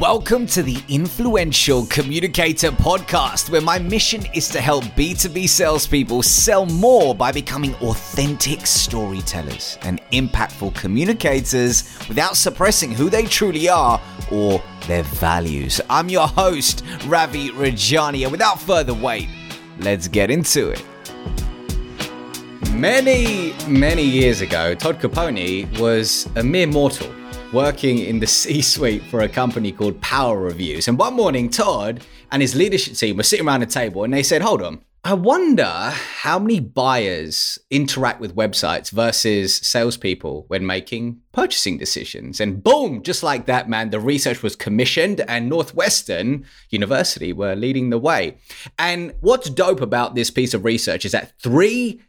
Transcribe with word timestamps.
Welcome 0.00 0.46
to 0.46 0.62
the 0.62 0.82
Influential 0.88 1.86
Communicator 1.86 2.70
Podcast, 2.70 3.50
where 3.50 3.60
my 3.60 3.78
mission 3.78 4.24
is 4.34 4.48
to 4.48 4.60
help 4.60 4.84
B2B 4.84 5.48
salespeople 5.48 6.22
sell 6.22 6.66
more 6.66 7.14
by 7.14 7.30
becoming 7.30 7.74
authentic 7.76 8.66
storytellers 8.66 9.78
and 9.82 10.00
impactful 10.12 10.74
communicators 10.74 11.84
without 12.08 12.36
suppressing 12.36 12.90
who 12.92 13.10
they 13.10 13.26
truly 13.26 13.68
are 13.68 14.00
or 14.30 14.62
their 14.86 15.04
values. 15.04 15.80
I'm 15.88 16.08
your 16.08 16.26
host, 16.26 16.84
Ravi 17.06 17.50
Rajani, 17.50 18.22
and 18.22 18.32
without 18.32 18.60
further 18.60 18.94
wait, 18.94 19.28
let's 19.78 20.08
get 20.08 20.30
into 20.30 20.70
it. 20.70 20.84
Many, 22.72 23.52
many 23.68 24.02
years 24.02 24.40
ago, 24.40 24.74
Todd 24.74 25.00
Caponi 25.00 25.78
was 25.78 26.28
a 26.36 26.42
mere 26.42 26.66
mortal 26.66 27.12
working 27.52 27.98
in 27.98 28.18
the 28.20 28.26
C 28.42 28.62
suite 28.62 29.02
for 29.04 29.20
a 29.20 29.28
company 29.28 29.72
called 29.72 30.00
PowerReviews. 30.00 30.88
And 30.88 30.98
one 30.98 31.14
morning, 31.14 31.50
Todd 31.50 32.04
and 32.30 32.42
his 32.42 32.54
leadership 32.54 32.94
team 32.94 33.16
were 33.16 33.22
sitting 33.22 33.46
around 33.46 33.62
a 33.62 33.66
table 33.66 34.04
and 34.04 34.12
they 34.12 34.22
said, 34.22 34.42
Hold 34.42 34.62
on, 34.62 34.82
I 35.04 35.14
wonder 35.14 35.64
how 35.64 36.38
many 36.38 36.60
buyers 36.60 37.58
interact 37.70 38.20
with 38.20 38.36
websites 38.36 38.92
versus 38.92 39.56
salespeople 39.56 40.44
when 40.46 40.64
making 40.64 41.20
purchasing 41.32 41.76
decisions. 41.76 42.40
And 42.40 42.62
boom, 42.62 43.02
just 43.02 43.24
like 43.24 43.46
that, 43.46 43.68
man, 43.68 43.90
the 43.90 43.98
research 43.98 44.44
was 44.44 44.54
commissioned 44.54 45.20
and 45.22 45.48
Northwestern 45.48 46.46
University 46.70 47.32
were 47.32 47.56
leading 47.56 47.90
the 47.90 47.98
way. 47.98 48.36
And 48.78 49.12
what's 49.20 49.50
dope 49.50 49.80
about 49.80 50.14
this 50.14 50.30
piece 50.30 50.54
of 50.54 50.64
research 50.64 51.04
is 51.04 51.10
that 51.10 51.32
three 51.40 52.00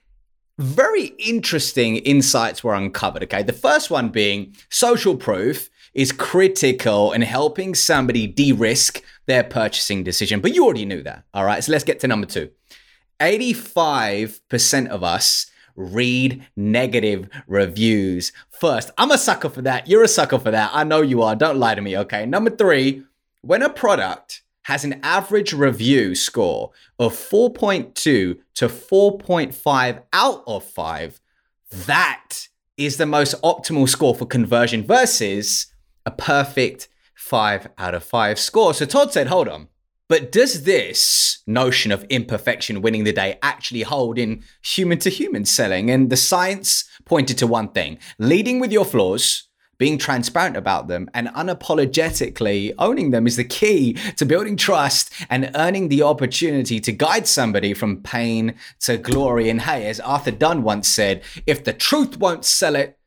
very 0.57 1.07
interesting 1.17 1.97
insights 1.97 2.63
were 2.63 2.75
uncovered. 2.75 3.23
Okay. 3.23 3.43
The 3.43 3.53
first 3.53 3.89
one 3.89 4.09
being 4.09 4.55
social 4.69 5.15
proof 5.15 5.69
is 5.93 6.11
critical 6.11 7.11
in 7.11 7.21
helping 7.21 7.75
somebody 7.75 8.27
de 8.27 8.51
risk 8.51 9.03
their 9.25 9.43
purchasing 9.43 10.03
decision. 10.03 10.41
But 10.41 10.53
you 10.53 10.65
already 10.65 10.85
knew 10.85 11.03
that. 11.03 11.23
All 11.33 11.45
right. 11.45 11.63
So 11.63 11.71
let's 11.71 11.83
get 11.83 11.99
to 12.01 12.07
number 12.07 12.27
two 12.27 12.49
85% 13.19 14.87
of 14.87 15.03
us 15.03 15.47
read 15.75 16.45
negative 16.55 17.29
reviews 17.47 18.31
first. 18.51 18.91
I'm 18.97 19.11
a 19.11 19.17
sucker 19.17 19.49
for 19.49 19.63
that. 19.63 19.87
You're 19.87 20.03
a 20.03 20.07
sucker 20.07 20.39
for 20.39 20.51
that. 20.51 20.71
I 20.73 20.83
know 20.83 21.01
you 21.01 21.21
are. 21.23 21.35
Don't 21.35 21.57
lie 21.57 21.75
to 21.75 21.81
me. 21.81 21.97
Okay. 21.97 22.25
Number 22.25 22.49
three, 22.49 23.03
when 23.41 23.63
a 23.63 23.69
product 23.69 24.43
has 24.63 24.83
an 24.83 24.99
average 25.03 25.53
review 25.53 26.15
score 26.15 26.71
of 26.99 27.13
4.2 27.13 27.93
to 27.93 28.37
4.5 28.55 30.03
out 30.13 30.43
of 30.47 30.63
5, 30.63 31.21
that 31.85 32.47
is 32.77 32.97
the 32.97 33.05
most 33.05 33.39
optimal 33.41 33.87
score 33.87 34.15
for 34.15 34.25
conversion 34.25 34.83
versus 34.83 35.67
a 36.05 36.11
perfect 36.11 36.87
5 37.15 37.67
out 37.77 37.95
of 37.95 38.03
5 38.03 38.39
score. 38.39 38.73
So 38.73 38.85
Todd 38.85 39.13
said, 39.13 39.27
hold 39.27 39.47
on. 39.47 39.67
But 40.09 40.31
does 40.31 40.63
this 40.63 41.41
notion 41.47 41.91
of 41.91 42.05
imperfection 42.09 42.81
winning 42.81 43.03
the 43.03 43.13
day 43.13 43.39
actually 43.41 43.81
hold 43.81 44.19
in 44.19 44.43
human 44.61 44.99
to 44.99 45.09
human 45.09 45.45
selling? 45.45 45.89
And 45.89 46.09
the 46.09 46.17
science 46.17 46.85
pointed 47.05 47.37
to 47.39 47.47
one 47.47 47.69
thing 47.69 47.97
leading 48.19 48.59
with 48.59 48.71
your 48.71 48.85
flaws 48.85 49.47
being 49.83 49.97
transparent 49.97 50.55
about 50.55 50.87
them 50.87 51.09
and 51.13 51.27
unapologetically 51.35 52.73
owning 52.79 53.11
them 53.11 53.27
is 53.27 53.35
the 53.35 53.43
key 53.43 53.91
to 54.15 54.25
building 54.25 54.55
trust 54.55 55.11
and 55.29 55.51
earning 55.55 55.89
the 55.89 56.01
opportunity 56.01 56.79
to 56.79 56.89
guide 56.93 57.27
somebody 57.27 57.73
from 57.73 58.01
pain 58.01 58.55
to 58.79 58.95
glory. 58.95 59.49
And 59.49 59.59
hey, 59.59 59.85
as 59.87 59.99
Arthur 59.99 60.31
Dunn 60.31 60.63
once 60.63 60.87
said, 60.87 61.21
if 61.45 61.65
the 61.65 61.73
truth 61.73 62.15
won't 62.17 62.45
sell 62.45 62.77
it, 62.77 62.97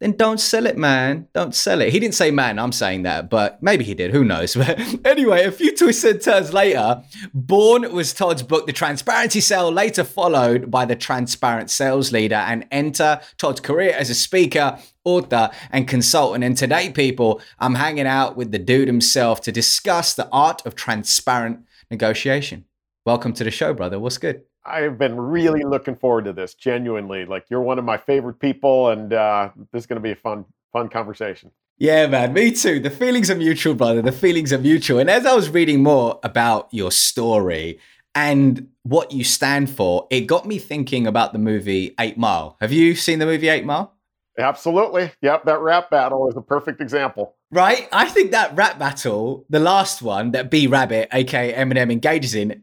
then 0.00 0.12
don't 0.12 0.38
sell 0.38 0.66
it, 0.66 0.78
man. 0.78 1.26
Don't 1.32 1.54
sell 1.54 1.80
it. 1.80 1.92
He 1.92 1.98
didn't 1.98 2.14
say 2.14 2.30
man, 2.30 2.58
I'm 2.58 2.72
saying 2.72 3.02
that, 3.02 3.28
but 3.28 3.60
maybe 3.62 3.84
he 3.84 3.94
did. 3.94 4.12
Who 4.12 4.24
knows? 4.24 4.56
But 4.68 5.06
anyway, 5.06 5.44
a 5.44 5.52
few 5.52 5.74
twists 5.74 6.04
and 6.04 6.20
turns 6.20 6.52
later, 6.52 7.02
Born 7.32 7.92
was 7.92 8.12
Todd's 8.12 8.42
book, 8.42 8.66
The 8.66 8.72
Transparency 8.72 9.40
Sale, 9.40 9.72
later 9.72 10.04
followed 10.04 10.70
by 10.70 10.84
The 10.84 10.96
Transparent 10.96 11.70
Sales 11.70 12.12
Leader, 12.12 12.36
and 12.36 12.66
enter 12.70 13.20
Todd's 13.38 13.60
career 13.60 13.94
as 13.96 14.10
a 14.10 14.14
speaker, 14.14 14.78
author, 15.04 15.50
and 15.70 15.88
consultant. 15.88 16.44
And 16.44 16.56
today, 16.56 16.90
people, 16.90 17.40
I'm 17.58 17.76
hanging 17.76 18.06
out 18.06 18.36
with 18.36 18.52
the 18.52 18.58
dude 18.58 18.88
himself 18.88 19.40
to 19.42 19.52
discuss 19.52 20.14
the 20.14 20.28
art 20.30 20.64
of 20.66 20.74
transparent 20.74 21.60
negotiation. 21.90 22.64
Welcome 23.06 23.32
to 23.34 23.44
the 23.44 23.50
show, 23.50 23.72
brother. 23.72 23.98
What's 23.98 24.18
good? 24.18 24.42
I've 24.68 24.98
been 24.98 25.16
really 25.16 25.62
looking 25.64 25.96
forward 25.96 26.26
to 26.26 26.32
this. 26.32 26.54
Genuinely, 26.54 27.24
like 27.24 27.46
you're 27.48 27.62
one 27.62 27.78
of 27.78 27.84
my 27.84 27.96
favorite 27.96 28.38
people, 28.38 28.90
and 28.90 29.12
uh, 29.12 29.50
this 29.72 29.82
is 29.82 29.86
going 29.86 29.96
to 29.96 30.02
be 30.02 30.12
a 30.12 30.16
fun, 30.16 30.44
fun 30.72 30.88
conversation. 30.88 31.50
Yeah, 31.78 32.08
man, 32.08 32.32
me 32.32 32.50
too. 32.50 32.80
The 32.80 32.90
feelings 32.90 33.30
are 33.30 33.36
mutual, 33.36 33.74
brother. 33.74 34.02
The 34.02 34.12
feelings 34.12 34.52
are 34.52 34.58
mutual. 34.58 34.98
And 34.98 35.08
as 35.08 35.24
I 35.24 35.34
was 35.34 35.48
reading 35.48 35.82
more 35.82 36.18
about 36.24 36.68
your 36.72 36.90
story 36.90 37.78
and 38.16 38.68
what 38.82 39.12
you 39.12 39.22
stand 39.22 39.70
for, 39.70 40.08
it 40.10 40.22
got 40.22 40.44
me 40.44 40.58
thinking 40.58 41.06
about 41.06 41.32
the 41.32 41.38
movie 41.38 41.94
Eight 42.00 42.18
Mile. 42.18 42.56
Have 42.60 42.72
you 42.72 42.96
seen 42.96 43.20
the 43.20 43.26
movie 43.26 43.48
Eight 43.48 43.64
Mile? 43.64 43.94
Absolutely. 44.38 45.12
Yep, 45.22 45.44
that 45.44 45.60
rap 45.60 45.90
battle 45.90 46.28
is 46.28 46.36
a 46.36 46.40
perfect 46.40 46.80
example. 46.80 47.34
Right? 47.50 47.88
I 47.92 48.08
think 48.08 48.32
that 48.32 48.56
rap 48.56 48.78
battle, 48.78 49.44
the 49.48 49.60
last 49.60 50.02
one 50.02 50.32
that 50.32 50.50
B 50.50 50.66
Rabbit, 50.66 51.08
aka 51.12 51.52
Eminem, 51.52 51.92
engages 51.92 52.34
in, 52.34 52.62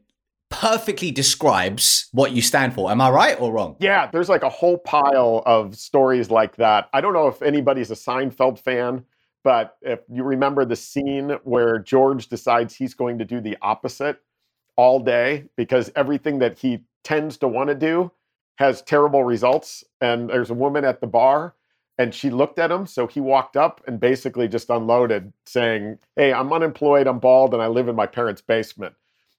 perfectly 0.50 1.12
describes 1.12 2.08
what 2.12 2.32
you 2.32 2.42
stand 2.42 2.74
for. 2.74 2.92
Am 2.92 3.02
I 3.02 3.10
right 3.10 3.40
or 3.40 3.52
wrong? 3.52 3.76
Yeah, 3.80 4.10
there's 4.12 4.30
like 4.30 4.44
a 4.44 4.50
whole 4.50 4.78
pile 4.78 5.44
of 5.46 5.76
stories 5.76 6.30
like 6.30 6.56
that. 6.58 6.90
I 6.94 7.02
don't 7.02 7.14
know 7.14 7.28
if 7.28 7.42
anybody's 7.42 7.92
a 7.92 7.96
Seinfeld 7.96 8.60
fan, 8.60 9.06
but 9.44 9.78
if 9.82 10.00
you 10.12 10.24
remember 10.24 10.66
the 10.66 10.76
scene 10.76 11.38
where 11.44 11.80
George 11.80 12.28
decides 12.28 12.76
he's 12.76 12.94
going 12.94 13.18
to 13.20 13.26
do 13.26 13.42
the 13.42 13.58
opposite 13.62 14.22
all 14.76 15.00
day 15.00 15.46
because 15.56 15.92
everything 15.96 16.40
that 16.40 16.58
he 16.60 16.84
tends 17.04 17.38
to 17.38 17.48
want 17.48 17.70
to 17.70 17.76
do 17.76 18.12
has 18.58 18.82
terrible 18.82 19.24
results. 19.24 19.84
And 20.02 20.30
there's 20.30 20.50
a 20.50 20.56
woman 20.56 20.86
at 20.86 21.02
the 21.02 21.08
bar 21.08 21.56
and 21.98 22.14
she 22.14 22.30
looked 22.30 22.60
at 22.60 22.72
him. 22.72 22.86
So 22.88 23.08
he 23.08 23.20
walked 23.20 23.58
up 23.58 23.82
and 23.88 24.00
basically 24.00 24.48
just 24.48 24.70
unloaded, 24.70 25.32
saying, 25.46 26.00
Hey, 26.16 26.34
I'm 26.34 26.52
unemployed, 26.52 27.08
I'm 27.08 27.20
bald, 27.20 27.54
and 27.54 27.62
I 27.62 27.68
live 27.68 27.88
in 27.88 27.96
my 27.96 28.08
parents' 28.08 28.42
basement 28.42 28.96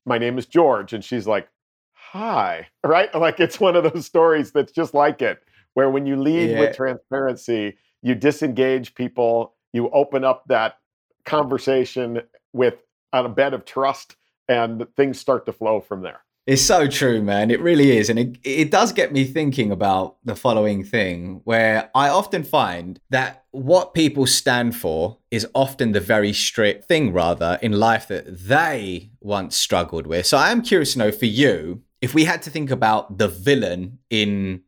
my 0.06 0.18
name 0.18 0.38
is 0.38 0.46
George. 0.46 0.92
And 0.92 1.04
she's 1.04 1.26
like, 1.26 1.48
hi, 1.92 2.68
right? 2.84 3.12
Like 3.14 3.40
it's 3.40 3.60
one 3.60 3.76
of 3.76 3.92
those 3.92 4.06
stories 4.06 4.52
that's 4.52 4.72
just 4.72 4.94
like 4.94 5.20
it, 5.20 5.40
where 5.74 5.90
when 5.90 6.06
you 6.06 6.16
lead 6.16 6.50
yeah. 6.50 6.60
with 6.60 6.76
transparency, 6.76 7.76
you 8.02 8.14
disengage 8.14 8.94
people, 8.94 9.54
you 9.72 9.90
open 9.90 10.24
up 10.24 10.44
that 10.46 10.78
conversation 11.24 12.22
with 12.52 12.76
on 13.12 13.26
a 13.26 13.28
bed 13.28 13.54
of 13.54 13.64
trust, 13.64 14.16
and 14.48 14.86
things 14.96 15.18
start 15.18 15.46
to 15.46 15.52
flow 15.52 15.80
from 15.80 16.02
there. 16.02 16.20
It's 16.46 16.62
so 16.62 16.86
true, 16.86 17.22
man. 17.22 17.50
It 17.50 17.60
really 17.60 17.96
is. 17.96 18.08
And 18.08 18.20
it, 18.20 18.38
it 18.44 18.70
does 18.70 18.92
get 18.92 19.12
me 19.12 19.24
thinking 19.24 19.72
about 19.72 20.18
the 20.24 20.36
following 20.36 20.84
thing 20.84 21.40
where 21.42 21.90
I 21.92 22.08
often 22.08 22.44
find 22.44 23.00
that 23.10 23.44
what 23.50 23.94
people 23.94 24.26
stand 24.26 24.76
for 24.76 25.18
is 25.32 25.48
often 25.56 25.90
the 25.90 25.98
very 25.98 26.32
strict 26.32 26.84
thing, 26.84 27.12
rather, 27.12 27.58
in 27.62 27.72
life 27.72 28.06
that 28.08 28.26
they 28.46 29.10
once 29.20 29.56
struggled 29.56 30.06
with. 30.06 30.24
So 30.24 30.38
I 30.38 30.52
am 30.52 30.62
curious 30.62 30.92
to 30.92 31.00
know 31.00 31.10
for 31.10 31.26
you, 31.26 31.82
if 32.00 32.14
we 32.14 32.26
had 32.26 32.42
to 32.42 32.50
think 32.50 32.70
about 32.70 33.18
the 33.18 33.26
villain 33.26 33.98
in 34.08 34.62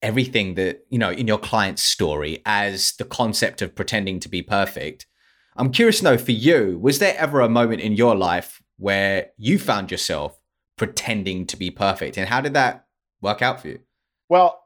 everything 0.00 0.56
that, 0.56 0.84
you 0.90 0.98
know, 0.98 1.10
in 1.10 1.28
your 1.28 1.38
client's 1.38 1.82
story 1.84 2.42
as 2.44 2.94
the 2.94 3.04
concept 3.04 3.62
of 3.62 3.76
pretending 3.76 4.18
to 4.18 4.28
be 4.28 4.42
perfect, 4.42 5.06
I'm 5.54 5.70
curious 5.70 5.98
to 5.98 6.04
know 6.04 6.18
for 6.18 6.32
you, 6.32 6.76
was 6.82 6.98
there 6.98 7.16
ever 7.16 7.40
a 7.40 7.48
moment 7.48 7.82
in 7.82 7.92
your 7.92 8.16
life 8.16 8.60
where 8.78 9.28
you 9.36 9.60
found 9.60 9.92
yourself 9.92 10.41
pretending 10.76 11.46
to 11.46 11.56
be 11.56 11.70
perfect. 11.70 12.16
And 12.16 12.28
how 12.28 12.40
did 12.40 12.54
that 12.54 12.86
work 13.20 13.42
out 13.42 13.60
for 13.60 13.68
you? 13.68 13.80
Well, 14.28 14.64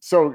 so 0.00 0.34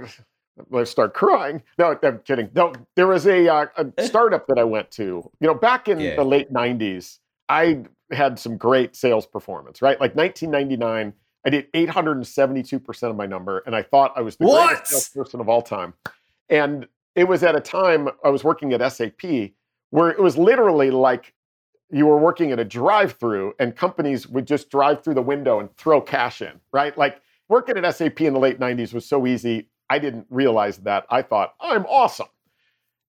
let's 0.70 0.92
start 0.92 1.14
crying. 1.14 1.64
No, 1.78 1.98
I'm 2.04 2.20
kidding. 2.20 2.50
No, 2.54 2.74
there 2.96 3.08
was 3.08 3.26
a, 3.28 3.48
uh, 3.48 3.66
a 3.98 4.04
startup 4.06 4.48
that 4.48 4.58
I 4.60 4.64
went 4.64 4.92
to. 4.92 5.04
You 5.40 5.48
know, 5.48 5.54
back 5.54 5.88
in 5.88 6.00
Yeah. 6.00 6.16
the 6.16 6.24
late 6.26 6.52
'90s, 6.52 7.20
I 7.48 7.84
had 8.12 8.40
some 8.40 8.58
great 8.58 8.96
sales 8.96 9.26
performance. 9.26 9.82
Right, 9.82 10.00
like 10.00 10.16
1999, 10.16 11.14
I 11.46 11.50
did 11.50 11.68
872 11.74 12.80
percent 12.80 13.12
of 13.12 13.16
my 13.18 13.26
number, 13.26 13.60
and 13.66 13.76
I 13.76 13.84
thought 13.84 14.14
I 14.16 14.22
was 14.22 14.36
the 14.38 14.46
What? 14.48 14.68
greatest 14.70 14.92
salesperson 14.92 15.40
of 15.40 15.50
all 15.50 15.62
time. 15.62 15.94
And 16.50 16.88
it 17.16 17.26
was 17.28 17.44
at 17.44 17.56
a 17.56 17.62
time 17.62 18.10
I 18.24 18.30
was 18.30 18.44
working 18.44 18.74
at 18.74 18.92
SAP 18.92 19.52
where 19.92 20.10
it 20.10 20.20
was 20.20 20.38
literally 20.38 20.92
like 20.92 21.34
you 21.92 22.06
were 22.06 22.18
working 22.18 22.52
at 22.52 22.60
a 22.60 22.66
drive-through, 22.66 23.54
and 23.60 23.76
companies 23.76 24.28
would 24.28 24.46
just 24.46 24.70
drive 24.70 25.04
through 25.04 25.16
the 25.16 25.22
window 25.22 25.60
and 25.60 25.76
throw 25.78 26.02
cash 26.02 26.42
in. 26.42 26.60
Right, 26.72 26.98
like 26.98 27.22
working 27.48 27.78
at 27.78 27.96
SAP 27.96 28.22
in 28.22 28.34
the 28.34 28.40
late 28.40 28.60
90s 28.60 28.94
was 28.94 29.06
so 29.06 29.26
easy. 29.26 29.70
I 29.90 30.00
didn't 30.00 30.28
realize 30.30 30.78
that. 30.80 31.06
I 31.10 31.24
thought, 31.24 31.56
I'm 31.60 31.86
awesome. 31.88 32.28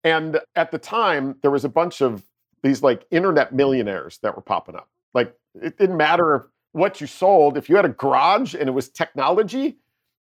And 0.03 0.39
at 0.55 0.71
the 0.71 0.77
time, 0.77 1.35
there 1.41 1.51
was 1.51 1.65
a 1.65 1.69
bunch 1.69 2.01
of 2.01 2.23
these 2.63 2.81
like 2.81 3.05
internet 3.11 3.53
millionaires 3.53 4.19
that 4.23 4.35
were 4.35 4.41
popping 4.41 4.75
up. 4.75 4.89
Like 5.13 5.35
it 5.61 5.77
didn't 5.77 5.97
matter 5.97 6.49
what 6.71 7.01
you 7.01 7.07
sold. 7.07 7.57
If 7.57 7.69
you 7.69 7.75
had 7.75 7.85
a 7.85 7.89
garage 7.89 8.53
and 8.53 8.69
it 8.69 8.71
was 8.71 8.89
technology, 8.89 9.77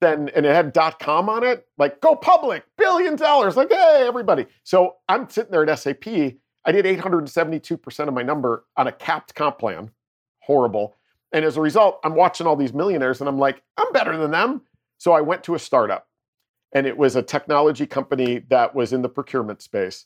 then 0.02 0.30
and 0.36 0.46
it 0.46 0.54
had 0.54 0.74
dot 0.74 1.00
com 1.00 1.30
on 1.30 1.44
it, 1.44 1.66
like 1.78 2.02
go 2.02 2.16
public, 2.16 2.66
billion 2.78 3.16
dollars, 3.16 3.56
like 3.56 3.70
hey, 3.72 4.04
everybody. 4.06 4.46
So 4.64 4.98
I'm 5.08 5.30
sitting 5.30 5.52
there 5.52 5.68
at 5.68 5.80
SAP. 5.80 6.06
I 6.65 6.71
did 6.71 6.86
872% 6.86 8.07
of 8.07 8.13
my 8.13 8.24
number 8.24 8.65
on 8.77 8.88
a 8.88 8.92
capped 8.92 9.36
comp 9.36 9.60
plan. 9.60 9.92
Horrible. 10.39 10.95
And 11.31 11.44
as 11.44 11.57
a 11.57 11.62
result, 11.62 12.00
I'm 12.04 12.15
watching 12.15 12.48
all 12.48 12.56
these 12.56 12.74
millionaires 12.74 13.19
and 13.19 13.27
I'm 13.27 13.39
like, 13.39 13.62
I'm 13.77 13.92
better 13.92 14.15
than 14.18 14.31
them. 14.31 14.62
So 14.98 15.12
I 15.12 15.21
went 15.21 15.44
to 15.44 15.56
a 15.56 15.60
startup 15.60 16.07
and 16.74 16.88
it 16.88 16.98
was 16.98 17.15
a 17.15 17.21
technology 17.21 17.86
company 17.86 18.39
that 18.50 18.74
was 18.74 18.94
in 18.94 19.01
the 19.01 19.10
procurement 19.10 19.62
space. 19.62 20.06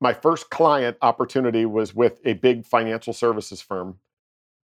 My 0.00 0.12
first 0.12 0.50
client 0.50 0.96
opportunity 1.02 1.66
was 1.66 1.94
with 1.94 2.20
a 2.24 2.34
big 2.34 2.66
financial 2.66 3.12
services 3.12 3.60
firm. 3.60 3.98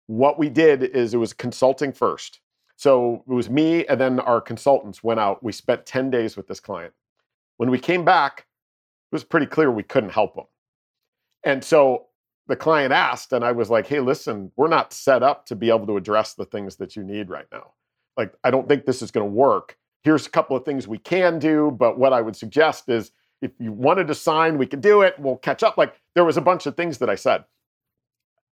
What 0.08 0.38
we 0.38 0.50
did 0.50 0.84
is 0.84 1.14
it 1.14 1.18
was 1.18 1.34
consulting 1.34 1.92
first. 1.94 2.40
So 2.76 3.24
it 3.28 3.34
was 3.34 3.50
me 3.50 3.86
and 3.88 4.00
then 4.00 4.20
our 4.20 4.40
consultants 4.40 5.04
went 5.04 5.20
out. 5.20 5.44
We 5.44 5.52
spent 5.52 5.86
10 5.86 6.12
days 6.12 6.38
with 6.38 6.48
this 6.48 6.60
client. 6.60 6.94
When 7.58 7.72
we 7.72 7.80
came 7.80 8.06
back, 8.06 8.46
it 9.12 9.16
was 9.16 9.24
pretty 9.24 9.48
clear 9.48 9.72
we 9.72 9.84
couldn't 9.84 10.12
help 10.12 10.36
them. 10.36 10.46
And 11.48 11.64
so 11.64 12.08
the 12.48 12.58
client 12.58 12.92
asked, 12.92 13.32
and 13.32 13.46
I 13.46 13.54
was 13.54 13.70
like, 13.70 13.88
hey, 13.88 14.02
listen, 14.02 14.52
we're 14.58 14.68
not 14.68 14.92
set 14.92 15.24
up 15.24 15.46
to 15.46 15.56
be 15.56 15.70
able 15.70 15.88
to 15.88 15.96
address 15.96 16.34
the 16.34 16.44
things 16.44 16.76
that 16.76 16.98
you 16.98 17.06
need 17.06 17.30
right 17.30 17.46
now. 17.54 17.72
Like, 18.18 18.34
I 18.44 18.52
don't 18.52 18.68
think 18.68 18.86
this 18.86 19.02
is 19.02 19.12
going 19.12 19.26
to 19.26 19.34
work. 19.34 19.78
Here's 20.04 20.28
a 20.28 20.30
couple 20.30 20.58
of 20.58 20.66
things 20.66 20.90
we 20.90 20.98
can 20.98 21.40
do, 21.40 21.72
but 21.72 21.98
what 21.98 22.12
I 22.12 22.20
would 22.20 22.36
suggest 22.36 22.90
is 22.90 23.14
if 23.42 23.52
you 23.60 23.72
wanted 23.72 24.08
to 24.08 24.16
sign, 24.16 24.58
we 24.58 24.66
can 24.66 24.82
do 24.82 25.04
it. 25.04 25.18
We'll 25.18 25.38
catch 25.38 25.64
up. 25.64 25.78
Like, 25.78 25.96
there 26.16 26.26
was 26.26 26.36
a 26.36 26.42
bunch 26.42 26.66
of 26.66 26.76
things 26.76 26.98
that 26.98 27.10
I 27.10 27.16
said. 27.16 27.46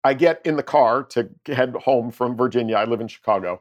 I 0.05 0.14
get 0.14 0.41
in 0.44 0.55
the 0.55 0.62
car 0.62 1.02
to 1.02 1.31
head 1.46 1.75
home 1.75 2.12
from 2.12 2.37
Virginia. 2.37 2.76
I 2.76 2.85
live 2.85 3.00
in 3.00 3.08
Chicago. 3.08 3.61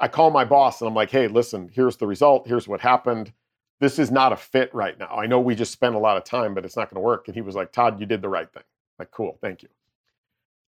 I 0.00 0.08
call 0.08 0.30
my 0.30 0.46
boss 0.46 0.80
and 0.80 0.88
I'm 0.88 0.94
like, 0.94 1.10
hey, 1.10 1.28
listen, 1.28 1.68
here's 1.70 1.98
the 1.98 2.06
result. 2.06 2.48
Here's 2.48 2.66
what 2.66 2.80
happened. 2.80 3.34
This 3.82 3.98
is 3.98 4.12
not 4.12 4.32
a 4.32 4.36
fit 4.36 4.72
right 4.72 4.96
now. 4.96 5.08
I 5.08 5.26
know 5.26 5.40
we 5.40 5.56
just 5.56 5.72
spent 5.72 5.96
a 5.96 5.98
lot 5.98 6.16
of 6.16 6.22
time, 6.22 6.54
but 6.54 6.64
it's 6.64 6.76
not 6.76 6.88
going 6.88 7.02
to 7.02 7.04
work. 7.04 7.26
And 7.26 7.34
he 7.34 7.40
was 7.40 7.56
like, 7.56 7.72
Todd, 7.72 7.98
you 7.98 8.06
did 8.06 8.22
the 8.22 8.28
right 8.28 8.48
thing. 8.52 8.62
Like, 8.96 9.10
cool, 9.10 9.38
thank 9.42 9.64
you. 9.64 9.68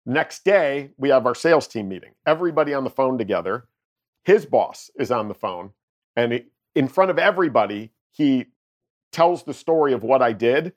Next 0.06 0.44
day, 0.44 0.90
we 0.96 1.08
have 1.08 1.26
our 1.26 1.34
sales 1.34 1.66
team 1.66 1.88
meeting. 1.88 2.12
Everybody 2.24 2.72
on 2.72 2.84
the 2.84 2.90
phone 2.90 3.18
together. 3.18 3.66
His 4.24 4.46
boss 4.46 4.92
is 4.96 5.10
on 5.10 5.26
the 5.26 5.34
phone. 5.34 5.72
And 6.14 6.44
in 6.76 6.86
front 6.86 7.10
of 7.10 7.18
everybody, 7.18 7.90
he 8.12 8.46
tells 9.10 9.42
the 9.42 9.54
story 9.54 9.92
of 9.92 10.04
what 10.04 10.22
I 10.22 10.32
did 10.32 10.72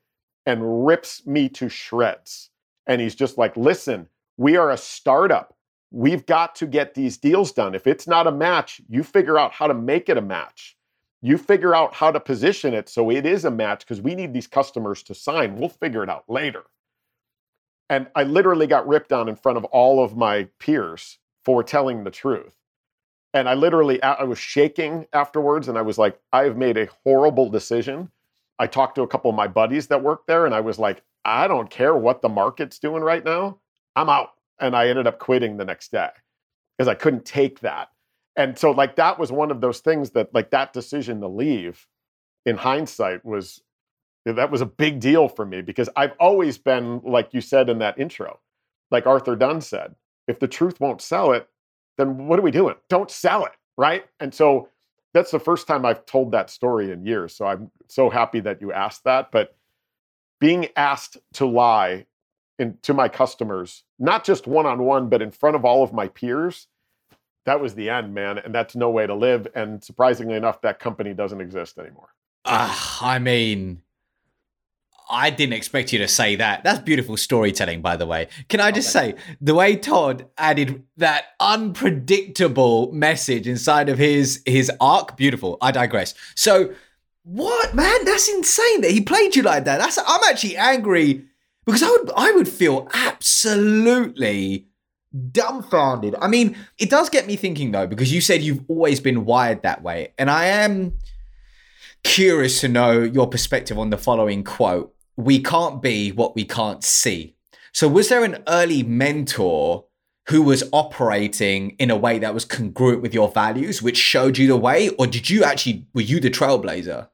and 0.47 0.87
rips 0.87 1.27
me 1.27 1.49
to 1.49 1.69
shreds. 1.69 2.49
And 2.87 2.99
he's 2.99 3.13
just 3.13 3.37
like, 3.37 3.55
listen, 3.55 4.07
we 4.37 4.57
are 4.57 4.71
a 4.71 4.77
startup. 4.77 5.55
We've 5.91 6.25
got 6.25 6.55
to 6.55 6.65
get 6.65 6.95
these 6.95 7.15
deals 7.15 7.51
done. 7.51 7.75
If 7.75 7.85
it's 7.85 8.07
not 8.07 8.25
a 8.25 8.31
match, 8.31 8.81
you 8.89 9.03
figure 9.03 9.37
out 9.37 9.51
how 9.51 9.67
to 9.67 9.75
make 9.75 10.09
it 10.09 10.17
a 10.17 10.21
match. 10.21 10.75
You 11.25 11.37
figure 11.37 11.73
out 11.73 11.93
how 11.93 12.11
to 12.11 12.19
position 12.19 12.73
it 12.73 12.89
so 12.89 13.09
it 13.09 13.25
is 13.25 13.45
a 13.45 13.49
match 13.49 13.79
because 13.79 14.01
we 14.01 14.13
need 14.13 14.33
these 14.33 14.45
customers 14.45 15.01
to 15.03 15.15
sign. 15.15 15.55
We'll 15.55 15.69
figure 15.69 16.03
it 16.03 16.09
out 16.09 16.25
later. 16.27 16.63
And 17.89 18.07
I 18.13 18.23
literally 18.23 18.67
got 18.67 18.85
ripped 18.85 19.13
on 19.13 19.29
in 19.29 19.37
front 19.37 19.57
of 19.57 19.63
all 19.65 20.03
of 20.03 20.17
my 20.17 20.49
peers 20.59 21.19
for 21.45 21.63
telling 21.63 22.03
the 22.03 22.11
truth. 22.11 22.55
And 23.33 23.47
I 23.47 23.53
literally, 23.53 24.03
I 24.03 24.23
was 24.23 24.37
shaking 24.37 25.07
afterwards 25.13 25.69
and 25.69 25.77
I 25.77 25.81
was 25.81 25.97
like, 25.97 26.19
I 26.33 26.43
have 26.43 26.57
made 26.57 26.77
a 26.77 26.89
horrible 27.05 27.49
decision. 27.49 28.11
I 28.59 28.67
talked 28.67 28.95
to 28.95 29.03
a 29.03 29.07
couple 29.07 29.29
of 29.29 29.35
my 29.37 29.47
buddies 29.47 29.87
that 29.87 30.03
work 30.03 30.27
there 30.27 30.45
and 30.45 30.53
I 30.53 30.59
was 30.59 30.77
like, 30.77 31.03
I 31.23 31.47
don't 31.47 31.69
care 31.69 31.95
what 31.95 32.21
the 32.21 32.27
market's 32.27 32.79
doing 32.79 33.01
right 33.01 33.23
now. 33.23 33.59
I'm 33.95 34.09
out. 34.09 34.31
And 34.59 34.75
I 34.75 34.89
ended 34.89 35.07
up 35.07 35.19
quitting 35.19 35.55
the 35.55 35.63
next 35.63 35.93
day 35.93 36.09
because 36.77 36.89
I 36.89 36.95
couldn't 36.95 37.23
take 37.23 37.61
that. 37.61 37.92
And 38.35 38.57
so, 38.57 38.71
like, 38.71 38.95
that 38.95 39.19
was 39.19 39.31
one 39.31 39.51
of 39.51 39.61
those 39.61 39.79
things 39.79 40.11
that, 40.11 40.33
like, 40.33 40.49
that 40.51 40.73
decision 40.73 41.21
to 41.21 41.27
leave 41.27 41.87
in 42.45 42.57
hindsight 42.57 43.23
was 43.23 43.61
that 44.25 44.51
was 44.51 44.61
a 44.61 44.65
big 44.65 44.99
deal 44.99 45.27
for 45.27 45.45
me 45.45 45.61
because 45.61 45.89
I've 45.95 46.13
always 46.19 46.57
been, 46.57 47.01
like 47.03 47.33
you 47.33 47.41
said 47.41 47.69
in 47.69 47.79
that 47.79 47.99
intro, 47.99 48.39
like 48.89 49.05
Arthur 49.05 49.35
Dunn 49.35 49.59
said, 49.61 49.95
if 50.27 50.39
the 50.39 50.47
truth 50.47 50.79
won't 50.79 51.01
sell 51.01 51.33
it, 51.33 51.47
then 51.97 52.27
what 52.27 52.39
are 52.39 52.43
we 52.43 52.51
doing? 52.51 52.75
Don't 52.89 53.11
sell 53.11 53.45
it. 53.45 53.51
Right. 53.77 54.05
And 54.19 54.33
so 54.33 54.69
that's 55.13 55.31
the 55.31 55.39
first 55.39 55.67
time 55.67 55.85
I've 55.85 56.05
told 56.05 56.31
that 56.31 56.49
story 56.49 56.91
in 56.91 57.05
years. 57.05 57.35
So 57.35 57.45
I'm 57.45 57.71
so 57.87 58.09
happy 58.09 58.39
that 58.41 58.61
you 58.61 58.71
asked 58.71 59.03
that. 59.03 59.31
But 59.31 59.55
being 60.39 60.67
asked 60.75 61.17
to 61.33 61.45
lie 61.45 62.05
in, 62.59 62.77
to 62.83 62.93
my 62.93 63.09
customers, 63.09 63.83
not 63.99 64.23
just 64.23 64.47
one 64.47 64.65
on 64.65 64.83
one, 64.83 65.09
but 65.09 65.21
in 65.21 65.31
front 65.31 65.55
of 65.55 65.65
all 65.65 65.83
of 65.83 65.91
my 65.91 66.07
peers, 66.07 66.67
that 67.45 67.59
was 67.59 67.75
the 67.75 67.89
end, 67.89 68.13
man. 68.13 68.37
And 68.37 68.53
that's 68.53 68.75
no 68.75 68.89
way 68.89 69.07
to 69.07 69.15
live. 69.15 69.47
And 69.55 69.83
surprisingly 69.83 70.35
enough, 70.35 70.61
that 70.61 70.79
company 70.79 71.13
doesn't 71.13 71.41
exist 71.41 71.77
anymore. 71.77 72.09
Ah, 72.45 72.99
I 73.01 73.19
mean, 73.19 73.81
I 75.09 75.29
didn't 75.29 75.53
expect 75.53 75.93
you 75.93 75.99
to 75.99 76.07
say 76.07 76.35
that. 76.37 76.63
That's 76.63 76.79
beautiful 76.79 77.17
storytelling, 77.17 77.81
by 77.81 77.97
the 77.97 78.05
way. 78.05 78.27
Can 78.49 78.59
I 78.59 78.71
just 78.71 78.91
say 78.91 79.15
the 79.41 79.55
way 79.55 79.75
Todd 79.75 80.25
added 80.37 80.83
that 80.97 81.25
unpredictable 81.39 82.91
message 82.91 83.47
inside 83.47 83.89
of 83.89 83.97
his 83.97 84.41
his 84.45 84.71
arc? 84.79 85.17
Beautiful. 85.17 85.57
I 85.61 85.71
digress. 85.71 86.13
So, 86.35 86.73
what 87.23 87.75
man? 87.75 88.05
That's 88.05 88.29
insane 88.29 88.81
that 88.81 88.91
he 88.91 89.01
played 89.01 89.35
you 89.35 89.43
like 89.43 89.65
that. 89.65 89.79
That's 89.79 89.97
I'm 89.97 90.21
actually 90.29 90.57
angry 90.57 91.25
because 91.65 91.83
I 91.83 91.89
would 91.89 92.11
I 92.15 92.31
would 92.31 92.47
feel 92.47 92.87
absolutely 92.93 94.67
dumbfounded. 95.31 96.15
I 96.21 96.27
mean, 96.27 96.57
it 96.77 96.89
does 96.89 97.09
get 97.09 97.27
me 97.27 97.35
thinking 97.35 97.71
though 97.71 97.87
because 97.87 98.11
you 98.13 98.21
said 98.21 98.41
you've 98.41 98.63
always 98.67 98.99
been 98.99 99.25
wired 99.25 99.61
that 99.63 99.81
way, 99.83 100.13
and 100.17 100.29
I 100.29 100.45
am 100.45 100.93
curious 102.03 102.59
to 102.61 102.67
know 102.67 103.01
your 103.01 103.27
perspective 103.27 103.79
on 103.79 103.89
the 103.89 103.97
following 103.97 104.43
quote 104.43 104.93
We 105.15 105.41
can't 105.41 105.81
be 105.81 106.11
what 106.11 106.35
we 106.35 106.45
can't 106.45 106.83
see. 106.83 107.35
So, 107.71 107.87
was 107.87 108.09
there 108.09 108.23
an 108.23 108.43
early 108.47 108.83
mentor 108.83 109.85
who 110.29 110.41
was 110.41 110.63
operating 110.71 111.71
in 111.71 111.91
a 111.91 111.97
way 111.97 112.19
that 112.19 112.33
was 112.33 112.45
congruent 112.45 113.01
with 113.01 113.13
your 113.13 113.29
values, 113.29 113.81
which 113.81 113.97
showed 113.97 114.37
you 114.37 114.47
the 114.47 114.57
way, 114.57 114.89
or 114.89 115.05
did 115.05 115.29
you 115.29 115.43
actually, 115.43 115.85
were 115.93 116.01
you 116.01 116.19
the 116.19 116.29
trailblazer? 116.29 117.09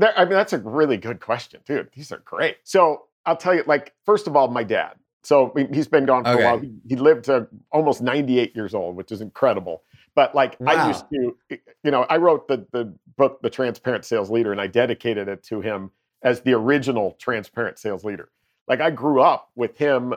I 0.00 0.24
mean, 0.24 0.34
that's 0.34 0.52
a 0.52 0.58
really 0.58 0.96
good 0.96 1.20
question, 1.20 1.60
dude. 1.64 1.88
These 1.94 2.12
are 2.12 2.22
great. 2.24 2.56
So 2.64 3.04
I'll 3.24 3.36
tell 3.36 3.54
you, 3.54 3.62
like, 3.66 3.94
first 4.04 4.26
of 4.26 4.36
all, 4.36 4.48
my 4.48 4.64
dad. 4.64 4.94
So 5.22 5.52
he's 5.72 5.86
been 5.86 6.04
gone 6.04 6.24
for 6.24 6.30
Okay. 6.30 6.42
a 6.42 6.46
while. 6.46 6.62
He, 6.88 6.96
lived 6.96 7.24
to 7.26 7.46
almost 7.70 8.02
98 8.02 8.56
years 8.56 8.74
old, 8.74 8.96
which 8.96 9.12
is 9.12 9.20
incredible. 9.20 9.84
But 10.14 10.34
like, 10.34 10.56
I 10.66 10.88
used 10.88 11.04
to, 11.12 11.36
you 11.84 11.90
know, 11.90 12.02
I 12.10 12.16
wrote 12.16 12.48
the 12.48 12.66
the 12.72 12.92
book, 13.16 13.40
The 13.42 13.50
Transparent 13.50 14.04
Sales 14.04 14.30
Leader, 14.30 14.52
and 14.52 14.60
I 14.60 14.66
dedicated 14.66 15.28
it 15.28 15.42
to 15.44 15.60
him 15.60 15.90
as 16.22 16.40
the 16.42 16.52
original 16.54 17.16
transparent 17.18 17.78
sales 17.78 18.04
leader. 18.04 18.30
Like, 18.68 18.80
I 18.80 18.90
grew 18.90 19.20
up 19.20 19.50
with 19.54 19.76
him, 19.78 20.14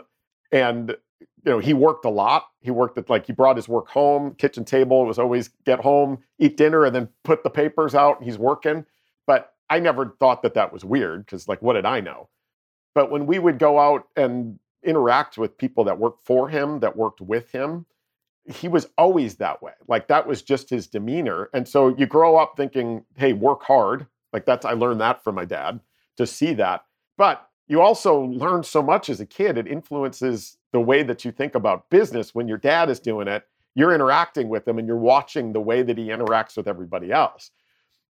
and 0.52 0.96
you 1.20 1.52
know, 1.52 1.60
he 1.60 1.74
worked 1.74 2.06
a 2.06 2.10
lot. 2.10 2.48
He 2.62 2.72
worked 2.72 2.98
at 2.98 3.10
like 3.10 3.26
he 3.28 3.34
brought 3.34 3.56
his 3.56 3.70
work 3.70 3.88
home, 3.90 4.34
kitchen 4.36 4.66
table. 4.66 5.04
It 5.04 5.08
was 5.08 5.20
always 5.20 5.50
get 5.66 5.80
home, 5.80 6.20
eat 6.40 6.58
dinner, 6.58 6.84
and 6.84 6.96
then 6.96 7.10
put 7.24 7.44
the 7.44 7.50
papers 7.50 7.94
out. 7.96 8.24
He's 8.24 8.38
working. 8.38 8.86
But 9.28 9.54
I 9.70 9.80
never 9.80 10.16
thought 10.20 10.42
that 10.44 10.56
that 10.56 10.74
was 10.74 10.84
weird 10.84 11.26
because, 11.26 11.48
like, 11.48 11.62
what 11.62 11.74
did 11.74 11.86
I 11.86 12.02
know? 12.02 12.30
But 12.96 13.12
when 13.12 13.26
we 13.28 13.40
would 13.40 13.60
go 13.60 13.80
out 13.80 14.08
and 14.16 14.60
interact 14.86 15.38
with 15.38 15.58
people 15.58 15.84
that 15.86 16.00
worked 16.00 16.26
for 16.26 16.50
him, 16.50 16.80
that 16.80 16.96
worked 16.96 17.22
with 17.22 17.52
him, 17.52 17.86
he 18.46 18.68
was 18.68 18.88
always 18.98 19.36
that 19.36 19.62
way. 19.62 19.74
Like, 19.88 20.08
that 20.08 20.28
was 20.28 20.42
just 20.42 20.70
his 20.70 20.88
demeanor. 20.88 21.50
And 21.54 21.68
so 21.68 21.96
you 21.98 22.06
grow 22.06 22.38
up 22.38 22.54
thinking, 22.56 23.04
hey, 23.18 23.34
work 23.34 23.64
hard. 23.64 24.06
Like, 24.32 24.46
that's, 24.46 24.66
I 24.66 24.74
learned 24.74 25.02
that 25.02 25.24
from 25.24 25.36
my 25.36 25.46
dad 25.46 25.80
to 26.18 26.28
see 26.28 26.54
that. 26.54 26.86
But 27.18 27.48
you 27.68 27.82
also 27.82 28.22
learn 28.22 28.64
so 28.64 28.84
much 28.84 29.10
as 29.10 29.20
a 29.20 29.26
kid, 29.26 29.58
it 29.58 29.68
influences 29.68 30.58
the 30.72 30.80
way 30.80 31.02
that 31.04 31.26
you 31.26 31.32
think 31.32 31.56
about 31.56 31.90
business 31.90 32.36
when 32.36 32.48
your 32.48 32.58
dad 32.58 32.90
is 32.90 33.00
doing 33.00 33.28
it. 33.28 33.48
You're 33.74 33.96
interacting 33.96 34.48
with 34.48 34.68
him 34.68 34.78
and 34.78 34.88
you're 34.88 34.98
watching 34.98 35.52
the 35.52 35.62
way 35.62 35.82
that 35.82 35.98
he 35.98 36.06
interacts 36.08 36.56
with 36.56 36.68
everybody 36.68 37.12
else. 37.12 37.52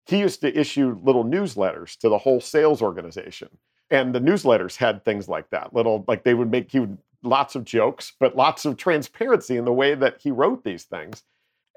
He 0.06 0.18
used 0.18 0.40
to 0.40 0.58
issue 0.58 0.98
little 1.02 1.24
newsletters 1.24 1.96
to 1.98 2.08
the 2.08 2.18
whole 2.18 2.40
sales 2.40 2.82
organization. 2.82 3.48
And 3.90 4.14
the 4.14 4.20
newsletters 4.20 4.76
had 4.76 5.04
things 5.04 5.28
like 5.28 5.50
that. 5.50 5.74
Little, 5.74 6.04
like 6.08 6.24
they 6.24 6.34
would 6.34 6.50
make 6.50 6.72
you 6.74 6.98
lots 7.22 7.54
of 7.54 7.64
jokes, 7.64 8.12
but 8.18 8.36
lots 8.36 8.64
of 8.64 8.76
transparency 8.76 9.56
in 9.56 9.64
the 9.64 9.72
way 9.72 9.94
that 9.94 10.20
he 10.20 10.30
wrote 10.30 10.64
these 10.64 10.84
things. 10.84 11.22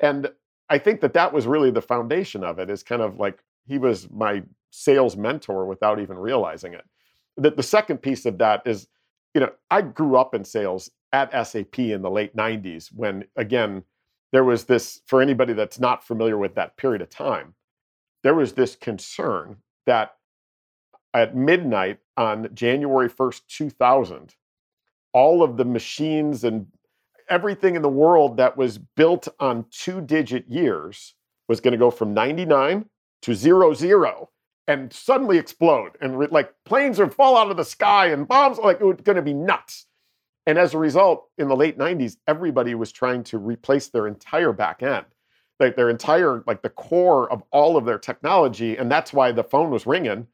And 0.02 0.30
I 0.70 0.78
think 0.78 1.02
that 1.02 1.14
that 1.14 1.34
was 1.34 1.48
really 1.48 1.72
the 1.72 1.82
foundation 1.82 2.44
of 2.44 2.60
it, 2.60 2.70
is 2.70 2.84
kind 2.84 3.02
of 3.02 3.18
like 3.18 3.44
he 3.66 3.78
was 3.78 4.10
my 4.12 4.44
sales 4.72 5.16
mentor 5.16 5.66
without 5.66 6.00
even 6.00 6.18
realizing 6.18 6.74
it. 6.74 6.86
The, 7.38 7.52
the 7.52 7.64
second 7.64 8.00
piece 8.00 8.26
of 8.26 8.38
that 8.40 8.64
is, 8.66 8.88
you 9.34 9.42
know, 9.42 9.52
I 9.72 9.82
grew 9.82 10.18
up 10.18 10.34
in 10.34 10.44
sales 10.44 10.90
at 11.14 11.48
SAP 11.48 11.80
in 11.80 12.02
the 12.02 12.12
late 12.12 12.36
90s 12.36 12.90
when, 12.94 13.26
again, 13.36 13.84
there 14.32 14.44
was 14.44 14.66
this, 14.66 15.02
for 15.06 15.22
anybody 15.22 15.54
that's 15.54 15.80
not 15.80 16.06
familiar 16.06 16.38
with 16.38 16.56
that 16.56 16.76
period 16.78 17.02
of 17.02 17.10
time, 17.10 17.54
there 18.24 18.36
was 18.36 18.54
this 18.54 18.76
concern 18.76 19.58
that 19.86 20.17
at 21.18 21.36
midnight 21.36 21.98
on 22.16 22.48
January 22.54 23.10
1st, 23.10 23.42
2000, 23.48 24.36
all 25.14 25.42
of 25.42 25.58
the 25.58 25.66
machines 25.66 26.44
and 26.44 26.68
everything 27.28 27.76
in 27.76 27.82
the 27.82 27.90
world 27.90 28.38
that 28.38 28.56
was 28.56 28.78
built 28.78 29.28
on 29.40 29.66
two 29.72 30.00
digit 30.00 30.48
years 30.48 31.16
was 31.48 31.60
going 31.60 31.72
to 31.72 31.78
go 31.78 31.90
from 31.90 32.14
99 32.14 32.86
to 33.24 33.34
zero 33.34 33.74
zero 33.74 34.30
and 34.68 34.94
suddenly 34.94 35.40
explode 35.40 35.94
and 36.02 36.20
re- 36.20 36.28
like 36.30 36.54
planes 36.66 37.00
would 37.00 37.14
fall 37.14 37.36
out 37.36 37.50
of 37.50 37.58
the 37.58 37.66
sky 37.66 38.08
and 38.08 38.28
bombs 38.28 38.60
like 38.60 38.80
it 38.80 38.86
was 38.86 38.98
going 39.04 39.16
to 39.16 39.22
be 39.22 39.34
nuts. 39.34 39.88
And 40.46 40.58
as 40.58 40.74
a 40.74 40.78
result 40.78 41.30
in 41.40 41.48
the 41.48 41.56
late 41.56 41.80
90s 41.80 42.18
everybody 42.28 42.76
was 42.76 42.92
trying 42.92 43.24
to 43.24 43.40
replace 43.40 43.88
their 43.88 44.06
entire 44.06 44.54
back 44.54 44.84
end 44.84 45.06
like 45.60 45.76
their 45.76 45.90
entire 45.90 46.44
like 46.46 46.62
the 46.62 46.70
core 46.70 47.32
of 47.32 47.42
all 47.52 47.76
of 47.76 47.86
their 47.86 47.98
technology 47.98 48.78
and 48.78 48.92
that's 48.92 49.12
why 49.12 49.32
the 49.32 49.44
phone 49.44 49.72
was 49.72 49.88
ringing 49.88 50.28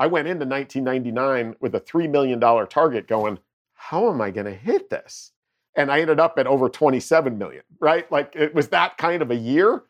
i 0.00 0.06
went 0.08 0.26
into 0.26 0.44
1999 0.44 1.54
with 1.60 1.76
a 1.76 1.80
$3 1.80 2.10
million 2.10 2.40
target 2.66 3.06
going 3.06 3.38
how 3.74 4.10
am 4.10 4.20
i 4.20 4.32
going 4.32 4.46
to 4.46 4.54
hit 4.54 4.90
this 4.90 5.30
and 5.76 5.92
i 5.92 6.00
ended 6.00 6.18
up 6.18 6.38
at 6.38 6.48
over 6.48 6.68
27 6.68 7.38
million 7.38 7.62
right 7.78 8.10
like 8.10 8.34
it 8.34 8.52
was 8.52 8.68
that 8.68 8.98
kind 8.98 9.22
of 9.22 9.30
a 9.30 9.36
year 9.36 9.84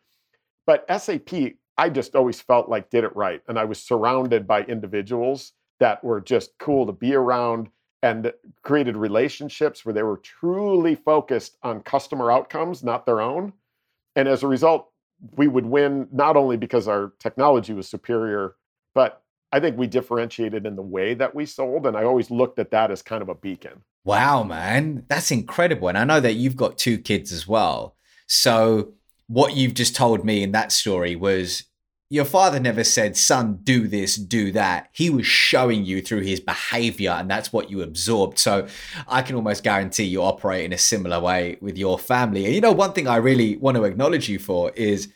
but 0.67 0.85
sap 1.01 1.29
I 1.77 1.89
just 1.89 2.15
always 2.15 2.39
felt 2.39 2.69
like 2.69 2.91
did 2.91 3.03
it 3.03 3.15
right. 3.15 3.41
And 3.47 3.57
I 3.57 3.65
was 3.65 3.81
surrounded 3.81 4.45
by 4.45 4.61
individuals 4.63 5.53
that 5.79 6.03
were 6.03 6.21
just 6.21 6.51
cool 6.59 6.85
to 6.85 6.91
be 6.91 7.15
around 7.15 7.69
and 8.03 8.31
created 8.61 8.95
relationships 8.95 9.83
where 9.83 9.93
they 9.93 10.03
were 10.03 10.17
truly 10.17 10.95
focused 10.95 11.57
on 11.63 11.81
customer 11.81 12.31
outcomes, 12.31 12.83
not 12.83 13.05
their 13.05 13.21
own. 13.21 13.53
And 14.15 14.27
as 14.27 14.43
a 14.43 14.47
result, 14.47 14.89
we 15.35 15.47
would 15.47 15.65
win 15.65 16.07
not 16.11 16.35
only 16.37 16.57
because 16.57 16.87
our 16.87 17.13
technology 17.19 17.73
was 17.73 17.87
superior, 17.87 18.55
but 18.93 19.23
I 19.51 19.59
think 19.59 19.77
we 19.77 19.87
differentiated 19.87 20.65
in 20.65 20.75
the 20.75 20.81
way 20.81 21.13
that 21.13 21.35
we 21.35 21.45
sold. 21.45 21.85
And 21.85 21.97
I 21.97 22.03
always 22.03 22.31
looked 22.31 22.59
at 22.59 22.71
that 22.71 22.91
as 22.91 23.01
kind 23.01 23.21
of 23.21 23.29
a 23.29 23.35
beacon. 23.35 23.81
Wow, 24.03 24.43
man. 24.43 25.05
That's 25.07 25.31
incredible. 25.31 25.89
And 25.89 25.97
I 25.97 26.03
know 26.03 26.19
that 26.19 26.33
you've 26.33 26.55
got 26.55 26.77
two 26.77 26.97
kids 26.97 27.31
as 27.31 27.47
well. 27.47 27.95
So, 28.27 28.93
what 29.27 29.55
you've 29.55 29.73
just 29.73 29.95
told 29.95 30.25
me 30.25 30.43
in 30.43 30.51
that 30.51 30.73
story 30.73 31.15
was 31.15 31.63
your 32.11 32.25
father 32.25 32.59
never 32.59 32.83
said, 32.83 33.15
son, 33.15 33.59
do 33.63 33.87
this, 33.87 34.17
do 34.17 34.51
that. 34.51 34.89
He 34.91 35.09
was 35.09 35.25
showing 35.25 35.85
you 35.85 36.01
through 36.01 36.21
his 36.21 36.41
behavior, 36.41 37.11
and 37.11 37.31
that's 37.31 37.53
what 37.53 37.71
you 37.71 37.81
absorbed. 37.81 38.37
So 38.37 38.67
I 39.07 39.21
can 39.21 39.37
almost 39.37 39.63
guarantee 39.63 40.03
you 40.03 40.21
operate 40.21 40.65
in 40.65 40.73
a 40.73 40.77
similar 40.77 41.21
way 41.21 41.57
with 41.61 41.77
your 41.77 41.97
family. 41.97 42.45
And 42.45 42.53
you 42.53 42.59
know, 42.59 42.73
one 42.73 42.91
thing 42.91 43.07
I 43.07 43.15
really 43.15 43.55
want 43.55 43.77
to 43.77 43.85
acknowledge 43.85 44.27
you 44.27 44.39
for 44.39 44.71
is 44.71 45.07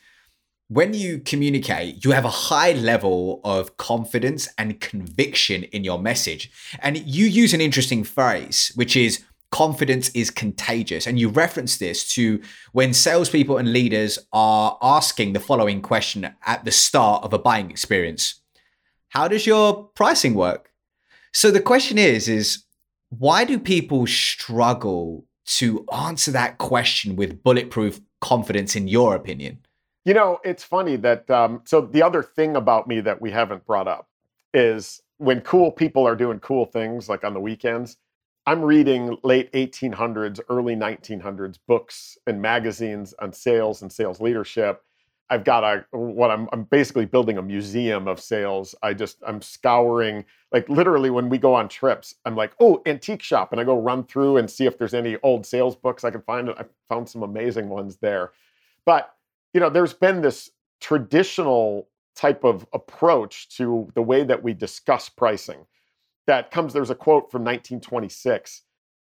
when 0.68 0.94
you 0.94 1.18
communicate, 1.20 2.04
you 2.04 2.10
have 2.10 2.24
a 2.24 2.30
high 2.30 2.72
level 2.72 3.40
of 3.44 3.76
confidence 3.76 4.48
and 4.58 4.80
conviction 4.80 5.64
in 5.64 5.84
your 5.84 5.98
message. 5.98 6.50
And 6.80 6.96
you 6.98 7.26
use 7.26 7.54
an 7.54 7.60
interesting 7.60 8.02
phrase, 8.02 8.72
which 8.74 8.96
is, 8.96 9.22
confidence 9.52 10.08
is 10.10 10.30
contagious. 10.30 11.06
And 11.06 11.20
you 11.20 11.28
reference 11.28 11.78
this 11.78 12.12
to 12.14 12.42
when 12.72 12.92
salespeople 12.92 13.58
and 13.58 13.72
leaders 13.72 14.18
are 14.32 14.76
asking 14.82 15.32
the 15.32 15.40
following 15.40 15.80
question 15.80 16.34
at 16.44 16.64
the 16.64 16.72
start 16.72 17.22
of 17.22 17.32
a 17.32 17.38
buying 17.38 17.70
experience 17.70 18.40
How 19.10 19.28
does 19.28 19.46
your 19.46 19.84
pricing 19.94 20.34
work? 20.34 20.72
So 21.32 21.50
the 21.50 21.60
question 21.60 21.96
is, 21.96 22.28
is 22.28 22.64
why 23.10 23.44
do 23.44 23.58
people 23.58 24.06
struggle 24.06 25.26
to 25.46 25.86
answer 25.92 26.32
that 26.32 26.58
question 26.58 27.14
with 27.14 27.42
bulletproof 27.42 28.00
confidence, 28.20 28.74
in 28.74 28.88
your 28.88 29.14
opinion? 29.14 29.65
You 30.06 30.14
know, 30.14 30.38
it's 30.44 30.62
funny 30.62 30.94
that, 30.98 31.28
um, 31.32 31.62
so 31.64 31.80
the 31.80 32.00
other 32.00 32.22
thing 32.22 32.54
about 32.54 32.86
me 32.86 33.00
that 33.00 33.20
we 33.20 33.32
haven't 33.32 33.66
brought 33.66 33.88
up 33.88 34.08
is 34.54 35.02
when 35.18 35.40
cool 35.40 35.72
people 35.72 36.06
are 36.06 36.14
doing 36.14 36.38
cool 36.38 36.64
things, 36.64 37.08
like 37.08 37.24
on 37.24 37.34
the 37.34 37.40
weekends, 37.40 37.96
I'm 38.46 38.62
reading 38.62 39.18
late 39.24 39.50
1800s, 39.52 40.38
early 40.48 40.76
1900s 40.76 41.58
books 41.66 42.16
and 42.28 42.40
magazines 42.40 43.14
on 43.20 43.32
sales 43.32 43.82
and 43.82 43.92
sales 43.92 44.20
leadership. 44.20 44.80
I've 45.28 45.42
got 45.42 45.64
a 45.64 45.84
what 45.90 46.30
I'm 46.30 46.48
I'm 46.52 46.62
basically 46.62 47.04
building 47.06 47.38
a 47.38 47.42
museum 47.42 48.06
of 48.06 48.20
sales. 48.20 48.76
I 48.84 48.94
just 48.94 49.18
I'm 49.26 49.42
scouring 49.42 50.24
like 50.52 50.68
literally 50.68 51.10
when 51.10 51.28
we 51.28 51.36
go 51.38 51.52
on 51.52 51.68
trips, 51.68 52.14
I'm 52.24 52.36
like, 52.36 52.52
oh, 52.60 52.80
antique 52.86 53.22
shop, 53.22 53.50
and 53.50 53.60
I 53.60 53.64
go 53.64 53.76
run 53.76 54.04
through 54.04 54.36
and 54.36 54.48
see 54.48 54.66
if 54.66 54.78
there's 54.78 54.94
any 54.94 55.16
old 55.24 55.44
sales 55.44 55.74
books 55.74 56.04
I 56.04 56.12
can 56.12 56.22
find. 56.22 56.50
I 56.50 56.64
found 56.88 57.08
some 57.08 57.24
amazing 57.24 57.68
ones 57.68 57.96
there, 57.96 58.30
but 58.84 59.15
you 59.56 59.60
know, 59.60 59.70
there's 59.70 59.94
been 59.94 60.20
this 60.20 60.50
traditional 60.82 61.88
type 62.14 62.44
of 62.44 62.66
approach 62.74 63.48
to 63.56 63.90
the 63.94 64.02
way 64.02 64.22
that 64.22 64.42
we 64.42 64.52
discuss 64.52 65.08
pricing. 65.08 65.64
That 66.26 66.50
comes 66.50 66.74
there's 66.74 66.90
a 66.90 66.94
quote 66.94 67.30
from 67.32 67.42
1926 67.42 68.62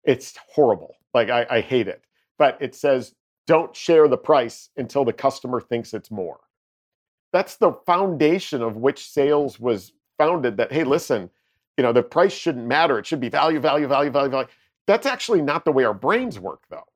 it's 0.05 0.39
horrible. 0.55 0.95
Like 1.13 1.29
I, 1.29 1.45
I, 1.49 1.59
hate 1.59 1.89
it. 1.89 2.01
But 2.37 2.57
it 2.61 2.73
says 2.73 3.15
don't 3.47 3.75
share 3.75 4.07
the 4.07 4.17
price 4.17 4.69
until 4.77 5.03
the 5.03 5.11
customer 5.11 5.59
thinks 5.59 5.93
it's 5.93 6.09
more. 6.09 6.39
That's 7.33 7.57
the 7.57 7.73
foundation 7.85 8.61
of 8.61 8.77
which 8.77 9.09
sales 9.09 9.59
was 9.59 9.91
founded 10.17 10.55
that 10.55 10.71
hey 10.71 10.85
listen 10.85 11.29
you 11.77 11.83
know 11.83 11.91
the 11.91 12.01
price 12.01 12.31
shouldn't 12.31 12.65
matter. 12.65 12.97
It 12.97 13.05
should 13.05 13.19
be 13.19 13.27
value 13.27 13.59
value 13.59 13.87
value 13.87 14.09
value 14.09 14.31
value. 14.31 14.47
That's 14.87 15.05
actually 15.05 15.41
not 15.41 15.65
the 15.65 15.73
way 15.73 15.83
our 15.83 15.93
brains 15.93 16.39
work 16.39 16.61
though 16.69 16.87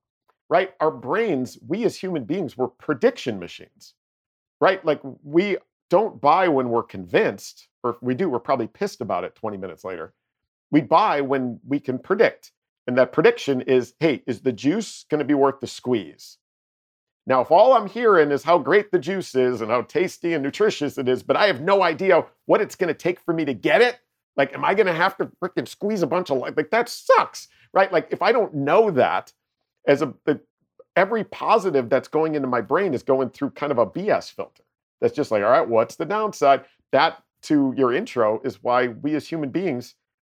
right 0.53 0.73
our 0.79 0.91
brains 0.91 1.57
we 1.67 1.83
as 1.83 1.97
human 1.97 2.23
beings 2.23 2.57
were 2.57 2.67
prediction 2.67 3.39
machines 3.39 3.95
right 4.61 4.85
like 4.85 5.01
we 5.23 5.57
don't 5.93 6.19
buy 6.19 6.47
when 6.47 6.69
we're 6.69 6.81
convinced 6.81 7.67
or 7.83 7.97
we 8.01 8.15
do, 8.15 8.29
we're 8.29 8.39
probably 8.39 8.65
pissed 8.65 9.01
about 9.01 9.23
it 9.23 9.35
20 9.35 9.57
minutes 9.57 9.83
later. 9.83 10.13
We 10.71 10.81
buy 10.81 11.21
when 11.21 11.59
we 11.67 11.79
can 11.79 11.99
predict. 11.99 12.51
And 12.87 12.97
that 12.97 13.11
prediction 13.11 13.61
is 13.61 13.93
hey, 13.99 14.23
is 14.25 14.41
the 14.41 14.51
juice 14.51 15.05
going 15.09 15.19
to 15.19 15.25
be 15.25 15.35
worth 15.35 15.59
the 15.59 15.67
squeeze? 15.67 16.39
Now, 17.25 17.41
if 17.41 17.51
all 17.51 17.73
I'm 17.73 17.87
hearing 17.87 18.31
is 18.31 18.43
how 18.43 18.57
great 18.57 18.91
the 18.91 18.99
juice 18.99 19.35
is 19.35 19.61
and 19.61 19.71
how 19.71 19.83
tasty 19.83 20.33
and 20.33 20.43
nutritious 20.43 20.97
it 20.97 21.07
is, 21.07 21.23
but 21.23 21.37
I 21.37 21.45
have 21.45 21.61
no 21.61 21.83
idea 21.83 22.25
what 22.45 22.59
it's 22.59 22.75
going 22.75 22.89
to 22.89 22.93
take 22.93 23.19
for 23.19 23.33
me 23.33 23.45
to 23.45 23.53
get 23.53 23.81
it, 23.81 23.99
like, 24.35 24.53
am 24.53 24.65
I 24.65 24.73
going 24.73 24.87
to 24.87 24.93
have 24.93 25.15
to 25.17 25.29
freaking 25.41 25.67
squeeze 25.67 26.01
a 26.01 26.07
bunch 26.07 26.31
of 26.31 26.39
like 26.39 26.71
that 26.71 26.89
sucks, 26.89 27.47
right? 27.71 27.93
Like, 27.93 28.07
if 28.11 28.21
I 28.21 28.33
don't 28.33 28.53
know 28.53 28.91
that, 28.91 29.31
as 29.87 30.01
a 30.01 30.13
every 30.95 31.23
positive 31.23 31.89
that's 31.89 32.07
going 32.07 32.35
into 32.35 32.47
my 32.47 32.61
brain 32.61 32.93
is 32.93 33.03
going 33.03 33.29
through 33.29 33.49
kind 33.51 33.71
of 33.71 33.79
a 33.79 33.85
BS 33.85 34.31
filter. 34.31 34.63
That's 35.01 35.15
just 35.15 35.31
like, 35.31 35.43
all 35.43 35.49
right, 35.49 35.67
what's 35.67 35.95
the 35.95 36.05
downside? 36.05 36.65
That 36.91 37.23
to 37.43 37.73
your 37.75 37.93
intro 37.93 38.39
is 38.43 38.61
why 38.61 38.87
we 38.87 39.15
as 39.15 39.27
human 39.27 39.49
beings 39.49 39.95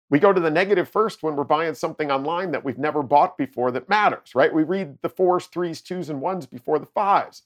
we 0.09 0.19
go 0.19 0.31
to 0.31 0.39
the 0.39 0.51
negative 0.51 0.87
first 0.87 1.21
when 1.21 1.35
we're 1.35 1.43
buying 1.43 1.73
something 1.73 2.11
online 2.11 2.51
that 2.51 2.63
we've 2.63 2.77
never 2.77 3.03
bought 3.03 3.37
before 3.37 3.71
that 3.71 3.89
matters, 3.89 4.33
right? 4.35 4.53
We 4.53 4.63
read 4.63 4.97
the 5.01 5.09
fours, 5.09 5.47
threes, 5.47 5.81
twos, 5.81 6.09
and 6.09 6.21
ones 6.21 6.45
before 6.45 6.79
the 6.79 6.85
fives. 6.85 7.43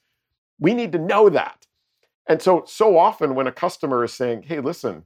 We 0.60 0.74
need 0.74 0.92
to 0.92 1.00
know 1.00 1.30
that. 1.30 1.66
And 2.28 2.42
so, 2.42 2.64
so 2.68 2.98
often 2.98 3.34
when 3.34 3.48
a 3.48 3.52
customer 3.52 4.04
is 4.04 4.14
saying, 4.14 4.44
hey, 4.44 4.60
listen, 4.60 5.06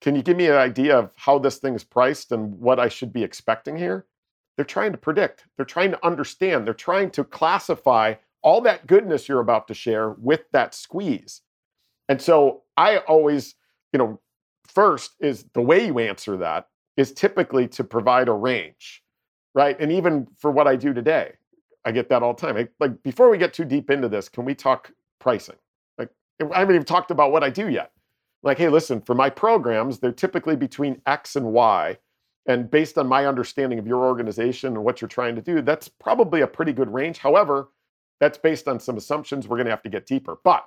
can 0.00 0.14
you 0.14 0.22
give 0.22 0.36
me 0.36 0.46
an 0.46 0.54
idea 0.54 0.96
of 0.96 1.10
how 1.16 1.38
this 1.38 1.58
thing 1.58 1.74
is 1.74 1.82
priced 1.82 2.30
and 2.30 2.60
what 2.60 2.78
I 2.78 2.88
should 2.88 3.12
be 3.12 3.24
expecting 3.24 3.76
here? 3.76 4.06
They're 4.56 4.64
trying 4.64 4.92
to 4.92 4.98
predict, 4.98 5.44
they're 5.56 5.66
trying 5.66 5.90
to 5.90 6.06
understand, 6.06 6.66
they're 6.66 6.74
trying 6.74 7.10
to 7.10 7.24
classify 7.24 8.14
all 8.42 8.60
that 8.62 8.86
goodness 8.86 9.28
you're 9.28 9.40
about 9.40 9.68
to 9.68 9.74
share 9.74 10.10
with 10.10 10.42
that 10.52 10.74
squeeze. 10.74 11.42
And 12.08 12.22
so 12.22 12.62
I 12.76 12.98
always, 12.98 13.54
you 13.92 13.98
know, 13.98 14.20
first 14.66 15.16
is 15.20 15.44
the 15.52 15.62
way 15.62 15.86
you 15.86 15.98
answer 15.98 16.36
that 16.38 16.68
is 16.96 17.12
typically 17.12 17.68
to 17.68 17.84
provide 17.84 18.28
a 18.28 18.32
range, 18.32 19.02
right? 19.54 19.78
And 19.78 19.92
even 19.92 20.26
for 20.38 20.50
what 20.50 20.66
I 20.66 20.76
do 20.76 20.94
today, 20.94 21.32
I 21.84 21.92
get 21.92 22.08
that 22.08 22.22
all 22.22 22.34
the 22.34 22.40
time. 22.40 22.68
like 22.80 23.02
before 23.02 23.30
we 23.30 23.38
get 23.38 23.52
too 23.52 23.64
deep 23.64 23.90
into 23.90 24.08
this, 24.08 24.28
can 24.28 24.44
we 24.44 24.54
talk 24.54 24.92
pricing? 25.20 25.56
Like 25.98 26.10
I 26.40 26.58
haven't 26.58 26.74
even 26.74 26.86
talked 26.86 27.10
about 27.10 27.32
what 27.32 27.44
I 27.44 27.50
do 27.50 27.68
yet. 27.68 27.92
Like, 28.42 28.58
hey, 28.58 28.68
listen, 28.68 29.00
for 29.00 29.14
my 29.14 29.30
programs, 29.30 29.98
they're 29.98 30.12
typically 30.12 30.56
between 30.56 31.00
X 31.06 31.36
and 31.36 31.46
Y. 31.46 31.98
And 32.48 32.70
based 32.70 32.96
on 32.98 33.08
my 33.08 33.26
understanding 33.26 33.78
of 33.78 33.86
your 33.86 34.04
organization 34.04 34.74
and 34.74 34.84
what 34.84 35.00
you're 35.00 35.08
trying 35.08 35.34
to 35.36 35.42
do, 35.42 35.62
that's 35.62 35.88
probably 35.88 36.42
a 36.42 36.46
pretty 36.46 36.72
good 36.72 36.92
range. 36.92 37.18
However, 37.18 37.70
That's 38.20 38.38
based 38.38 38.68
on 38.68 38.80
some 38.80 38.96
assumptions. 38.96 39.46
We're 39.46 39.56
going 39.56 39.66
to 39.66 39.72
have 39.72 39.82
to 39.82 39.90
get 39.90 40.06
deeper. 40.06 40.38
But 40.42 40.66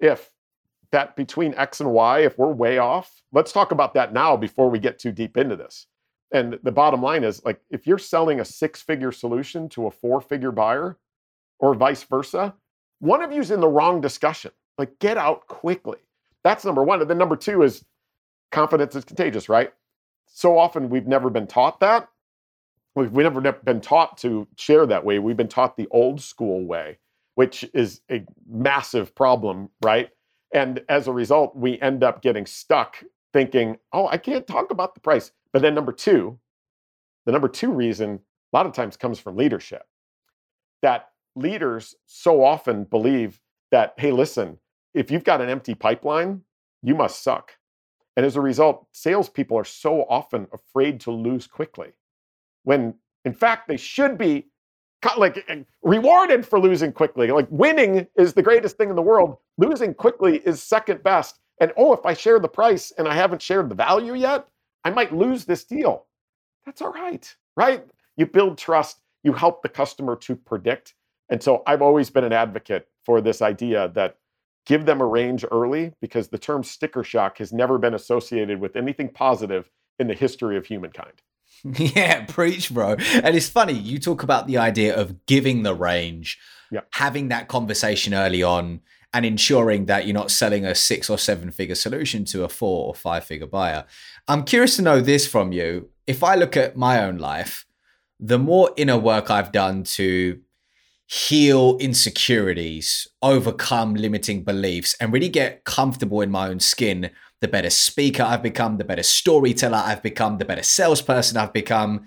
if 0.00 0.30
that 0.92 1.16
between 1.16 1.54
X 1.54 1.80
and 1.80 1.90
Y, 1.92 2.20
if 2.20 2.38
we're 2.38 2.52
way 2.52 2.78
off, 2.78 3.22
let's 3.32 3.52
talk 3.52 3.72
about 3.72 3.94
that 3.94 4.12
now 4.12 4.36
before 4.36 4.70
we 4.70 4.78
get 4.78 4.98
too 4.98 5.12
deep 5.12 5.36
into 5.36 5.56
this. 5.56 5.86
And 6.32 6.58
the 6.62 6.72
bottom 6.72 7.02
line 7.02 7.24
is 7.24 7.44
like 7.44 7.60
if 7.70 7.86
you're 7.86 7.98
selling 7.98 8.40
a 8.40 8.44
six 8.44 8.82
figure 8.82 9.12
solution 9.12 9.68
to 9.70 9.86
a 9.86 9.90
four 9.90 10.20
figure 10.20 10.52
buyer 10.52 10.98
or 11.58 11.74
vice 11.74 12.02
versa, 12.02 12.54
one 12.98 13.22
of 13.22 13.32
you's 13.32 13.50
in 13.50 13.60
the 13.60 13.68
wrong 13.68 14.00
discussion. 14.00 14.50
Like 14.78 14.98
get 14.98 15.16
out 15.16 15.46
quickly. 15.46 15.98
That's 16.44 16.64
number 16.64 16.82
one. 16.82 17.00
And 17.00 17.08
then 17.08 17.18
number 17.18 17.36
two 17.36 17.62
is 17.62 17.84
confidence 18.52 18.94
is 18.94 19.04
contagious, 19.04 19.48
right? 19.48 19.72
So 20.36 20.58
often 20.58 20.90
we've 20.90 21.06
never 21.06 21.30
been 21.30 21.46
taught 21.46 21.80
that. 21.80 22.10
We've 22.94 23.10
never 23.10 23.40
been 23.40 23.80
taught 23.80 24.18
to 24.18 24.46
share 24.58 24.84
that 24.84 25.02
way. 25.02 25.18
We've 25.18 25.34
been 25.34 25.48
taught 25.48 25.78
the 25.78 25.88
old 25.90 26.20
school 26.20 26.66
way, 26.66 26.98
which 27.36 27.64
is 27.72 28.02
a 28.10 28.22
massive 28.46 29.14
problem, 29.14 29.70
right? 29.82 30.10
And 30.52 30.84
as 30.90 31.08
a 31.08 31.12
result, 31.12 31.56
we 31.56 31.80
end 31.80 32.04
up 32.04 32.20
getting 32.20 32.44
stuck 32.44 33.02
thinking, 33.32 33.78
oh, 33.94 34.08
I 34.08 34.18
can't 34.18 34.46
talk 34.46 34.70
about 34.70 34.94
the 34.94 35.00
price. 35.00 35.32
But 35.54 35.62
then 35.62 35.74
number 35.74 35.92
two, 35.92 36.38
the 37.24 37.32
number 37.32 37.48
two 37.48 37.72
reason 37.72 38.20
a 38.52 38.56
lot 38.56 38.66
of 38.66 38.74
times 38.74 38.98
comes 38.98 39.18
from 39.18 39.38
leadership. 39.38 39.86
That 40.82 41.08
leaders 41.34 41.94
so 42.04 42.44
often 42.44 42.84
believe 42.84 43.40
that, 43.70 43.94
hey, 43.96 44.12
listen, 44.12 44.58
if 44.92 45.10
you've 45.10 45.24
got 45.24 45.40
an 45.40 45.48
empty 45.48 45.74
pipeline, 45.74 46.42
you 46.82 46.94
must 46.94 47.22
suck. 47.22 47.52
And 48.16 48.24
as 48.24 48.36
a 48.36 48.40
result, 48.40 48.86
salespeople 48.92 49.58
are 49.58 49.64
so 49.64 50.04
often 50.08 50.46
afraid 50.52 51.00
to 51.00 51.10
lose 51.10 51.46
quickly 51.46 51.92
when 52.64 52.94
in 53.24 53.34
fact 53.34 53.68
they 53.68 53.76
should 53.76 54.18
be 54.18 54.46
like 55.16 55.44
eh, 55.48 55.62
rewarded 55.82 56.44
for 56.44 56.58
losing 56.58 56.92
quickly. 56.92 57.30
Like 57.30 57.46
winning 57.50 58.06
is 58.16 58.32
the 58.32 58.42
greatest 58.42 58.76
thing 58.76 58.90
in 58.90 58.96
the 58.96 59.02
world. 59.02 59.36
Losing 59.58 59.94
quickly 59.94 60.38
is 60.38 60.62
second 60.62 61.02
best. 61.02 61.38
And 61.60 61.72
oh, 61.76 61.92
if 61.92 62.04
I 62.04 62.14
share 62.14 62.38
the 62.38 62.48
price 62.48 62.92
and 62.98 63.06
I 63.06 63.14
haven't 63.14 63.40
shared 63.40 63.68
the 63.68 63.74
value 63.74 64.14
yet, 64.14 64.46
I 64.84 64.90
might 64.90 65.14
lose 65.14 65.44
this 65.44 65.64
deal. 65.64 66.06
That's 66.64 66.82
all 66.82 66.92
right, 66.92 67.34
right? 67.56 67.84
You 68.16 68.26
build 68.26 68.58
trust, 68.58 69.00
you 69.22 69.32
help 69.32 69.62
the 69.62 69.68
customer 69.68 70.16
to 70.16 70.34
predict. 70.34 70.94
And 71.28 71.42
so 71.42 71.62
I've 71.66 71.82
always 71.82 72.10
been 72.10 72.24
an 72.24 72.32
advocate 72.32 72.88
for 73.04 73.20
this 73.20 73.42
idea 73.42 73.88
that 73.94 74.16
give 74.66 74.84
them 74.84 75.00
a 75.00 75.06
range 75.06 75.44
early 75.50 75.92
because 76.00 76.28
the 76.28 76.38
term 76.38 76.62
sticker 76.62 77.02
shock 77.02 77.38
has 77.38 77.52
never 77.52 77.78
been 77.78 77.94
associated 77.94 78.60
with 78.60 78.76
anything 78.76 79.08
positive 79.08 79.70
in 79.98 80.08
the 80.08 80.14
history 80.14 80.56
of 80.56 80.66
humankind. 80.66 81.22
Yeah, 81.78 82.24
preach, 82.26 82.72
bro. 82.74 82.96
And 83.22 83.34
it's 83.34 83.48
funny, 83.48 83.72
you 83.72 83.98
talk 83.98 84.22
about 84.22 84.46
the 84.46 84.58
idea 84.58 84.94
of 84.94 85.24
giving 85.26 85.62
the 85.62 85.74
range, 85.74 86.38
yep. 86.70 86.86
having 86.92 87.28
that 87.28 87.48
conversation 87.48 88.12
early 88.12 88.42
on, 88.42 88.80
and 89.14 89.24
ensuring 89.24 89.86
that 89.86 90.06
you're 90.06 90.14
not 90.14 90.30
selling 90.30 90.66
a 90.66 90.74
six 90.74 91.08
or 91.08 91.16
seven 91.16 91.50
figure 91.50 91.74
solution 91.74 92.24
to 92.26 92.44
a 92.44 92.48
four 92.48 92.88
or 92.88 92.94
five 92.94 93.24
figure 93.24 93.46
buyer. 93.46 93.84
I'm 94.28 94.44
curious 94.44 94.76
to 94.76 94.82
know 94.82 95.00
this 95.00 95.26
from 95.26 95.52
you. 95.52 95.88
If 96.06 96.22
I 96.22 96.34
look 96.34 96.56
at 96.56 96.76
my 96.76 97.02
own 97.02 97.16
life, 97.16 97.64
the 98.20 98.38
more 98.38 98.70
inner 98.76 98.98
work 98.98 99.30
I've 99.30 99.52
done 99.52 99.84
to 99.84 100.40
heal 101.06 101.76
insecurities, 101.78 103.06
overcome 103.22 103.94
limiting 103.94 104.42
beliefs, 104.42 104.96
and 105.00 105.12
really 105.12 105.28
get 105.28 105.64
comfortable 105.64 106.20
in 106.20 106.30
my 106.30 106.48
own 106.48 106.60
skin, 106.60 107.10
the 107.40 107.48
better 107.48 107.70
speaker 107.70 108.22
I've 108.22 108.42
become, 108.42 108.78
the 108.78 108.84
better 108.84 109.02
storyteller 109.02 109.82
I've 109.84 110.02
become, 110.02 110.38
the 110.38 110.44
better 110.44 110.62
salesperson 110.62 111.36
I've 111.36 111.52
become. 111.52 112.06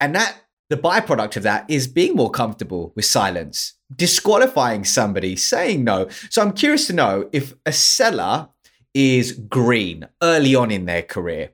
And 0.00 0.14
that 0.14 0.36
the 0.70 0.76
byproduct 0.76 1.36
of 1.36 1.42
that 1.44 1.68
is 1.68 1.88
being 1.88 2.14
more 2.14 2.30
comfortable 2.30 2.92
with 2.94 3.06
silence, 3.06 3.74
disqualifying 3.94 4.84
somebody, 4.84 5.34
saying 5.34 5.82
no. 5.82 6.08
So 6.30 6.42
I'm 6.42 6.52
curious 6.52 6.86
to 6.88 6.92
know 6.92 7.28
if 7.32 7.54
a 7.66 7.72
seller 7.72 8.48
is 8.94 9.32
green 9.32 10.06
early 10.22 10.54
on 10.54 10.70
in 10.70 10.84
their 10.84 11.02
career 11.02 11.50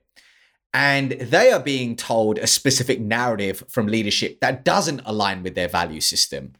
and 0.74 1.12
they 1.12 1.52
are 1.52 1.60
being 1.60 1.94
told 1.94 2.38
a 2.38 2.48
specific 2.48 3.00
narrative 3.00 3.62
from 3.68 3.86
leadership 3.86 4.40
that 4.40 4.64
doesn't 4.64 5.00
align 5.04 5.42
with 5.42 5.54
their 5.54 5.68
value 5.68 6.00
system 6.00 6.52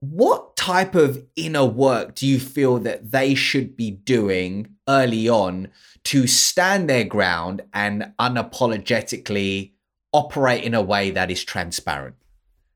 what 0.00 0.56
type 0.56 0.94
of 0.94 1.24
inner 1.36 1.64
work 1.64 2.14
do 2.14 2.26
you 2.26 2.38
feel 2.38 2.78
that 2.78 3.10
they 3.10 3.34
should 3.34 3.76
be 3.76 3.90
doing 3.90 4.74
early 4.88 5.28
on 5.28 5.68
to 6.04 6.26
stand 6.26 6.88
their 6.88 7.04
ground 7.04 7.62
and 7.72 8.12
unapologetically 8.18 9.72
operate 10.12 10.64
in 10.64 10.74
a 10.74 10.82
way 10.82 11.10
that 11.10 11.30
is 11.30 11.44
transparent? 11.44 12.14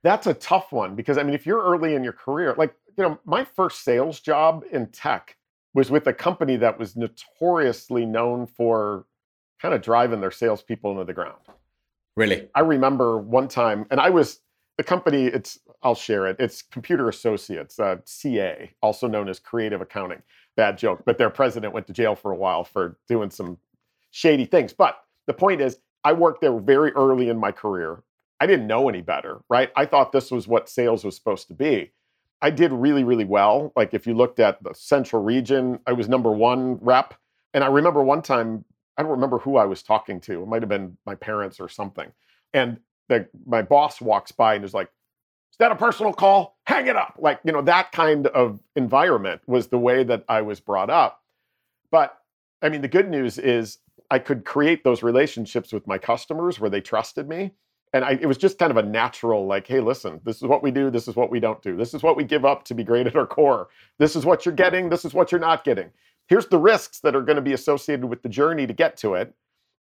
That's 0.03 0.27
a 0.27 0.35
tough 0.35 0.73
one 0.73 0.95
because 0.95 1.19
I 1.19 1.23
mean, 1.23 1.35
if 1.35 1.47
you're 1.47 1.63
early 1.63 1.95
in 1.95 2.03
your 2.03 2.15
career, 2.15 2.55
like, 2.57 2.75
you 2.97 3.05
know, 3.05 3.19
my 3.25 3.45
first 3.45 3.85
sales 3.85 4.21
job 4.21 4.65
in 4.73 4.87
tech 4.87 5.37
was 5.75 5.91
with 5.91 6.07
a 6.07 6.13
company 6.13 6.57
that 6.57 6.79
was 6.79 6.97
notoriously 6.97 8.07
known 8.07 8.47
for 8.47 9.07
kind 9.61 9.75
of 9.75 9.83
driving 9.83 10.21
their 10.21 10.31
salespeople 10.31 10.93
into 10.93 11.05
the 11.05 11.13
ground. 11.13 11.39
Really? 12.17 12.49
I 12.55 12.61
remember 12.61 13.19
one 13.19 13.47
time, 13.47 13.87
and 13.91 14.01
I 14.01 14.11
was 14.11 14.41
the 14.79 14.85
company, 14.85 15.27
it's 15.27 15.59
I'll 15.83 15.95
share 15.95 16.27
it. 16.27 16.37
It's 16.39 16.63
Computer 16.63 17.09
Associates, 17.09 17.79
uh, 17.79 17.97
CA, 18.05 18.71
also 18.83 19.07
known 19.07 19.29
as 19.29 19.39
Creative 19.39 19.81
Accounting. 19.81 20.23
Bad 20.57 20.77
joke, 20.77 21.03
but 21.07 21.17
their 21.17 21.31
president 21.31 21.73
went 21.73 21.87
to 21.87 21.93
jail 21.93 22.15
for 22.15 22.33
a 22.33 22.37
while 22.37 22.65
for 22.65 22.99
doing 23.09 23.31
some 23.31 23.59
shady 24.11 24.45
things. 24.45 24.73
But 24.73 24.97
the 25.27 25.33
point 25.33 25.61
is, 25.61 25.79
I 26.05 26.13
worked 26.13 26.41
there 26.41 26.59
very 26.59 26.93
early 26.93 27.29
in 27.29 27.39
my 27.39 27.53
career. 27.53 28.03
I 28.41 28.47
didn't 28.47 28.67
know 28.67 28.89
any 28.89 29.03
better, 29.03 29.41
right? 29.49 29.71
I 29.77 29.87
thought 29.87 30.13
this 30.13 30.31
was 30.31 30.49
what 30.49 30.69
sales 30.69 31.05
was 31.05 31.15
supposed 31.15 31.49
to 31.49 31.55
be. 31.55 31.93
I 32.43 32.51
did 32.51 32.73
really, 32.73 33.05
really 33.05 33.25
well. 33.25 33.73
Like 33.77 33.93
if 33.93 34.07
you 34.07 34.15
looked 34.15 34.41
at 34.41 34.63
the 34.63 34.75
central 34.75 35.23
region, 35.23 35.79
I 35.87 35.93
was 35.93 36.09
number 36.09 36.33
one 36.33 36.79
rep. 36.81 37.15
And 37.53 37.63
I 37.63 37.67
remember 37.67 38.03
one 38.03 38.23
time, 38.23 38.65
I 38.97 39.03
don't 39.03 39.11
remember 39.11 39.39
who 39.39 39.57
I 39.57 39.67
was 39.67 39.83
talking 39.83 40.21
to. 40.23 40.43
It 40.43 40.49
might 40.49 40.63
have 40.63 40.69
been 40.69 40.97
my 41.05 41.15
parents 41.15 41.61
or 41.61 41.69
something. 41.69 42.11
And 42.55 42.79
the, 43.09 43.29
my 43.47 43.63
boss 43.63 44.01
walks 44.01 44.33
by 44.33 44.55
and 44.55 44.65
is 44.65 44.73
like, 44.73 44.89
that 45.59 45.73
a 45.73 45.77
personal 45.77 46.13
call? 46.13 46.57
Hang 46.65 46.87
it 46.87 46.97
up. 46.97 47.17
Like, 47.19 47.41
you 47.45 47.53
know, 47.53 47.63
that 47.63 47.93
kind 47.93 48.27
of 48.29 48.61
environment 48.77 49.43
was 49.47 49.69
the 49.69 49.79
way 49.79 50.05
that 50.05 50.25
I 50.29 50.43
was 50.43 50.61
brought 50.61 50.91
up. 50.91 51.23
But 51.91 52.17
I 52.63 52.69
mean, 52.69 52.83
the 52.83 52.89
good 52.89 53.09
news 53.09 53.39
is 53.39 53.79
I 54.11 54.19
could 54.19 54.45
create 54.45 54.85
those 54.85 55.03
relationships 55.03 55.73
with 55.73 55.87
my 55.87 55.99
customers 55.99 56.59
where 56.59 56.71
they 56.71 56.81
trusted 56.81 57.29
me. 57.29 57.53
And 57.93 58.05
I, 58.05 58.13
it 58.13 58.27
was 58.27 58.39
just 58.39 58.59
kind 58.59 58.71
of 58.71 58.77
a 58.77 58.83
natural, 58.85 59.47
like, 59.47 59.67
hey, 59.67 59.81
listen, 59.81 60.21
this 60.25 60.37
is 60.37 60.45
what 60.45 60.63
we 60.63 60.71
do. 60.71 60.91
This 60.91 61.09
is 61.09 61.17
what 61.17 61.31
we 61.31 61.41
don't 61.41 61.61
do. 61.61 61.77
This 61.77 61.93
is 61.93 62.03
what 62.03 62.17
we 62.17 62.23
give 62.23 62.45
up 62.45 62.65
to 62.67 62.75
be 62.75 62.85
great 62.85 63.09
at 63.09 63.17
our 63.17 63.27
core. 63.27 63.69
This 63.99 64.15
is 64.15 64.25
what 64.25 64.47
you're 64.47 64.55
getting. 64.55 64.89
This 64.89 65.05
is 65.05 65.13
what 65.13 65.33
you're 65.33 65.41
not 65.41 65.65
getting. 65.65 65.91
Here's 66.29 66.47
the 66.47 66.59
risks 66.59 67.01
that 67.01 67.17
are 67.17 67.23
going 67.23 67.37
to 67.37 67.43
be 67.43 67.53
associated 67.53 68.05
with 68.05 68.23
the 68.23 68.29
journey 68.29 68.67
to 68.69 68.73
get 68.73 68.97
to 68.99 69.15
it. 69.15 69.35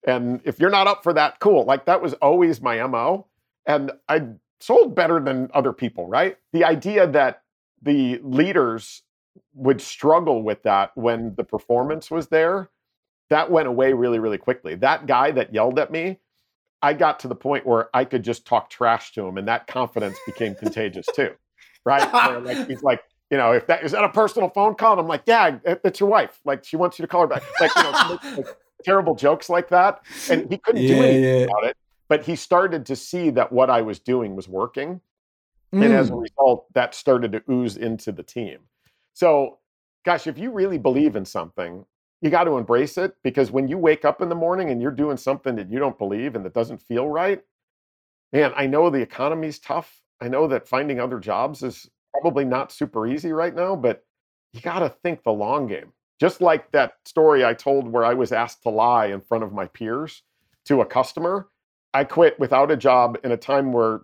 And 0.08 0.42
if 0.44 0.60
you're 0.60 0.72
not 0.72 0.88
up 0.88 1.04
for 1.04 1.14
that, 1.14 1.40
cool. 1.40 1.66
Like 1.66 1.86
that 1.86 2.02
was 2.02 2.14
always 2.16 2.62
my 2.62 2.86
MO. 2.88 3.28
And 3.68 3.92
I 4.08 4.24
sold 4.60 4.96
better 4.96 5.20
than 5.20 5.50
other 5.54 5.74
people, 5.74 6.08
right? 6.08 6.38
The 6.54 6.64
idea 6.64 7.08
that 7.08 7.44
the 7.82 8.20
leaders 8.24 9.04
would 9.54 9.82
struggle 9.82 10.44
with 10.44 10.64
that 10.64 10.92
when 10.96 11.36
the 11.36 11.44
performance 11.44 12.12
was 12.12 12.28
there, 12.28 12.70
that 13.30 13.52
went 13.52 13.68
away 13.68 13.94
really, 13.94 14.20
really 14.20 14.38
quickly. 14.38 14.76
That 14.76 15.06
guy 15.06 15.32
that 15.32 15.54
yelled 15.54 15.80
at 15.80 15.92
me, 15.92 16.20
I 16.82 16.94
got 16.94 17.20
to 17.22 17.28
the 17.28 17.36
point 17.36 17.66
where 17.66 17.90
I 17.94 18.06
could 18.06 18.24
just 18.24 18.46
talk 18.46 18.70
trash 18.70 19.14
to 19.14 19.26
him, 19.26 19.38
and 19.38 19.48
that 19.48 19.68
confidence 19.68 20.18
became 20.26 20.56
contagious 20.56 21.06
too, 21.14 21.34
right? 21.86 22.12
like 22.44 22.68
he's 22.70 22.84
like, 22.84 23.04
you 23.30 23.38
know, 23.38 23.52
if 23.52 23.68
that 23.68 23.84
is 23.84 23.92
that 23.92 24.04
a 24.04 24.10
personal 24.10 24.50
phone 24.50 24.76
call, 24.76 24.94
and 24.94 25.02
I'm 25.02 25.08
like, 25.08 25.24
yeah, 25.26 25.58
it's 25.64 26.00
your 26.00 26.10
wife. 26.10 26.40
Like 26.46 26.64
she 26.64 26.78
wants 26.78 26.98
you 26.98 27.04
to 27.04 27.08
call 27.08 27.22
her 27.22 27.28
back. 27.28 27.44
Like, 27.60 27.72
you 27.76 27.84
know, 27.84 28.20
like, 28.38 28.48
terrible 28.84 29.14
jokes 29.14 29.50
like 29.50 29.70
that, 29.70 30.02
and 30.30 30.50
he 30.50 30.58
couldn't 30.58 30.82
yeah, 30.82 30.96
do 30.96 31.04
anything 31.04 31.24
yeah. 31.24 31.46
about 31.46 31.66
it 31.66 31.78
but 32.10 32.24
he 32.24 32.36
started 32.36 32.86
to 32.88 32.96
see 32.96 33.30
that 33.30 33.52
what 33.52 33.70
I 33.70 33.82
was 33.82 34.00
doing 34.00 34.36
was 34.36 34.50
working. 34.50 35.00
Mm. 35.74 35.86
And 35.86 35.94
as 35.94 36.10
a 36.10 36.14
mm. 36.14 36.24
result, 36.24 36.66
that 36.74 36.96
started 36.96 37.32
to 37.32 37.44
ooze 37.50 37.78
into 37.78 38.12
the 38.12 38.24
team. 38.24 38.58
So, 39.14 39.60
gosh, 40.04 40.26
if 40.26 40.38
you 40.38 40.52
really 40.52 40.80
believe 40.80 41.16
in 41.16 41.24
something, 41.24 41.86
you 42.22 42.30
got 42.30 42.46
to 42.46 42.58
embrace 42.58 42.98
it 42.98 43.16
because 43.24 43.52
when 43.52 43.68
you 43.68 43.78
wake 43.78 44.04
up 44.04 44.22
in 44.22 44.28
the 44.28 44.36
morning 44.36 44.72
and 44.72 44.82
you're 44.82 44.92
doing 44.92 45.18
something 45.18 45.56
that 45.56 45.72
you 45.72 45.80
don't 45.80 45.98
believe 45.98 46.36
and 46.36 46.44
that 46.44 46.54
doesn't 46.54 46.82
feel 46.82 47.08
right, 47.08 47.42
man, 48.34 48.52
I 48.56 48.66
know 48.66 48.90
the 48.90 49.02
economy's 49.02 49.60
tough. 49.60 50.02
I 50.20 50.28
know 50.28 50.48
that 50.48 50.68
finding 50.68 51.00
other 51.00 51.20
jobs 51.20 51.64
is 51.64 51.90
probably 52.20 52.44
not 52.44 52.72
super 52.72 53.08
easy 53.08 53.32
right 53.32 53.56
now, 53.56 53.76
but 53.76 54.04
you 54.52 54.62
got 54.62 54.80
to 54.80 54.90
think 54.90 55.24
the 55.24 55.32
long 55.32 55.68
game. 55.68 55.94
Just 56.20 56.42
like 56.42 56.72
that 56.72 56.96
story 57.06 57.46
I 57.46 57.54
told 57.54 57.88
where 57.88 58.04
I 58.04 58.16
was 58.16 58.34
asked 58.34 58.64
to 58.64 58.70
lie 58.70 59.06
in 59.06 59.22
front 59.22 59.44
of 59.44 59.54
my 59.54 59.68
peers 59.68 60.24
to 60.66 60.82
a 60.82 60.86
customer 60.86 61.48
I 61.94 62.04
quit 62.04 62.40
without 62.40 62.72
a 62.72 62.78
job 62.78 63.18
in 63.24 63.32
a 63.32 63.38
time 63.38 63.74
where, 63.74 64.02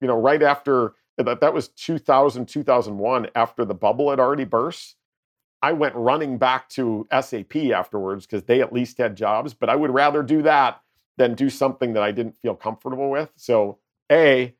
you 0.00 0.08
know, 0.08 0.18
right 0.18 0.42
after 0.42 0.94
that, 1.18 1.40
that 1.40 1.54
was 1.54 1.68
2000, 1.68 2.46
2001, 2.46 3.28
after 3.34 3.64
the 3.64 3.74
bubble 3.74 4.10
had 4.10 4.20
already 4.20 4.44
burst. 4.44 4.96
I 5.62 5.72
went 5.72 5.94
running 5.94 6.38
back 6.38 6.68
to 6.70 7.08
SAP 7.10 7.56
afterwards 7.74 8.26
because 8.26 8.44
they 8.44 8.60
at 8.60 8.72
least 8.72 8.98
had 8.98 9.16
jobs, 9.16 9.54
but 9.54 9.70
I 9.70 9.76
would 9.76 9.90
rather 9.90 10.22
do 10.22 10.42
that 10.42 10.82
than 11.16 11.34
do 11.34 11.48
something 11.48 11.94
that 11.94 12.02
I 12.02 12.12
didn't 12.12 12.36
feel 12.36 12.54
comfortable 12.54 13.10
with. 13.10 13.30
So, 13.36 13.78
A, 14.12 14.54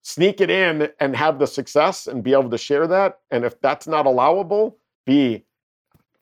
sneak 0.00 0.40
it 0.40 0.50
in 0.50 0.88
and 0.98 1.14
have 1.14 1.38
the 1.38 1.46
success 1.46 2.06
and 2.06 2.24
be 2.24 2.32
able 2.32 2.50
to 2.50 2.58
share 2.58 2.86
that. 2.86 3.20
And 3.30 3.44
if 3.44 3.60
that's 3.60 3.86
not 3.86 4.06
allowable, 4.06 4.78
B, 5.04 5.44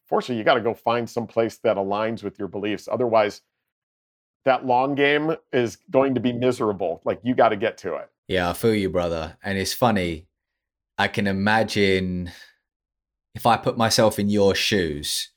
fortunately, 0.04 0.38
you 0.38 0.44
got 0.44 0.54
to 0.54 0.60
go 0.60 0.74
find 0.74 1.08
some 1.08 1.26
place 1.26 1.58
that 1.58 1.76
aligns 1.76 2.22
with 2.22 2.38
your 2.38 2.48
beliefs. 2.48 2.88
Otherwise, 2.90 3.42
that 4.44 4.66
long 4.66 4.94
game 4.94 5.36
is 5.52 5.76
going 5.90 6.14
to 6.14 6.20
be 6.20 6.32
miserable. 6.32 7.00
Like 7.04 7.20
you 7.22 7.34
got 7.34 7.50
to 7.50 7.56
get 7.56 7.78
to 7.78 7.96
it. 7.96 8.10
Yeah, 8.28 8.50
I 8.50 8.52
feel 8.52 8.74
you, 8.74 8.90
brother. 8.90 9.36
And 9.42 9.58
it's 9.58 9.72
funny. 9.72 10.26
I 10.98 11.08
can 11.08 11.26
imagine 11.26 12.30
if 13.34 13.46
I 13.46 13.56
put 13.56 13.76
myself 13.76 14.18
in 14.18 14.28
your 14.28 14.54
shoes, 14.54 15.30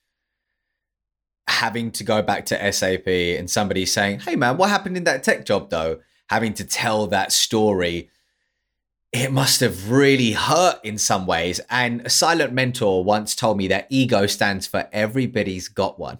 having 1.47 1.91
to 1.91 2.03
go 2.03 2.21
back 2.21 2.45
to 2.47 2.71
SAP 2.71 3.07
and 3.07 3.49
somebody 3.49 3.85
saying, 3.85 4.21
Hey, 4.21 4.35
man, 4.35 4.57
what 4.57 4.69
happened 4.69 4.97
in 4.97 5.03
that 5.05 5.23
tech 5.23 5.45
job 5.45 5.69
though? 5.69 5.99
Having 6.29 6.53
to 6.55 6.63
tell 6.63 7.07
that 7.07 7.31
story 7.31 8.09
it 9.13 9.31
must 9.31 9.59
have 9.59 9.91
really 9.91 10.31
hurt 10.31 10.79
in 10.83 10.97
some 10.97 11.27
ways. 11.27 11.61
And 11.69 12.01
a 12.01 12.09
silent 12.09 12.51
mentor 12.51 13.03
once 13.03 13.35
told 13.35 13.57
me 13.57 13.67
that 13.67 13.85
ego 13.89 14.25
stands 14.25 14.65
for 14.65 14.89
everybody's 14.91 15.67
got 15.67 15.99
one. 15.99 16.17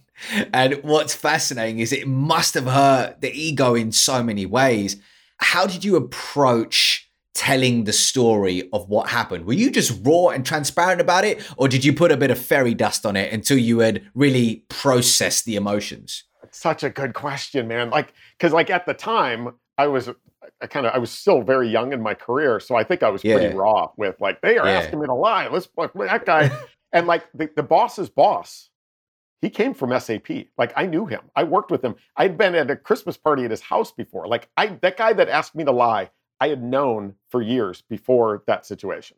And 0.53 0.75
what's 0.83 1.15
fascinating 1.15 1.79
is 1.79 1.91
it 1.91 2.07
must 2.07 2.53
have 2.53 2.65
hurt 2.65 3.21
the 3.21 3.31
ego 3.31 3.75
in 3.75 3.91
so 3.91 4.23
many 4.23 4.45
ways. 4.45 4.97
How 5.37 5.65
did 5.65 5.83
you 5.83 5.95
approach 5.95 7.09
telling 7.33 7.83
the 7.83 7.93
story 7.93 8.69
of 8.73 8.87
what 8.89 9.09
happened? 9.09 9.45
Were 9.45 9.53
you 9.53 9.71
just 9.71 9.99
raw 10.05 10.27
and 10.29 10.45
transparent 10.45 11.01
about 11.01 11.25
it? 11.25 11.43
Or 11.57 11.67
did 11.67 11.83
you 11.83 11.93
put 11.93 12.11
a 12.11 12.17
bit 12.17 12.31
of 12.31 12.37
fairy 12.37 12.73
dust 12.73 13.05
on 13.05 13.15
it 13.15 13.33
until 13.33 13.57
you 13.57 13.79
had 13.79 14.03
really 14.13 14.65
processed 14.69 15.45
the 15.45 15.55
emotions? 15.55 16.23
Such 16.51 16.83
a 16.83 16.89
good 16.89 17.13
question, 17.13 17.67
man. 17.67 17.89
Like, 17.89 18.13
because 18.37 18.53
like 18.53 18.69
at 18.69 18.85
the 18.85 18.93
time, 18.93 19.55
I 19.77 19.87
was 19.87 20.09
I 20.61 20.67
kind 20.67 20.85
of 20.85 20.93
I 20.93 20.97
was 20.97 21.11
still 21.11 21.41
very 21.41 21.67
young 21.67 21.93
in 21.93 22.01
my 22.01 22.13
career, 22.13 22.59
so 22.59 22.75
I 22.75 22.83
think 22.83 23.03
I 23.03 23.09
was 23.09 23.23
yeah. 23.23 23.37
pretty 23.37 23.55
raw 23.55 23.89
with 23.97 24.19
like 24.19 24.41
they 24.41 24.57
are 24.57 24.65
yeah. 24.65 24.79
asking 24.79 24.99
me 24.99 25.07
to 25.07 25.13
lie. 25.13 25.47
Let's 25.47 25.67
that 25.75 26.25
guy, 26.25 26.51
and 26.93 27.07
like 27.07 27.25
the, 27.33 27.49
the 27.55 27.63
boss's 27.63 28.09
boss, 28.09 28.69
he 29.43 29.49
came 29.49 29.73
from 29.73 29.99
SAP. 29.99 30.29
Like 30.57 30.71
I 30.77 30.85
knew 30.85 31.05
him. 31.05 31.19
I 31.35 31.43
worked 31.43 31.69
with 31.69 31.83
him. 31.83 31.95
I'd 32.15 32.37
been 32.37 32.55
at 32.55 32.71
a 32.71 32.77
Christmas 32.77 33.17
party 33.17 33.43
at 33.43 33.51
his 33.51 33.59
house 33.59 33.91
before. 33.91 34.25
Like 34.25 34.47
I 34.55 34.67
that 34.81 34.95
guy 34.95 35.11
that 35.11 35.27
asked 35.27 35.53
me 35.53 35.65
to 35.65 35.71
lie, 35.71 36.09
I 36.39 36.47
had 36.47 36.63
known 36.63 37.15
for 37.29 37.41
years 37.41 37.81
before 37.81 38.43
that 38.47 38.65
situation, 38.65 39.17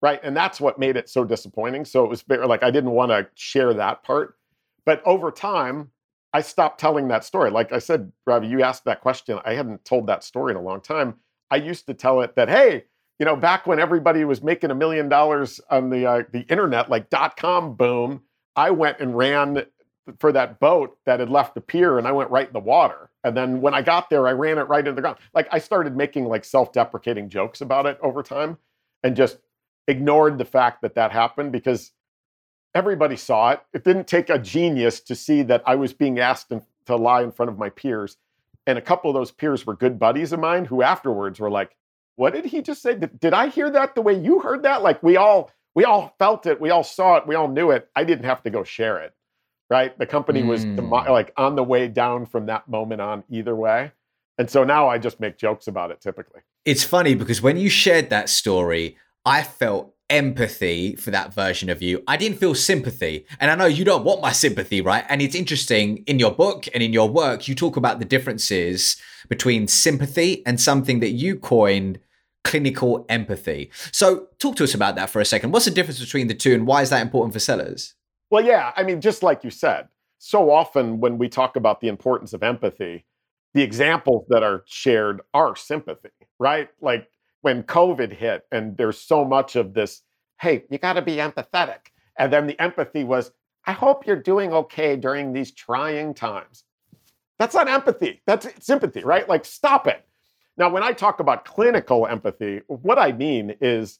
right? 0.00 0.18
And 0.22 0.34
that's 0.34 0.62
what 0.62 0.78
made 0.78 0.96
it 0.96 1.10
so 1.10 1.24
disappointing. 1.24 1.84
So 1.84 2.04
it 2.04 2.08
was 2.08 2.24
like 2.26 2.62
I 2.62 2.70
didn't 2.70 2.92
want 2.92 3.10
to 3.10 3.28
share 3.34 3.74
that 3.74 4.02
part, 4.02 4.38
but 4.86 5.02
over 5.04 5.30
time 5.30 5.90
I 6.32 6.40
stopped 6.40 6.80
telling 6.80 7.08
that 7.08 7.24
story. 7.24 7.50
Like 7.50 7.70
I 7.70 7.78
said, 7.78 8.10
Ravi, 8.26 8.46
you 8.46 8.62
asked 8.62 8.86
that 8.86 9.02
question. 9.02 9.38
I 9.44 9.52
hadn't 9.52 9.84
told 9.84 10.06
that 10.06 10.24
story 10.24 10.52
in 10.52 10.56
a 10.56 10.62
long 10.62 10.80
time. 10.80 11.16
I 11.50 11.56
used 11.56 11.86
to 11.88 11.94
tell 11.94 12.22
it 12.22 12.34
that, 12.36 12.48
hey, 12.48 12.84
you 13.18 13.26
know, 13.26 13.36
back 13.36 13.66
when 13.66 13.78
everybody 13.78 14.24
was 14.24 14.42
making 14.42 14.70
a 14.70 14.74
million 14.74 15.10
dollars 15.10 15.60
on 15.70 15.90
the 15.90 16.06
uh, 16.06 16.22
the 16.32 16.46
internet, 16.48 16.88
like 16.88 17.10
dot 17.10 17.36
com 17.36 17.74
boom, 17.74 18.22
I 18.56 18.70
went 18.70 19.00
and 19.00 19.16
ran 19.16 19.66
for 20.18 20.32
that 20.32 20.58
boat 20.60 20.98
that 21.04 21.20
had 21.20 21.30
left 21.30 21.54
the 21.54 21.60
pier, 21.60 21.98
and 21.98 22.06
I 22.06 22.12
went 22.12 22.30
right 22.30 22.46
in 22.46 22.52
the 22.52 22.60
water. 22.60 23.10
And 23.22 23.36
then 23.36 23.60
when 23.60 23.74
I 23.74 23.82
got 23.82 24.08
there, 24.08 24.26
I 24.26 24.32
ran 24.32 24.58
it 24.58 24.62
right 24.62 24.80
into 24.80 24.92
the 24.92 25.00
ground. 25.02 25.18
Like 25.34 25.48
I 25.52 25.58
started 25.58 25.96
making 25.96 26.26
like 26.26 26.44
self-deprecating 26.44 27.28
jokes 27.28 27.60
about 27.60 27.86
it 27.86 27.98
over 28.00 28.22
time, 28.22 28.58
and 29.02 29.16
just 29.16 29.38
ignored 29.88 30.38
the 30.38 30.44
fact 30.44 30.82
that 30.82 30.94
that 30.94 31.12
happened 31.12 31.52
because 31.52 31.92
everybody 32.74 33.16
saw 33.16 33.50
it. 33.50 33.60
It 33.72 33.84
didn't 33.84 34.06
take 34.06 34.30
a 34.30 34.38
genius 34.38 35.00
to 35.00 35.14
see 35.14 35.42
that 35.42 35.62
I 35.66 35.76
was 35.76 35.92
being 35.92 36.18
asked 36.18 36.52
to 36.86 36.96
lie 36.96 37.22
in 37.22 37.32
front 37.32 37.50
of 37.50 37.58
my 37.58 37.70
peers. 37.70 38.16
And 38.66 38.78
a 38.78 38.82
couple 38.82 39.10
of 39.10 39.14
those 39.14 39.30
peers 39.30 39.64
were 39.64 39.76
good 39.76 39.98
buddies 39.98 40.32
of 40.32 40.40
mine 40.40 40.64
who 40.64 40.82
afterwards 40.82 41.38
were 41.38 41.50
like, 41.50 41.76
what 42.16 42.32
did 42.32 42.46
he 42.46 42.62
just 42.62 42.82
say? 42.82 42.94
Did, 42.94 43.18
did 43.20 43.32
I 43.32 43.48
hear 43.48 43.70
that 43.70 43.94
the 43.94 44.02
way 44.02 44.18
you 44.18 44.40
heard 44.40 44.64
that? 44.64 44.82
Like 44.82 45.02
we 45.02 45.16
all 45.16 45.50
we 45.76 45.84
all 45.84 46.14
felt 46.18 46.46
it, 46.46 46.60
we 46.60 46.70
all 46.70 46.82
saw 46.82 47.16
it, 47.18 47.26
we 47.28 47.36
all 47.36 47.46
knew 47.46 47.70
it. 47.70 47.88
I 47.94 48.02
didn't 48.02 48.24
have 48.24 48.42
to 48.42 48.50
go 48.50 48.64
share 48.64 48.98
it. 48.98 49.12
Right? 49.68 49.96
The 49.98 50.06
company 50.06 50.42
was 50.42 50.64
mm. 50.64 50.90
like 50.90 51.32
on 51.36 51.56
the 51.56 51.62
way 51.62 51.88
down 51.88 52.26
from 52.26 52.46
that 52.46 52.68
moment 52.68 53.00
on 53.00 53.24
either 53.28 53.54
way. 53.54 53.92
And 54.38 54.48
so 54.48 54.64
now 54.64 54.88
I 54.88 54.98
just 54.98 55.18
make 55.20 55.38
jokes 55.38 55.66
about 55.66 55.90
it 55.90 56.00
typically. 56.00 56.40
It's 56.64 56.84
funny 56.84 57.14
because 57.14 57.42
when 57.42 57.56
you 57.56 57.68
shared 57.68 58.10
that 58.10 58.28
story, 58.28 58.96
I 59.24 59.42
felt 59.42 59.92
empathy 60.08 60.94
for 60.94 61.10
that 61.10 61.34
version 61.34 61.68
of 61.68 61.82
you. 61.82 62.02
I 62.06 62.16
didn't 62.16 62.38
feel 62.38 62.54
sympathy. 62.54 63.26
And 63.40 63.50
I 63.50 63.56
know 63.56 63.66
you 63.66 63.84
don't 63.84 64.04
want 64.04 64.22
my 64.22 64.30
sympathy, 64.32 64.80
right? 64.80 65.04
And 65.08 65.20
it's 65.20 65.34
interesting 65.34 66.04
in 66.06 66.20
your 66.20 66.30
book 66.30 66.68
and 66.72 66.82
in 66.82 66.92
your 66.92 67.08
work, 67.08 67.48
you 67.48 67.56
talk 67.56 67.76
about 67.76 67.98
the 67.98 68.04
differences 68.04 68.96
between 69.28 69.66
sympathy 69.66 70.46
and 70.46 70.60
something 70.60 71.00
that 71.00 71.10
you 71.10 71.36
coined 71.36 71.98
clinical 72.46 73.04
empathy. 73.08 73.70
So, 73.90 74.28
talk 74.38 74.54
to 74.56 74.64
us 74.64 74.72
about 74.72 74.94
that 74.94 75.10
for 75.10 75.20
a 75.20 75.24
second. 75.24 75.50
What's 75.50 75.64
the 75.64 75.72
difference 75.72 75.98
between 75.98 76.28
the 76.28 76.34
two 76.34 76.54
and 76.54 76.66
why 76.66 76.82
is 76.82 76.90
that 76.90 77.02
important 77.02 77.32
for 77.32 77.40
sellers? 77.40 77.94
Well, 78.30 78.44
yeah, 78.44 78.72
I 78.76 78.84
mean, 78.84 79.00
just 79.00 79.24
like 79.24 79.42
you 79.42 79.50
said, 79.50 79.88
so 80.18 80.50
often 80.50 81.00
when 81.00 81.18
we 81.18 81.28
talk 81.28 81.56
about 81.56 81.80
the 81.80 81.88
importance 81.88 82.32
of 82.32 82.44
empathy, 82.44 83.04
the 83.52 83.62
examples 83.62 84.24
that 84.28 84.44
are 84.44 84.62
shared 84.66 85.22
are 85.34 85.56
sympathy, 85.56 86.10
right? 86.38 86.68
Like 86.80 87.08
when 87.42 87.64
COVID 87.64 88.12
hit 88.12 88.42
and 88.52 88.76
there's 88.76 88.98
so 88.98 89.24
much 89.24 89.56
of 89.56 89.74
this, 89.74 90.02
hey, 90.40 90.64
you 90.70 90.78
got 90.78 90.94
to 90.94 91.02
be 91.02 91.16
empathetic. 91.16 91.90
And 92.18 92.32
then 92.32 92.46
the 92.46 92.60
empathy 92.60 93.02
was, 93.02 93.32
I 93.66 93.72
hope 93.72 94.06
you're 94.06 94.22
doing 94.22 94.52
okay 94.52 94.96
during 94.96 95.32
these 95.32 95.52
trying 95.52 96.14
times. 96.14 96.64
That's 97.38 97.54
not 97.54 97.68
empathy. 97.68 98.22
That's 98.26 98.46
sympathy, 98.60 99.02
right? 99.02 99.28
Like, 99.28 99.44
stop 99.44 99.86
it. 99.86 100.06
Now, 100.56 100.70
when 100.70 100.82
I 100.82 100.92
talk 100.92 101.20
about 101.20 101.44
clinical 101.44 102.06
empathy, 102.06 102.62
what 102.66 102.98
I 102.98 103.12
mean 103.12 103.56
is 103.60 103.98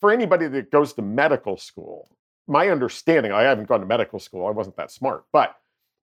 for 0.00 0.10
anybody 0.10 0.48
that 0.48 0.70
goes 0.70 0.94
to 0.94 1.02
medical 1.02 1.56
school, 1.56 2.08
my 2.48 2.68
understanding, 2.68 3.32
I 3.32 3.42
haven't 3.42 3.68
gone 3.68 3.80
to 3.80 3.86
medical 3.86 4.18
school, 4.18 4.46
I 4.46 4.50
wasn't 4.50 4.76
that 4.76 4.90
smart, 4.90 5.24
but 5.32 5.56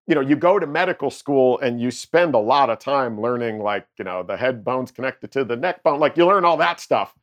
you 0.06 0.14
know, 0.14 0.22
you 0.22 0.36
go 0.36 0.58
to 0.58 0.66
medical 0.66 1.10
school 1.10 1.58
and 1.58 1.78
you 1.78 1.90
spend 1.90 2.34
a 2.34 2.38
lot 2.38 2.70
of 2.70 2.78
time 2.78 3.20
learning, 3.20 3.58
like, 3.58 3.86
you 3.98 4.04
know, 4.06 4.22
the 4.22 4.38
head 4.38 4.64
bone's 4.64 4.90
connected 4.90 5.30
to 5.32 5.44
the 5.44 5.56
neck 5.56 5.82
bone, 5.82 6.00
like 6.00 6.16
you 6.16 6.26
learn 6.26 6.46
all 6.46 6.56
that 6.56 6.80
stuff. 6.80 7.14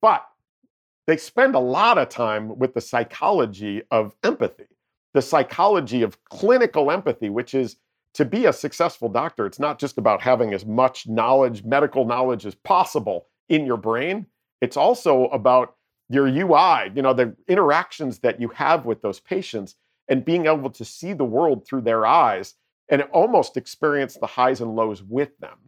But 0.00 0.26
they 1.06 1.16
spend 1.16 1.54
a 1.54 1.60
lot 1.60 1.98
of 1.98 2.08
time 2.08 2.58
with 2.58 2.74
the 2.74 2.80
psychology 2.80 3.82
of 3.92 4.16
empathy, 4.24 4.66
the 5.14 5.22
psychology 5.22 6.02
of 6.02 6.22
clinical 6.24 6.90
empathy, 6.90 7.30
which 7.30 7.54
is 7.54 7.76
to 8.14 8.24
be 8.24 8.46
a 8.46 8.52
successful 8.52 9.08
doctor, 9.08 9.46
it's 9.46 9.58
not 9.58 9.78
just 9.78 9.98
about 9.98 10.20
having 10.20 10.52
as 10.52 10.66
much 10.66 11.06
knowledge, 11.06 11.64
medical 11.64 12.04
knowledge 12.04 12.44
as 12.44 12.54
possible 12.54 13.26
in 13.48 13.64
your 13.66 13.76
brain. 13.76 14.26
It's 14.60 14.76
also 14.76 15.26
about 15.26 15.76
your 16.08 16.26
UI, 16.26 16.92
you 16.94 17.02
know, 17.02 17.14
the 17.14 17.34
interactions 17.48 18.18
that 18.18 18.40
you 18.40 18.48
have 18.48 18.84
with 18.84 19.00
those 19.00 19.20
patients 19.20 19.76
and 20.08 20.24
being 20.24 20.46
able 20.46 20.70
to 20.70 20.84
see 20.84 21.14
the 21.14 21.24
world 21.24 21.66
through 21.66 21.80
their 21.80 22.04
eyes 22.04 22.54
and 22.88 23.02
almost 23.12 23.56
experience 23.56 24.16
the 24.16 24.26
highs 24.26 24.60
and 24.60 24.76
lows 24.76 25.02
with 25.02 25.36
them. 25.38 25.58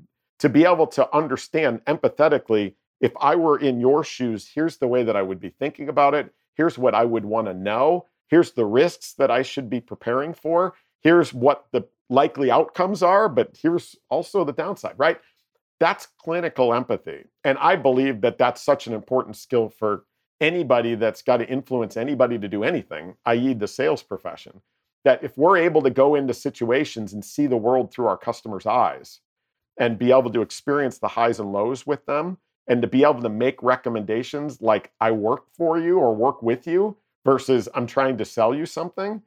To 0.41 0.49
be 0.51 0.65
able 0.65 0.87
to 0.89 1.17
understand 1.17 1.83
empathetically, 1.87 2.75
if 3.01 3.13
I 3.21 3.37
were 3.37 3.59
in 3.59 3.81
your 3.81 4.05
shoes, 4.05 4.51
here's 4.55 4.77
the 4.77 4.89
way 4.89 5.03
that 5.03 5.17
I 5.17 5.23
would 5.23 5.41
be 5.41 5.49
thinking 5.49 5.89
about 5.89 6.15
it. 6.15 6.33
Here's 6.57 6.77
what 6.77 6.95
I 6.95 7.05
would 7.05 7.25
want 7.25 7.47
to 7.47 7.55
know. 7.55 8.07
Here's 8.29 8.53
the 8.53 8.67
risks 8.67 9.15
that 9.15 9.31
I 9.31 9.43
should 9.43 9.71
be 9.71 9.81
preparing 9.81 10.35
for. 10.35 10.75
Here's 11.03 11.33
what 11.33 11.67
the 11.73 11.87
likely 12.11 12.51
outcomes 12.51 13.03
are, 13.03 13.29
but 13.29 13.57
here's 13.61 13.97
also 14.11 14.45
the 14.45 14.53
downside, 14.53 14.95
right? 14.97 15.21
That's 15.81 16.09
clinical 16.21 16.73
empathy. 16.73 17.25
And 17.43 17.59
I 17.59 17.77
believe 17.77 18.21
that 18.21 18.38
that's 18.38 18.62
such 18.62 18.87
an 18.87 18.93
important 18.93 19.37
skill 19.37 19.69
for 19.69 20.05
anybody 20.40 20.95
that's 20.95 21.23
got 21.23 21.38
to 21.38 21.49
influence 21.49 21.97
anybody 21.97 22.38
to 22.38 22.49
do 22.49 22.64
anything, 22.64 23.14
i.e., 23.27 23.55
the 23.55 23.69
sales 23.69 24.03
profession, 24.03 24.61
that 25.05 25.23
if 25.23 25.37
we're 25.37 25.57
able 25.57 25.83
to 25.83 25.90
go 25.90 26.14
into 26.14 26.35
situations 26.35 27.12
and 27.12 27.25
see 27.25 27.47
the 27.47 27.57
world 27.57 27.93
through 27.93 28.07
our 28.07 28.17
customers' 28.17 28.67
eyes 28.67 29.21
and 29.79 29.99
be 29.99 30.11
able 30.11 30.31
to 30.31 30.43
experience 30.43 30.99
the 30.99 31.09
highs 31.09 31.40
and 31.40 31.53
lows 31.53 31.87
with 31.87 32.05
them 32.07 32.38
and 32.67 32.81
to 32.83 32.88
be 32.88 33.03
able 33.03 33.21
to 33.21 33.29
make 33.29 33.62
recommendations 33.62 34.61
like 34.61 34.93
I 35.01 35.11
work 35.11 35.45
for 35.57 35.79
you 35.79 35.99
or 35.99 36.14
work 36.14 36.43
with 36.43 36.67
you 36.67 36.97
versus 37.25 37.69
I'm 37.75 37.87
trying 37.87 38.19
to 38.19 38.25
sell 38.25 38.55
you 38.55 38.67
something, 38.67 39.23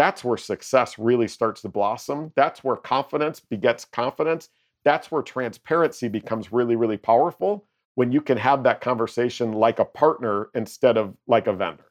that's 0.00 0.24
where 0.24 0.38
success 0.38 0.98
really 0.98 1.28
starts 1.28 1.60
to 1.60 1.68
blossom. 1.68 2.32
That's 2.34 2.64
where 2.64 2.76
confidence 2.76 3.38
begets 3.38 3.84
confidence. 3.84 4.48
That's 4.82 5.12
where 5.12 5.20
transparency 5.20 6.08
becomes 6.08 6.50
really, 6.50 6.74
really 6.74 6.96
powerful 6.96 7.66
when 7.96 8.10
you 8.10 8.22
can 8.22 8.38
have 8.38 8.62
that 8.62 8.80
conversation 8.80 9.52
like 9.52 9.78
a 9.78 9.84
partner 9.84 10.48
instead 10.54 10.96
of 10.96 11.14
like 11.26 11.48
a 11.48 11.52
vendor. 11.52 11.84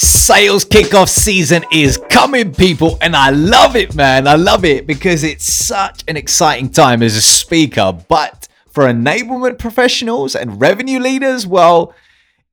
Sales 0.00 0.64
kickoff 0.64 1.08
season 1.08 1.64
is 1.70 2.00
coming, 2.10 2.52
people, 2.52 2.98
and 3.00 3.14
I 3.14 3.30
love 3.30 3.76
it, 3.76 3.94
man. 3.94 4.26
I 4.26 4.34
love 4.34 4.64
it 4.64 4.84
because 4.84 5.22
it's 5.22 5.44
such 5.44 6.02
an 6.08 6.16
exciting 6.16 6.70
time 6.70 7.04
as 7.04 7.14
a 7.14 7.22
speaker. 7.22 7.96
But 8.08 8.48
for 8.68 8.82
enablement 8.82 9.60
professionals 9.60 10.34
and 10.34 10.60
revenue 10.60 10.98
leaders, 10.98 11.46
well, 11.46 11.94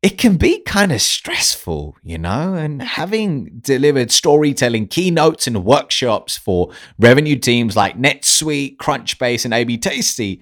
it 0.03 0.17
can 0.17 0.35
be 0.35 0.59
kind 0.59 0.91
of 0.91 1.01
stressful, 1.01 1.95
you 2.03 2.17
know, 2.17 2.55
and 2.55 2.81
having 2.81 3.45
delivered 3.61 4.11
storytelling 4.11 4.85
keynotes 4.85 5.47
and 5.47 5.63
workshops 5.63 6.35
for 6.35 6.71
revenue 6.99 7.37
teams 7.37 7.77
like 7.77 7.97
NetSuite, 7.97 8.75
Crunchbase, 8.75 9.45
and 9.45 9.53
AB 9.53 9.77
Tasty, 9.77 10.41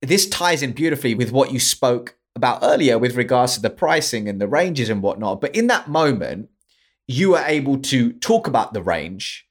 this 0.00 0.26
ties 0.26 0.62
in 0.62 0.72
beautifully 0.72 1.14
with 1.14 1.30
what 1.30 1.52
you 1.52 1.60
spoke 1.60 2.16
about 2.34 2.60
earlier 2.62 2.98
with 2.98 3.16
regards 3.16 3.56
to 3.56 3.60
the 3.60 3.68
pricing 3.68 4.30
and 4.30 4.40
the 4.40 4.48
ranges 4.48 4.88
and 4.88 5.02
whatnot. 5.02 5.42
But 5.42 5.54
in 5.54 5.66
that 5.66 5.86
moment, 5.86 6.48
you 7.06 7.32
were 7.32 7.44
able 7.44 7.76
to 7.80 8.14
talk 8.14 8.46
about 8.46 8.72
the 8.72 8.82
range. 8.82 9.46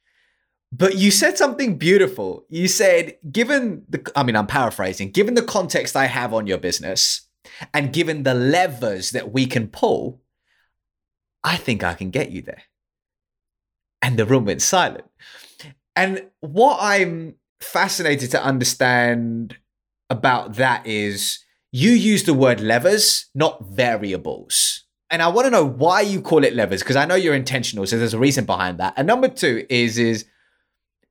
But 0.72 0.98
you 0.98 1.12
said 1.12 1.38
something 1.38 1.78
beautiful. 1.78 2.48
You 2.50 2.68
said, 2.68 3.18
given 3.32 3.84
the, 3.88 4.12
I 4.16 4.24
mean, 4.24 4.36
I'm 4.36 4.48
paraphrasing, 4.48 5.12
given 5.12 5.36
the 5.36 5.44
context 5.44 5.96
I 5.96 6.08
have 6.08 6.34
on 6.34 6.48
your 6.48 6.58
business 6.58 7.29
and 7.74 7.94
given 7.94 8.24
the 8.24 8.34
levers 8.34 9.12
that 9.12 9.32
we 9.32 9.46
can 9.46 9.68
pull, 9.68 10.22
I 11.44 11.56
think 11.58 11.84
I 11.84 11.94
can 11.94 12.10
get 12.10 12.32
you 12.32 12.42
there. 12.42 12.64
And 14.02 14.18
the 14.18 14.26
room 14.26 14.46
went 14.46 14.62
silent. 14.62 15.06
And 15.96 16.28
what 16.40 16.78
I'm 16.82 17.36
fascinated 17.60 18.32
to 18.32 18.44
understand 18.44 19.58
about 20.10 20.56
that 20.56 20.86
is 20.88 21.40
you 21.72 21.92
use 21.92 22.24
the 22.24 22.34
word 22.34 22.62
levers, 22.62 23.26
not 23.36 23.66
variables. 23.66 24.86
And 25.12 25.22
I 25.22 25.28
want 25.28 25.46
to 25.46 25.52
know 25.52 25.66
why 25.66 26.02
you 26.02 26.22
call 26.22 26.44
it 26.44 26.56
levers 26.56 26.82
because 26.82 26.96
I 26.96 27.06
know 27.06 27.16
you're 27.16 27.36
intentional, 27.36 27.86
so 27.86 27.98
there's 27.98 28.14
a 28.14 28.20
reason 28.20 28.46
behind 28.46 28.78
that. 28.80 28.94
And 28.96 29.08
number 29.08 29.28
two 29.28 29.66
is 29.70 29.98
is 29.98 30.26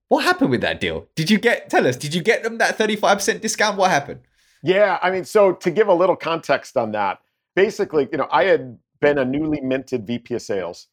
what 0.09 0.25
happened 0.25 0.51
with 0.51 0.61
that 0.63 0.81
deal? 0.81 1.09
Did 1.15 1.31
you 1.31 1.39
get 1.39 1.69
tell 1.69 1.87
us? 1.87 1.97
Did 1.97 2.15
you 2.15 2.23
get 2.23 2.43
them 2.43 2.59
that 2.59 2.79
35% 2.79 3.41
discount? 3.41 3.77
What 3.77 3.91
happened? 3.91 4.21
Yeah, 4.63 4.99
I 5.03 5.11
mean, 5.11 5.25
so 5.25 5.53
to 5.53 5.71
give 5.71 5.89
a 5.89 5.95
little 5.95 6.17
context 6.17 6.77
on 6.77 6.93
that, 6.93 7.21
basically, 7.55 8.09
you 8.11 8.19
know, 8.19 8.29
I 8.31 8.45
had 8.45 8.79
been 9.01 9.19
a 9.19 9.25
newly 9.25 9.61
minted 9.61 10.07
VP 10.07 10.35
of 10.35 10.43
sales 10.43 10.89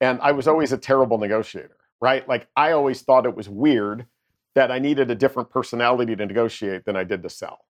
and 0.00 0.20
I 0.20 0.32
was 0.32 0.46
always 0.46 0.72
a 0.72 0.78
terrible 0.78 1.18
negotiator, 1.18 1.76
right? 2.00 2.28
Like 2.28 2.48
I 2.56 2.72
always 2.72 3.02
thought 3.02 3.26
it 3.26 3.34
was 3.34 3.48
weird 3.48 4.06
that 4.54 4.70
I 4.70 4.78
needed 4.78 5.10
a 5.10 5.14
different 5.14 5.50
personality 5.50 6.16
to 6.16 6.26
negotiate 6.26 6.84
than 6.84 6.96
I 6.96 7.04
did 7.04 7.22
to 7.22 7.30
sell 7.30 7.60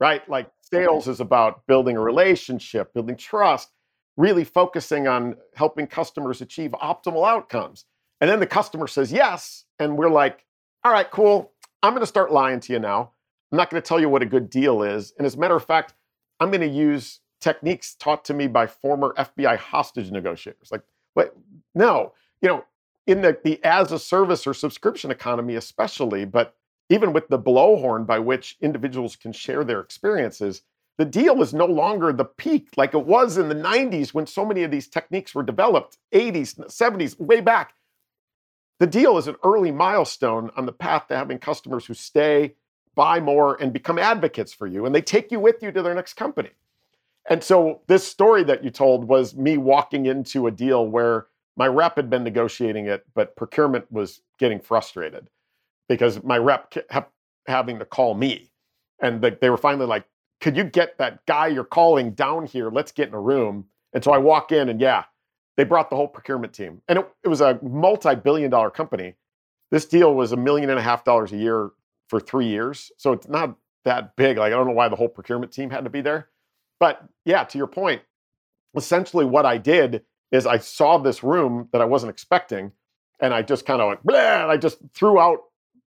right? 0.00 0.28
Like 0.28 0.50
sales 0.60 1.08
is 1.08 1.20
about 1.20 1.66
building 1.66 1.96
a 1.96 2.00
relationship, 2.00 2.92
building 2.94 3.16
trust, 3.16 3.70
really 4.16 4.44
focusing 4.44 5.06
on 5.06 5.36
helping 5.54 5.86
customers 5.86 6.40
achieve 6.40 6.72
optimal 6.72 7.28
outcomes. 7.28 7.84
And 8.20 8.28
then 8.28 8.40
the 8.40 8.46
customer 8.46 8.86
says 8.86 9.12
yes. 9.12 9.64
And 9.78 9.96
we're 9.96 10.10
like, 10.10 10.44
all 10.84 10.92
right, 10.92 11.10
cool. 11.10 11.52
I'm 11.82 11.92
going 11.92 12.02
to 12.02 12.06
start 12.06 12.32
lying 12.32 12.60
to 12.60 12.72
you 12.72 12.78
now. 12.78 13.12
I'm 13.50 13.56
not 13.56 13.70
going 13.70 13.82
to 13.82 13.86
tell 13.86 14.00
you 14.00 14.08
what 14.08 14.22
a 14.22 14.26
good 14.26 14.50
deal 14.50 14.82
is. 14.82 15.12
And 15.16 15.26
as 15.26 15.34
a 15.34 15.38
matter 15.38 15.56
of 15.56 15.64
fact, 15.64 15.94
I'm 16.40 16.50
going 16.50 16.60
to 16.60 16.66
use 16.66 17.20
techniques 17.40 17.94
taught 17.94 18.24
to 18.26 18.34
me 18.34 18.46
by 18.46 18.66
former 18.66 19.14
FBI 19.16 19.56
hostage 19.58 20.10
negotiators. 20.10 20.70
Like, 20.70 20.82
what? 21.14 21.36
No, 21.74 22.12
you 22.42 22.48
know, 22.48 22.64
in 23.06 23.22
the, 23.22 23.38
the 23.42 23.62
as 23.64 23.90
a 23.90 23.98
service 23.98 24.46
or 24.46 24.54
subscription 24.54 25.10
economy, 25.10 25.54
especially, 25.54 26.24
but 26.24 26.54
even 26.90 27.12
with 27.12 27.28
the 27.28 27.38
blowhorn 27.38 28.06
by 28.06 28.18
which 28.18 28.56
individuals 28.60 29.16
can 29.16 29.32
share 29.32 29.64
their 29.64 29.80
experiences, 29.80 30.62
the 30.98 31.04
deal 31.04 31.40
is 31.42 31.54
no 31.54 31.66
longer 31.66 32.12
the 32.12 32.24
peak 32.24 32.70
like 32.76 32.92
it 32.92 33.06
was 33.06 33.38
in 33.38 33.48
the 33.48 33.54
90s 33.54 34.12
when 34.12 34.26
so 34.26 34.44
many 34.44 34.62
of 34.64 34.70
these 34.70 34.88
techniques 34.88 35.34
were 35.34 35.42
developed, 35.42 35.96
80s, 36.12 36.58
70s, 36.66 37.18
way 37.20 37.40
back. 37.40 37.74
The 38.80 38.86
deal 38.86 39.16
is 39.16 39.28
an 39.28 39.36
early 39.44 39.70
milestone 39.70 40.50
on 40.56 40.66
the 40.66 40.72
path 40.72 41.08
to 41.08 41.16
having 41.16 41.38
customers 41.38 41.86
who 41.86 41.94
stay, 41.94 42.54
buy 42.98 43.20
more, 43.20 43.54
and 43.62 43.72
become 43.72 43.96
advocates 43.96 44.52
for 44.52 44.66
you, 44.66 44.84
and 44.84 44.92
they 44.92 45.00
take 45.00 45.30
you 45.30 45.38
with 45.38 45.62
you 45.62 45.70
to 45.70 45.82
their 45.82 45.94
next 45.94 46.14
company. 46.14 46.50
And 47.30 47.44
so, 47.44 47.82
this 47.86 48.04
story 48.04 48.42
that 48.42 48.64
you 48.64 48.70
told 48.70 49.04
was 49.04 49.36
me 49.36 49.56
walking 49.56 50.06
into 50.06 50.48
a 50.48 50.50
deal 50.50 50.84
where 50.84 51.28
my 51.56 51.68
rep 51.68 51.94
had 51.94 52.10
been 52.10 52.24
negotiating 52.24 52.86
it, 52.86 53.06
but 53.14 53.36
procurement 53.36 53.84
was 53.92 54.22
getting 54.40 54.58
frustrated 54.58 55.30
because 55.88 56.24
my 56.24 56.38
rep 56.38 56.72
kept 56.72 57.12
having 57.46 57.78
to 57.78 57.84
call 57.84 58.14
me. 58.14 58.50
And 59.00 59.22
they 59.22 59.48
were 59.48 59.56
finally 59.56 59.86
like, 59.86 60.04
could 60.40 60.56
you 60.56 60.64
get 60.64 60.98
that 60.98 61.24
guy 61.26 61.46
you're 61.46 61.62
calling 61.62 62.14
down 62.14 62.46
here? 62.46 62.68
Let's 62.68 62.90
get 62.90 63.08
in 63.08 63.14
a 63.14 63.20
room. 63.20 63.66
And 63.92 64.02
so 64.02 64.10
I 64.10 64.18
walk 64.18 64.50
in 64.50 64.68
and 64.68 64.80
yeah, 64.80 65.04
they 65.56 65.62
brought 65.62 65.88
the 65.88 65.96
whole 65.96 66.08
procurement 66.08 66.52
team. 66.52 66.82
And 66.88 66.98
it, 66.98 67.08
it 67.22 67.28
was 67.28 67.40
a 67.40 67.60
multi-billion 67.62 68.50
dollar 68.50 68.70
company. 68.70 69.14
This 69.70 69.86
deal 69.86 70.14
was 70.14 70.32
a 70.32 70.36
million 70.36 70.70
and 70.70 70.78
a 70.78 70.82
half 70.82 71.04
dollars 71.04 71.32
a 71.32 71.36
year 71.36 71.70
for 72.08 72.20
three 72.20 72.46
years. 72.46 72.90
So 72.96 73.12
it's 73.12 73.28
not 73.28 73.56
that 73.84 74.16
big. 74.16 74.38
Like 74.38 74.52
I 74.52 74.56
don't 74.56 74.66
know 74.66 74.72
why 74.72 74.88
the 74.88 74.96
whole 74.96 75.08
procurement 75.08 75.52
team 75.52 75.70
had 75.70 75.84
to 75.84 75.90
be 75.90 76.00
there. 76.00 76.28
But 76.80 77.02
yeah, 77.24 77.44
to 77.44 77.58
your 77.58 77.66
point, 77.66 78.02
essentially 78.76 79.24
what 79.24 79.46
I 79.46 79.58
did 79.58 80.02
is 80.30 80.46
I 80.46 80.58
saw 80.58 80.98
this 80.98 81.22
room 81.22 81.68
that 81.72 81.80
I 81.80 81.84
wasn't 81.84 82.10
expecting. 82.10 82.72
And 83.20 83.34
I 83.34 83.42
just 83.42 83.66
kind 83.66 83.80
of 83.80 83.88
went, 83.88 84.04
blah, 84.04 84.42
and 84.42 84.50
I 84.50 84.56
just 84.56 84.78
threw 84.94 85.18
out 85.18 85.40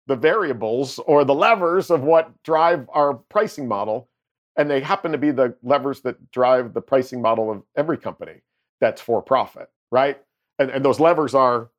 the 0.08 0.16
variables 0.16 0.98
or 1.00 1.26
the 1.26 1.36
levers 1.36 1.92
of 1.92 2.02
what 2.02 2.32
drive 2.44 2.88
our 2.94 3.16
pricing 3.16 3.68
model. 3.68 4.10
And 4.56 4.70
they 4.70 4.80
happen 4.80 5.12
to 5.12 5.18
be 5.18 5.32
the 5.32 5.56
levers 5.62 6.02
that 6.02 6.32
drive 6.32 6.74
the 6.74 6.82
pricing 6.82 7.22
model 7.22 7.52
of 7.52 7.64
every 7.76 7.98
company 7.98 8.42
that's 8.80 9.02
for 9.02 9.22
profit, 9.22 9.70
right? 9.92 10.18
And, 10.58 10.72
and 10.72 10.86
those 10.86 11.00
levers 11.00 11.36
are 11.36 11.70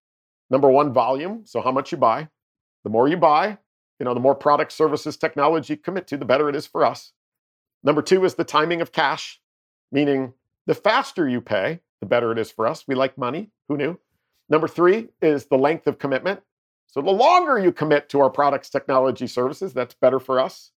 number 0.51 0.71
one, 0.71 0.93
volume. 0.93 1.43
So 1.45 1.63
how 1.63 1.73
much 1.73 1.93
you 1.93 1.99
buy. 1.99 2.29
The 2.85 2.91
more 2.91 3.09
you 3.09 3.17
buy, 3.17 3.59
you 3.99 4.05
know, 4.05 4.15
the 4.15 4.21
more 4.21 4.35
product, 4.35 4.73
services, 4.73 5.17
technology 5.17 5.77
commit 5.77 6.07
to, 6.09 6.17
the 6.17 6.25
better 6.25 6.49
it 6.49 6.57
is 6.57 6.67
for 6.67 6.85
us. 6.85 7.13
Number 7.83 8.03
two 8.03 8.25
is 8.25 8.35
the 8.35 8.45
timing 8.45 8.81
of 8.81 8.93
cash, 8.93 9.41
meaning 9.91 10.33
the 10.67 10.75
faster 10.75 11.29
you 11.29 11.41
pay, 11.41 11.81
the 12.01 12.07
better 12.07 12.33
it 12.33 12.39
is 12.39 12.51
for 12.51 12.67
us. 12.67 12.87
We 12.87 12.95
like 12.95 13.19
money. 13.19 13.51
Who 13.69 13.77
knew? 13.77 13.99
Number 14.49 14.69
three 14.69 15.09
is 15.21 15.47
the 15.47 15.59
length 15.59 15.87
of 15.87 15.99
commitment. 15.99 16.41
So 16.87 17.03
the 17.03 17.11
longer 17.11 17.59
you 17.59 17.71
commit 17.73 18.09
to 18.11 18.21
our 18.21 18.31
products, 18.31 18.71
technology, 18.71 19.27
services, 19.27 19.75
that's 19.75 19.95
better 19.95 20.19
for 20.19 20.41
us. 20.41 20.73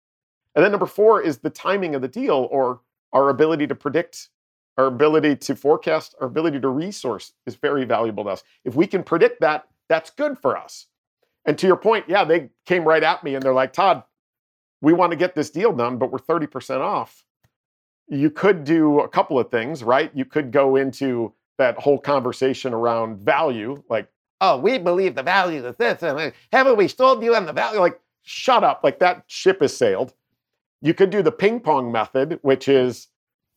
And 0.55 0.65
then 0.65 0.73
number 0.73 0.87
four 0.87 1.23
is 1.23 1.39
the 1.39 1.51
timing 1.51 1.95
of 1.95 2.03
the 2.03 2.09
deal 2.09 2.49
or 2.51 2.81
our 3.13 3.29
ability 3.29 3.67
to 3.69 3.75
predict, 3.75 4.29
our 4.77 4.87
ability 4.87 5.37
to 5.37 5.55
forecast, 5.55 6.15
our 6.21 6.27
ability 6.27 6.61
to 6.61 6.69
resource 6.69 7.33
is 7.47 7.55
very 7.55 7.85
valuable 7.85 8.25
to 8.25 8.31
us. 8.31 8.43
If 8.65 8.75
we 8.75 8.87
can 8.87 9.05
predict 9.05 9.41
that, 9.41 9.69
that's 9.89 10.11
good 10.11 10.39
for 10.39 10.57
us. 10.57 10.87
And 11.51 11.59
to 11.59 11.67
your 11.67 11.75
point, 11.77 12.05
yeah, 12.07 12.23
they 12.23 12.51
came 12.65 12.85
right 12.85 13.03
at 13.03 13.25
me 13.25 13.35
and 13.35 13.43
they're 13.43 13.53
like, 13.53 13.73
Todd, 13.73 14.05
we 14.81 14.93
want 14.93 15.11
to 15.11 15.17
get 15.17 15.35
this 15.35 15.51
deal 15.51 15.73
done, 15.73 15.99
but 15.99 16.13
we're 16.13 16.21
30% 16.21 16.79
off. 16.79 17.25
You 18.07 18.31
could 18.31 18.63
do 18.63 19.01
a 19.01 19.09
couple 19.09 19.37
of 19.37 19.51
things, 19.51 19.83
right? 19.83 20.13
You 20.15 20.25
could 20.25 20.53
go 20.53 20.77
into 20.77 21.33
that 21.59 21.77
whole 21.77 21.99
conversation 21.99 22.73
around 22.73 23.19
value, 23.19 23.83
like 23.91 24.07
oh, 24.41 24.59
we 24.59 24.79
believe 24.79 25.17
the 25.17 25.25
value 25.25 25.67
of 25.67 25.77
this. 25.77 26.05
And 26.05 26.33
haven't 26.53 26.77
we 26.77 26.87
sold 26.87 27.21
you 27.25 27.35
on 27.35 27.47
the 27.47 27.53
value? 27.53 27.81
Like, 27.81 28.01
shut 28.23 28.63
up. 28.63 28.83
Like 28.85 29.01
that 29.01 29.25
ship 29.27 29.61
has 29.61 29.77
sailed. 29.77 30.15
You 30.81 30.95
could 30.95 31.11
do 31.11 31.21
the 31.21 31.33
ping 31.33 31.59
pong 31.59 31.91
method, 31.91 32.39
which 32.43 32.69
is, 32.69 33.09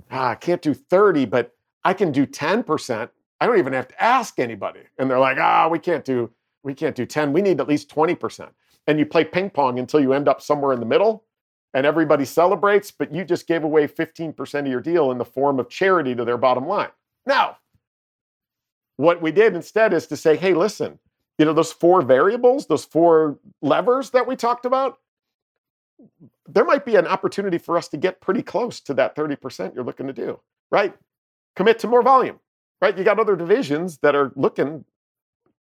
ah, 0.09 0.29
I 0.29 0.35
can't 0.35 0.63
do 0.63 0.73
30, 0.73 1.25
but 1.25 1.51
I 1.83 1.93
can 1.93 2.11
do 2.11 2.25
10%. 2.25 3.09
I 3.39 3.45
don't 3.45 3.59
even 3.59 3.73
have 3.73 3.87
to 3.89 4.03
ask 4.03 4.39
anybody. 4.39 4.81
And 4.97 5.11
they're 5.11 5.19
like, 5.19 5.37
ah, 5.37 5.67
we 5.69 5.77
can't 5.77 6.03
do, 6.03 6.31
we 6.63 6.73
can't 6.73 6.95
do 6.95 7.05
10. 7.05 7.33
We 7.33 7.41
need 7.41 7.59
at 7.59 7.67
least 7.67 7.93
20%. 7.93 8.49
And 8.87 8.99
you 8.99 9.05
play 9.05 9.23
ping 9.23 9.49
pong 9.49 9.79
until 9.79 9.99
you 9.99 10.13
end 10.13 10.27
up 10.27 10.41
somewhere 10.41 10.73
in 10.73 10.79
the 10.79 10.85
middle 10.85 11.23
and 11.73 11.85
everybody 11.85 12.25
celebrates, 12.25 12.91
but 12.91 13.13
you 13.13 13.25
just 13.25 13.47
gave 13.47 13.63
away 13.63 13.87
15% 13.87 14.59
of 14.59 14.67
your 14.67 14.81
deal 14.81 15.11
in 15.11 15.17
the 15.17 15.25
form 15.25 15.59
of 15.59 15.69
charity 15.69 16.13
to 16.15 16.25
their 16.25 16.37
bottom 16.37 16.67
line. 16.67 16.89
Now, 17.25 17.57
what 18.97 19.21
we 19.21 19.31
did 19.31 19.55
instead 19.55 19.93
is 19.93 20.07
to 20.07 20.17
say, 20.17 20.35
hey, 20.35 20.53
listen, 20.53 20.99
you 21.37 21.45
know, 21.45 21.53
those 21.53 21.71
four 21.71 22.01
variables, 22.01 22.67
those 22.67 22.85
four 22.85 23.39
levers 23.61 24.11
that 24.11 24.27
we 24.27 24.35
talked 24.35 24.65
about, 24.65 24.99
there 26.47 26.65
might 26.65 26.85
be 26.85 26.95
an 26.95 27.07
opportunity 27.07 27.57
for 27.57 27.77
us 27.77 27.87
to 27.87 27.97
get 27.97 28.21
pretty 28.21 28.43
close 28.43 28.79
to 28.81 28.93
that 28.93 29.15
30% 29.15 29.73
you're 29.73 29.83
looking 29.83 30.07
to 30.07 30.13
do, 30.13 30.39
right? 30.71 30.93
Commit 31.55 31.79
to 31.79 31.87
more 31.87 32.03
volume, 32.03 32.39
right? 32.81 32.97
You 32.97 33.03
got 33.03 33.19
other 33.19 33.35
divisions 33.35 33.97
that 33.99 34.15
are 34.15 34.31
looking, 34.35 34.85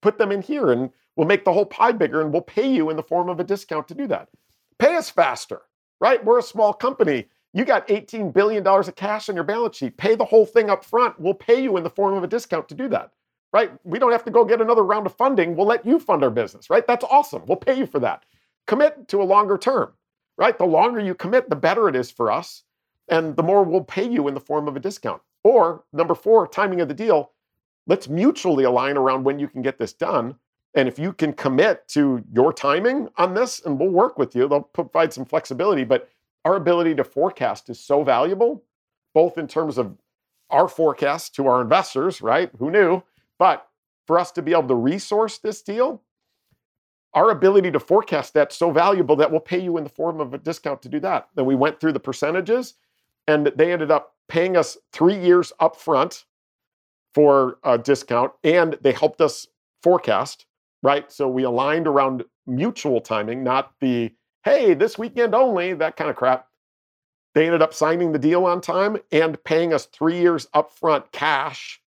put 0.01 0.17
them 0.17 0.31
in 0.31 0.41
here 0.41 0.71
and 0.71 0.91
we'll 1.15 1.27
make 1.27 1.45
the 1.45 1.53
whole 1.53 1.65
pie 1.65 1.91
bigger 1.91 2.21
and 2.21 2.31
we'll 2.31 2.41
pay 2.41 2.71
you 2.71 2.89
in 2.89 2.95
the 2.95 3.03
form 3.03 3.29
of 3.29 3.39
a 3.39 3.43
discount 3.43 3.87
to 3.87 3.95
do 3.95 4.07
that. 4.07 4.29
Pay 4.77 4.95
us 4.95 5.09
faster, 5.09 5.61
right? 5.99 6.23
We're 6.23 6.39
a 6.39 6.43
small 6.43 6.73
company. 6.73 7.25
You 7.53 7.65
got 7.65 7.87
$18 7.87 8.33
billion 8.33 8.65
of 8.65 8.95
cash 8.95 9.29
on 9.29 9.35
your 9.35 9.43
balance 9.43 9.77
sheet. 9.77 9.97
Pay 9.97 10.15
the 10.15 10.25
whole 10.25 10.45
thing 10.45 10.69
up 10.69 10.85
front. 10.85 11.19
We'll 11.19 11.33
pay 11.33 11.61
you 11.61 11.77
in 11.77 11.83
the 11.83 11.89
form 11.89 12.15
of 12.15 12.23
a 12.23 12.27
discount 12.27 12.69
to 12.69 12.75
do 12.75 12.87
that 12.89 13.11
right? 13.53 13.71
We 13.83 13.99
don't 13.99 14.11
have 14.11 14.25
to 14.25 14.31
go 14.31 14.45
get 14.45 14.61
another 14.61 14.83
round 14.83 15.05
of 15.05 15.15
funding. 15.15 15.55
We'll 15.55 15.67
let 15.67 15.85
you 15.85 15.99
fund 15.99 16.23
our 16.23 16.29
business, 16.29 16.69
right? 16.69 16.85
That's 16.85 17.05
awesome. 17.05 17.43
We'll 17.47 17.57
pay 17.57 17.77
you 17.77 17.85
for 17.85 17.99
that. 17.99 18.23
Commit 18.67 19.07
to 19.07 19.21
a 19.21 19.23
longer 19.23 19.57
term, 19.57 19.93
right? 20.37 20.57
The 20.57 20.65
longer 20.65 20.99
you 20.99 21.15
commit, 21.15 21.49
the 21.49 21.55
better 21.55 21.89
it 21.89 21.95
is 21.95 22.11
for 22.11 22.31
us. 22.31 22.63
And 23.07 23.35
the 23.35 23.43
more 23.43 23.63
we'll 23.63 23.83
pay 23.83 24.07
you 24.07 24.27
in 24.27 24.35
the 24.35 24.39
form 24.39 24.67
of 24.67 24.75
a 24.75 24.79
discount. 24.79 25.21
Or 25.43 25.83
number 25.93 26.13
four, 26.13 26.47
timing 26.47 26.81
of 26.81 26.87
the 26.87 26.93
deal. 26.93 27.31
Let's 27.89 28.07
mutually 28.07 28.65
align 28.65 28.97
around 28.97 29.23
when 29.23 29.39
you 29.39 29.47
can 29.47 29.63
get 29.63 29.79
this 29.79 29.93
done. 29.93 30.35
And 30.75 30.87
if 30.87 30.99
you 30.99 31.11
can 31.11 31.33
commit 31.33 31.87
to 31.89 32.23
your 32.31 32.53
timing 32.53 33.09
on 33.17 33.33
this, 33.33 33.65
and 33.65 33.79
we'll 33.79 33.89
work 33.89 34.19
with 34.19 34.35
you, 34.35 34.47
they'll 34.47 34.61
provide 34.61 35.11
some 35.11 35.25
flexibility. 35.25 35.83
But 35.83 36.07
our 36.45 36.55
ability 36.55 36.93
to 36.95 37.03
forecast 37.03 37.67
is 37.67 37.79
so 37.79 38.03
valuable, 38.03 38.63
both 39.15 39.39
in 39.39 39.47
terms 39.47 39.79
of 39.79 39.97
our 40.51 40.67
forecast 40.67 41.33
to 41.35 41.47
our 41.47 41.61
investors, 41.61 42.21
right? 42.21 42.51
Who 42.59 42.69
knew? 42.69 43.01
But 43.39 43.67
for 44.05 44.19
us 44.19 44.31
to 44.33 44.43
be 44.43 44.51
able 44.51 44.67
to 44.67 44.75
resource 44.75 45.39
this 45.39 45.63
deal, 45.63 46.03
our 47.15 47.31
ability 47.31 47.71
to 47.71 47.79
forecast 47.79 48.35
that's 48.35 48.55
so 48.55 48.69
valuable 48.69 49.15
that 49.15 49.31
we'll 49.31 49.39
pay 49.39 49.59
you 49.59 49.77
in 49.77 49.83
the 49.83 49.89
form 49.89 50.19
of 50.19 50.35
a 50.35 50.37
discount 50.37 50.83
to 50.83 50.89
do 50.89 50.99
that. 50.99 51.29
Then 51.33 51.45
we 51.45 51.55
went 51.55 51.79
through 51.79 51.93
the 51.93 51.99
percentages 51.99 52.75
and 53.27 53.47
they 53.55 53.73
ended 53.73 53.89
up 53.89 54.15
paying 54.27 54.55
us 54.55 54.77
three 54.91 55.17
years 55.17 55.51
upfront 55.59 56.25
for 57.13 57.57
a 57.63 57.77
discount 57.77 58.31
and 58.43 58.77
they 58.81 58.91
helped 58.91 59.21
us 59.21 59.47
forecast, 59.81 60.45
right? 60.83 61.11
So 61.11 61.27
we 61.27 61.43
aligned 61.43 61.87
around 61.87 62.23
mutual 62.45 63.01
timing, 63.01 63.43
not 63.43 63.73
the, 63.79 64.11
hey, 64.43 64.73
this 64.73 64.97
weekend 64.97 65.35
only, 65.35 65.73
that 65.73 65.95
kind 65.95 66.09
of 66.09 66.15
crap. 66.15 66.47
They 67.35 67.45
ended 67.45 67.61
up 67.61 67.73
signing 67.73 68.11
the 68.11 68.19
deal 68.19 68.45
on 68.45 68.61
time 68.61 68.97
and 69.11 69.41
paying 69.43 69.73
us 69.73 69.85
three 69.85 70.19
years 70.19 70.47
upfront 70.53 71.11
cash 71.11 71.81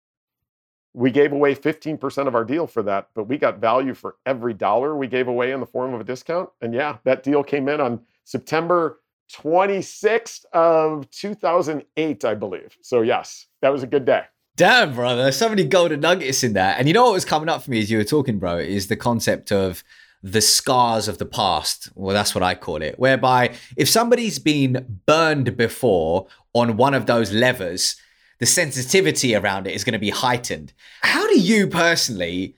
we 0.94 1.10
gave 1.10 1.32
away 1.32 1.54
15% 1.54 2.26
of 2.26 2.34
our 2.34 2.44
deal 2.44 2.66
for 2.66 2.82
that, 2.82 3.08
but 3.14 3.24
we 3.24 3.38
got 3.38 3.58
value 3.58 3.94
for 3.94 4.16
every 4.26 4.52
dollar 4.52 4.96
we 4.96 5.06
gave 5.06 5.28
away 5.28 5.52
in 5.52 5.60
the 5.60 5.66
form 5.66 5.94
of 5.94 6.00
a 6.00 6.04
discount. 6.04 6.50
And 6.60 6.74
yeah, 6.74 6.98
that 7.04 7.22
deal 7.22 7.42
came 7.42 7.68
in 7.68 7.80
on 7.80 8.00
September 8.24 9.00
26th 9.32 10.44
of 10.52 11.08
2008, 11.10 12.24
I 12.24 12.34
believe. 12.34 12.76
So 12.82 13.00
yes, 13.00 13.46
that 13.62 13.70
was 13.70 13.82
a 13.82 13.86
good 13.86 14.04
day. 14.04 14.24
Damn, 14.56 14.94
brother. 14.94 15.22
There's 15.22 15.36
so 15.36 15.48
many 15.48 15.64
golden 15.64 16.00
nuggets 16.00 16.44
in 16.44 16.52
there. 16.52 16.74
And 16.76 16.86
you 16.86 16.94
know 16.94 17.04
what 17.04 17.14
was 17.14 17.24
coming 17.24 17.48
up 17.48 17.62
for 17.62 17.70
me 17.70 17.80
as 17.80 17.90
you 17.90 17.98
were 17.98 18.04
talking, 18.04 18.38
bro, 18.38 18.58
is 18.58 18.88
the 18.88 18.96
concept 18.96 19.50
of 19.50 19.82
the 20.22 20.42
scars 20.42 21.08
of 21.08 21.18
the 21.18 21.26
past. 21.26 21.88
Well, 21.94 22.14
that's 22.14 22.34
what 22.34 22.44
I 22.44 22.54
call 22.54 22.82
it. 22.82 22.98
Whereby 22.98 23.54
if 23.76 23.88
somebody's 23.88 24.38
been 24.38 25.00
burned 25.06 25.56
before 25.56 26.26
on 26.52 26.76
one 26.76 26.92
of 26.92 27.06
those 27.06 27.32
levers, 27.32 27.96
the 28.38 28.46
sensitivity 28.46 29.34
around 29.34 29.66
it 29.66 29.74
is 29.74 29.84
going 29.84 29.94
to 29.94 29.98
be 29.98 30.10
heightened. 30.10 30.72
How 31.00 31.26
do 31.26 31.40
you 31.40 31.66
personally 31.66 32.56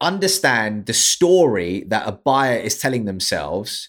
understand 0.00 0.86
the 0.86 0.92
story 0.92 1.84
that 1.88 2.06
a 2.06 2.12
buyer 2.12 2.58
is 2.58 2.78
telling 2.78 3.06
themselves 3.06 3.88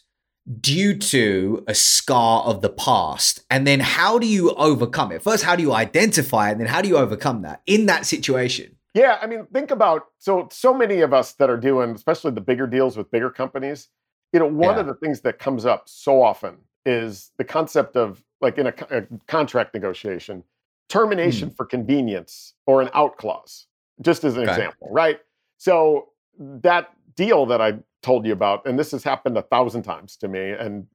due 0.59 0.97
to 0.97 1.63
a 1.67 1.75
scar 1.75 2.43
of 2.43 2.61
the 2.61 2.69
past? 2.69 3.43
And 3.49 3.67
then 3.67 3.79
how 3.79 4.17
do 4.19 4.27
you 4.27 4.51
overcome 4.51 5.11
it? 5.11 5.21
First, 5.21 5.43
how 5.43 5.55
do 5.55 5.63
you 5.63 5.73
identify 5.73 6.49
it? 6.49 6.53
And 6.53 6.61
then 6.61 6.67
how 6.67 6.81
do 6.81 6.87
you 6.87 6.97
overcome 6.97 7.41
that 7.43 7.61
in 7.65 7.85
that 7.85 8.05
situation? 8.05 8.75
Yeah, 8.93 9.19
I 9.21 9.27
mean, 9.27 9.45
think 9.53 9.71
about 9.71 10.07
so 10.17 10.49
so 10.51 10.73
many 10.73 11.01
of 11.01 11.13
us 11.13 11.33
that 11.33 11.49
are 11.49 11.57
doing, 11.57 11.91
especially 11.91 12.31
the 12.31 12.41
bigger 12.41 12.65
deals 12.65 12.97
with 12.97 13.11
bigger 13.11 13.29
companies. 13.29 13.89
You 14.33 14.39
know, 14.39 14.47
one 14.47 14.75
yeah. 14.75 14.81
of 14.81 14.87
the 14.87 14.95
things 14.95 15.21
that 15.21 15.39
comes 15.39 15.65
up 15.65 15.87
so 15.87 16.21
often 16.21 16.57
is 16.85 17.31
the 17.37 17.43
concept 17.43 17.95
of 17.95 18.23
like 18.41 18.57
in 18.57 18.67
a, 18.67 18.73
a 18.89 19.03
contract 19.27 19.73
negotiation 19.73 20.43
termination 20.87 21.51
mm. 21.51 21.55
for 21.55 21.65
convenience 21.65 22.55
or 22.65 22.81
an 22.81 22.89
out 22.93 23.17
clause, 23.17 23.67
just 24.01 24.23
as 24.23 24.35
an 24.35 24.43
okay. 24.43 24.51
example, 24.51 24.87
right? 24.91 25.19
So 25.57 26.09
that 26.39 26.89
deal 27.15 27.45
that 27.45 27.61
I 27.61 27.75
told 28.01 28.25
you 28.25 28.33
about, 28.33 28.65
and 28.65 28.77
this 28.77 28.91
has 28.91 29.03
happened 29.03 29.37
a 29.37 29.41
thousand 29.41 29.83
times 29.83 30.15
to 30.17 30.27
me 30.27 30.51
and 30.51 30.87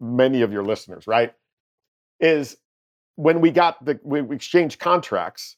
many 0.00 0.42
of 0.42 0.52
your 0.52 0.64
listeners, 0.64 1.06
right? 1.06 1.32
Is 2.20 2.56
when 3.16 3.40
we 3.40 3.50
got 3.50 3.84
the 3.84 3.98
we 4.02 4.20
exchanged 4.34 4.78
contracts, 4.78 5.56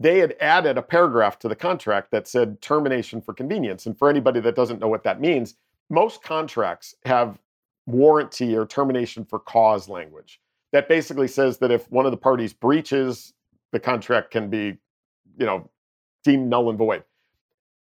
they 0.00 0.18
had 0.18 0.34
added 0.40 0.78
a 0.78 0.82
paragraph 0.82 1.38
to 1.40 1.48
the 1.48 1.56
contract 1.56 2.10
that 2.10 2.26
said 2.26 2.60
termination 2.60 3.20
for 3.20 3.32
convenience. 3.32 3.86
And 3.86 3.96
for 3.96 4.08
anybody 4.08 4.40
that 4.40 4.56
doesn't 4.56 4.80
know 4.80 4.88
what 4.88 5.04
that 5.04 5.20
means, 5.20 5.54
most 5.90 6.22
contracts 6.22 6.94
have 7.04 7.38
warranty 7.86 8.56
or 8.56 8.66
termination 8.66 9.24
for 9.24 9.38
cause 9.38 9.88
language 9.88 10.40
that 10.72 10.88
basically 10.88 11.28
says 11.28 11.58
that 11.58 11.70
if 11.70 11.90
one 11.90 12.06
of 12.06 12.12
the 12.12 12.16
parties 12.18 12.52
breaches, 12.52 13.34
the 13.72 13.80
contract 13.80 14.30
can 14.30 14.48
be, 14.48 14.78
you 15.38 15.46
know, 15.46 15.70
deemed 16.24 16.48
null 16.48 16.70
and 16.70 16.78
void. 16.78 17.04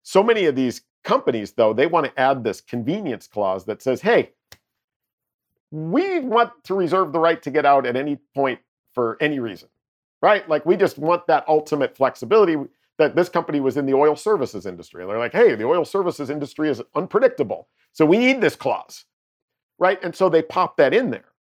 So 0.04 0.24
many 0.24 0.45
of 0.45 0.56
these 0.56 0.82
companies, 1.04 1.54
though, 1.54 1.74
they 1.74 1.88
want 1.88 2.06
to 2.06 2.20
add 2.20 2.44
this 2.44 2.62
convenience 2.62 3.28
clause 3.28 3.66
that 3.66 3.82
says, 3.82 4.02
hey, 4.02 4.32
we 5.72 6.20
want 6.20 6.52
to 6.66 6.76
reserve 6.76 7.14
the 7.14 7.20
right 7.20 7.42
to 7.44 7.52
get 7.52 7.66
out 7.66 7.86
at 7.86 7.96
any 7.96 8.18
point 8.36 8.60
for 8.94 9.18
any 9.22 9.40
reason, 9.40 9.70
right? 10.22 10.48
Like 10.50 10.66
we 10.66 10.76
just 10.76 10.98
want 10.98 11.28
that 11.28 11.48
ultimate 11.48 11.96
flexibility 11.96 12.58
that 12.98 13.16
this 13.16 13.30
company 13.30 13.62
was 13.62 13.78
in 13.78 13.86
the 13.86 13.94
oil 13.94 14.16
services 14.16 14.66
industry. 14.66 15.02
And 15.02 15.10
they're 15.10 15.18
like, 15.18 15.32
hey, 15.32 15.56
the 15.56 15.64
oil 15.64 15.86
services 15.86 16.30
industry 16.30 16.70
is 16.70 16.82
unpredictable. 16.94 17.68
So 17.94 18.06
we 18.06 18.18
need 18.18 18.42
this 18.42 18.56
clause, 18.56 19.06
right? 19.80 20.02
And 20.04 20.14
so 20.16 20.30
they 20.30 20.42
pop 20.42 20.78
that 20.78 20.94
in 20.94 21.10
there. 21.10 21.32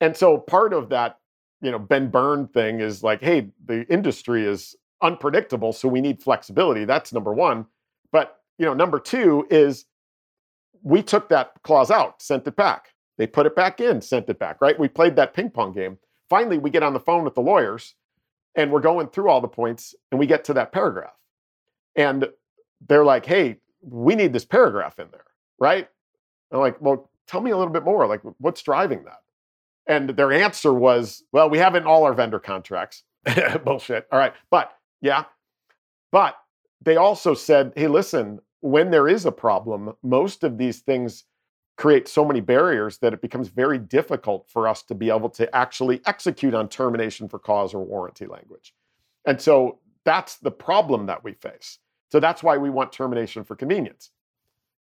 And 0.00 0.16
so 0.16 0.38
part 0.38 0.72
of 0.72 0.90
that, 0.90 1.18
you 1.60 1.70
know, 1.70 1.78
been 1.78 2.08
burned 2.08 2.52
thing 2.52 2.80
is 2.80 3.02
like, 3.02 3.20
hey, 3.20 3.48
the 3.64 3.86
industry 3.88 4.44
is 4.46 4.76
unpredictable, 5.02 5.72
so 5.72 5.88
we 5.88 6.00
need 6.00 6.22
flexibility. 6.22 6.84
That's 6.84 7.12
number 7.12 7.32
one. 7.32 7.66
But 8.12 8.37
you 8.58 8.66
know, 8.66 8.74
number 8.74 8.98
two 8.98 9.46
is 9.50 9.86
we 10.82 11.02
took 11.02 11.28
that 11.28 11.52
clause 11.62 11.90
out, 11.90 12.20
sent 12.22 12.46
it 12.46 12.56
back. 12.56 12.88
They 13.16 13.26
put 13.26 13.46
it 13.46 13.56
back 13.56 13.80
in, 13.80 14.00
sent 14.00 14.28
it 14.28 14.38
back, 14.38 14.60
right? 14.60 14.78
We 14.78 14.88
played 14.88 15.16
that 15.16 15.34
ping 15.34 15.50
pong 15.50 15.72
game. 15.72 15.98
Finally, 16.28 16.58
we 16.58 16.70
get 16.70 16.82
on 16.82 16.92
the 16.92 17.00
phone 17.00 17.24
with 17.24 17.34
the 17.34 17.40
lawyers 17.40 17.94
and 18.54 18.70
we're 18.70 18.80
going 18.80 19.08
through 19.08 19.28
all 19.28 19.40
the 19.40 19.48
points 19.48 19.94
and 20.10 20.18
we 20.18 20.26
get 20.26 20.44
to 20.44 20.54
that 20.54 20.72
paragraph. 20.72 21.16
And 21.96 22.28
they're 22.86 23.04
like, 23.04 23.26
hey, 23.26 23.58
we 23.82 24.14
need 24.14 24.32
this 24.32 24.44
paragraph 24.44 24.98
in 24.98 25.08
there, 25.10 25.24
right? 25.58 25.88
I'm 26.52 26.60
like, 26.60 26.80
well, 26.80 27.10
tell 27.26 27.40
me 27.40 27.50
a 27.50 27.56
little 27.56 27.72
bit 27.72 27.84
more. 27.84 28.06
Like, 28.06 28.20
what's 28.38 28.62
driving 28.62 29.04
that? 29.04 29.20
And 29.86 30.10
their 30.10 30.32
answer 30.32 30.72
was, 30.72 31.24
well, 31.32 31.48
we 31.48 31.58
have 31.58 31.74
it 31.74 31.78
in 31.78 31.86
all 31.86 32.04
our 32.04 32.14
vendor 32.14 32.38
contracts. 32.38 33.04
Bullshit. 33.64 34.06
All 34.12 34.18
right. 34.18 34.34
But 34.50 34.72
yeah. 35.00 35.24
But 36.12 36.36
they 36.82 36.96
also 36.96 37.34
said, 37.34 37.72
hey, 37.74 37.88
listen, 37.88 38.40
when 38.60 38.90
there 38.90 39.08
is 39.08 39.26
a 39.26 39.32
problem, 39.32 39.94
most 40.02 40.44
of 40.44 40.58
these 40.58 40.80
things 40.80 41.24
create 41.76 42.08
so 42.08 42.24
many 42.24 42.40
barriers 42.40 42.98
that 42.98 43.12
it 43.12 43.22
becomes 43.22 43.48
very 43.48 43.78
difficult 43.78 44.48
for 44.48 44.66
us 44.66 44.82
to 44.82 44.94
be 44.94 45.10
able 45.10 45.30
to 45.30 45.54
actually 45.54 46.00
execute 46.06 46.54
on 46.54 46.68
termination 46.68 47.28
for 47.28 47.38
cause 47.38 47.72
or 47.72 47.84
warranty 47.84 48.26
language. 48.26 48.74
And 49.24 49.40
so 49.40 49.78
that's 50.04 50.36
the 50.36 50.50
problem 50.50 51.06
that 51.06 51.22
we 51.22 51.34
face. 51.34 51.78
So 52.10 52.18
that's 52.18 52.42
why 52.42 52.56
we 52.56 52.70
want 52.70 52.92
termination 52.92 53.44
for 53.44 53.54
convenience. 53.54 54.10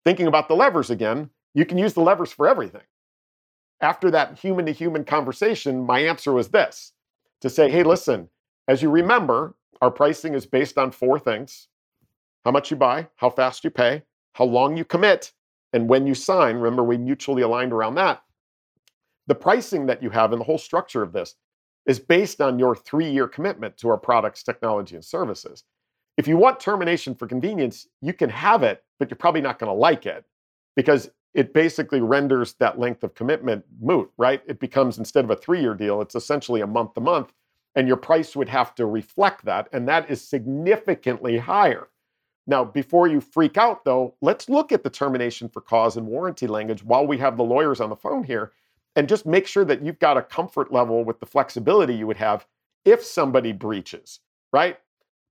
Thinking 0.05 0.29
about 0.29 0.49
the 0.49 0.55
levers 0.55 0.91
again, 0.91 1.31
you 1.55 1.65
can 1.65 1.79
use 1.79 1.95
the 1.95 2.01
levers 2.03 2.31
for 2.31 2.47
everything 2.47 2.83
after 3.85 4.11
that 4.11 4.39
human 4.39 4.67
to 4.67 4.73
human 4.73 5.05
conversation, 5.05 5.85
my 5.85 6.01
answer 6.01 6.33
was 6.33 6.49
this 6.49 6.93
to 7.41 7.51
say, 7.51 7.71
hey, 7.71 7.83
listen, 7.83 8.29
as 8.67 8.83
you 8.83 8.91
remember, 8.91 9.55
our 9.83 9.91
pricing 9.91 10.35
is 10.35 10.47
based 10.47 10.79
on 10.79 10.91
four 10.91 11.19
things 11.19 11.69
how 12.45 12.51
much 12.51 12.71
you 12.71 12.77
buy, 12.77 13.09
how 13.17 13.31
fast 13.31 13.65
you 13.65 13.71
pay, 13.71 14.03
how 14.35 14.45
long 14.45 14.77
you 14.77 14.85
commit, 14.85 15.33
and 15.73 15.89
when 15.89 16.07
you 16.07 16.15
sign. 16.15 16.57
Remember, 16.57 16.85
we 16.85 16.97
mutually 16.99 17.43
aligned 17.43 17.73
around 17.73 17.97
that. 17.97 18.23
The 19.27 19.35
pricing 19.35 19.87
that 19.87 20.03
you 20.03 20.11
have 20.11 20.33
and 20.33 20.41
the 20.41 20.45
whole 20.45 20.59
structure 20.59 21.03
of 21.03 21.13
this 21.13 21.35
is 21.87 21.99
based 21.99 22.41
on 22.41 22.59
your 22.59 22.75
three 22.77 23.11
year 23.11 23.29
commitment 23.29 23.77
to 23.79 23.89
our 23.89 23.99
products, 23.99 24.43
technology, 24.43 24.95
and 24.95 25.05
services. 25.05 25.65
if 26.17 26.29
you 26.29 26.37
want 26.37 26.61
termination 26.61 27.15
for 27.15 27.27
convenience, 27.27 27.89
you 28.01 28.13
can 28.13 28.31
have 28.31 28.63
it, 28.63 28.85
but 28.99 29.11
you're 29.11 29.17
probably 29.17 29.41
not 29.41 29.59
going 29.59 29.71
to 29.71 29.79
like 29.79 30.07
it 30.07 30.25
because 30.77 31.11
it 31.35 31.53
basically 31.53 32.01
renders 32.01 32.55
that 32.55 32.79
length 32.79 33.03
of 33.03 33.15
commitment 33.15 33.65
moot, 33.81 34.11
right? 34.17 34.41
It 34.47 34.61
becomes 34.61 34.99
instead 34.99 35.25
of 35.25 35.31
a 35.31 35.37
three 35.37 35.61
year 35.61 35.75
deal, 35.75 36.01
it's 36.01 36.15
essentially 36.15 36.61
a 36.61 36.67
month 36.67 36.95
to 36.95 37.01
month, 37.01 37.33
and 37.75 37.89
your 37.89 37.97
price 37.97 38.37
would 38.37 38.49
have 38.49 38.75
to 38.77 38.87
reflect 38.87 39.45
that. 39.47 39.69
And 39.73 39.89
that 39.89 40.09
is 40.11 40.27
significantly 40.27 41.39
higher. 41.39 41.89
Now, 42.47 42.65
before 42.65 43.09
you 43.09 43.21
freak 43.21 43.57
out, 43.57 43.85
though, 43.85 44.15
let's 44.21 44.49
look 44.49 44.71
at 44.71 44.83
the 44.83 44.91
termination 44.91 45.49
for 45.49 45.61
cause 45.61 45.97
and 45.97 46.07
warranty 46.07 46.47
language 46.47 46.85
while 46.85 47.07
we 47.07 47.19
have 47.19 47.37
the 47.37 47.45
lawyers 47.45 47.81
on 47.81 47.89
the 47.89 47.97
phone 47.97 48.25
here 48.25 48.53
and 48.97 49.09
just 49.09 49.27
make 49.27 49.47
sure 49.47 49.65
that 49.65 49.85
you've 49.85 49.99
got 49.99 50.17
a 50.17 50.23
comfort 50.23 50.73
level 50.73 51.05
with 51.05 51.21
the 51.21 51.27
flexibility 51.27 51.95
you 51.95 52.07
would 52.07 52.19
have 52.19 52.47
if 52.85 53.03
somebody 53.03 53.53
breaches, 53.53 54.21
right? 54.53 54.79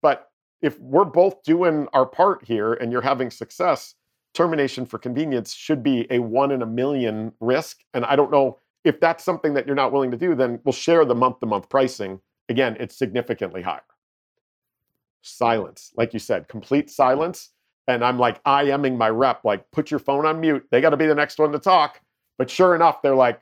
But 0.00 0.30
if 0.62 0.80
we're 0.80 1.04
both 1.04 1.42
doing 1.42 1.86
our 1.92 2.06
part 2.06 2.44
here 2.44 2.72
and 2.74 2.90
you're 2.90 3.02
having 3.02 3.30
success, 3.30 3.94
termination 4.32 4.86
for 4.86 4.98
convenience 4.98 5.52
should 5.52 5.82
be 5.82 6.06
a 6.10 6.18
one 6.18 6.50
in 6.50 6.62
a 6.62 6.66
million 6.66 7.32
risk. 7.40 7.80
And 7.92 8.04
I 8.06 8.16
don't 8.16 8.30
know 8.30 8.58
if 8.84 8.98
that's 9.00 9.22
something 9.22 9.54
that 9.54 9.66
you're 9.66 9.76
not 9.76 9.92
willing 9.92 10.10
to 10.12 10.16
do, 10.16 10.34
then 10.34 10.60
we'll 10.64 10.72
share 10.72 11.04
the 11.04 11.14
month 11.14 11.40
to 11.40 11.46
month 11.46 11.68
pricing. 11.68 12.20
Again, 12.48 12.76
it's 12.80 12.96
significantly 12.96 13.62
higher. 13.62 13.82
Silence, 15.22 15.92
like 15.96 16.12
you 16.12 16.18
said, 16.18 16.48
complete 16.48 16.90
silence. 16.90 17.50
And 17.88 18.04
I'm 18.04 18.18
like 18.18 18.40
I 18.44 18.66
IMing 18.66 18.96
my 18.96 19.08
rep, 19.08 19.44
like, 19.44 19.70
put 19.72 19.90
your 19.90 20.00
phone 20.00 20.26
on 20.26 20.40
mute. 20.40 20.66
They 20.70 20.80
got 20.80 20.90
to 20.90 20.96
be 20.96 21.06
the 21.06 21.14
next 21.14 21.38
one 21.38 21.52
to 21.52 21.58
talk. 21.58 22.00
But 22.38 22.50
sure 22.50 22.74
enough, 22.74 23.02
they're 23.02 23.14
like, 23.14 23.40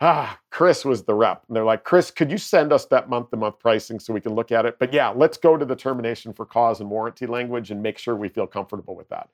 ah, 0.00 0.38
Chris 0.50 0.84
was 0.84 1.04
the 1.04 1.14
rep. 1.14 1.44
And 1.48 1.56
they're 1.56 1.64
like, 1.64 1.84
Chris, 1.84 2.10
could 2.10 2.30
you 2.30 2.38
send 2.38 2.72
us 2.72 2.86
that 2.86 3.08
month 3.08 3.30
to 3.30 3.36
month 3.36 3.58
pricing 3.58 3.98
so 3.98 4.12
we 4.12 4.20
can 4.20 4.34
look 4.34 4.52
at 4.52 4.66
it? 4.66 4.78
But 4.78 4.92
yeah, 4.92 5.10
let's 5.10 5.36
go 5.36 5.56
to 5.56 5.64
the 5.64 5.76
termination 5.76 6.32
for 6.32 6.46
cause 6.46 6.80
and 6.80 6.90
warranty 6.90 7.26
language 7.26 7.70
and 7.70 7.82
make 7.82 7.98
sure 7.98 8.16
we 8.16 8.28
feel 8.28 8.46
comfortable 8.46 8.96
with 8.96 9.08
that. 9.08 9.28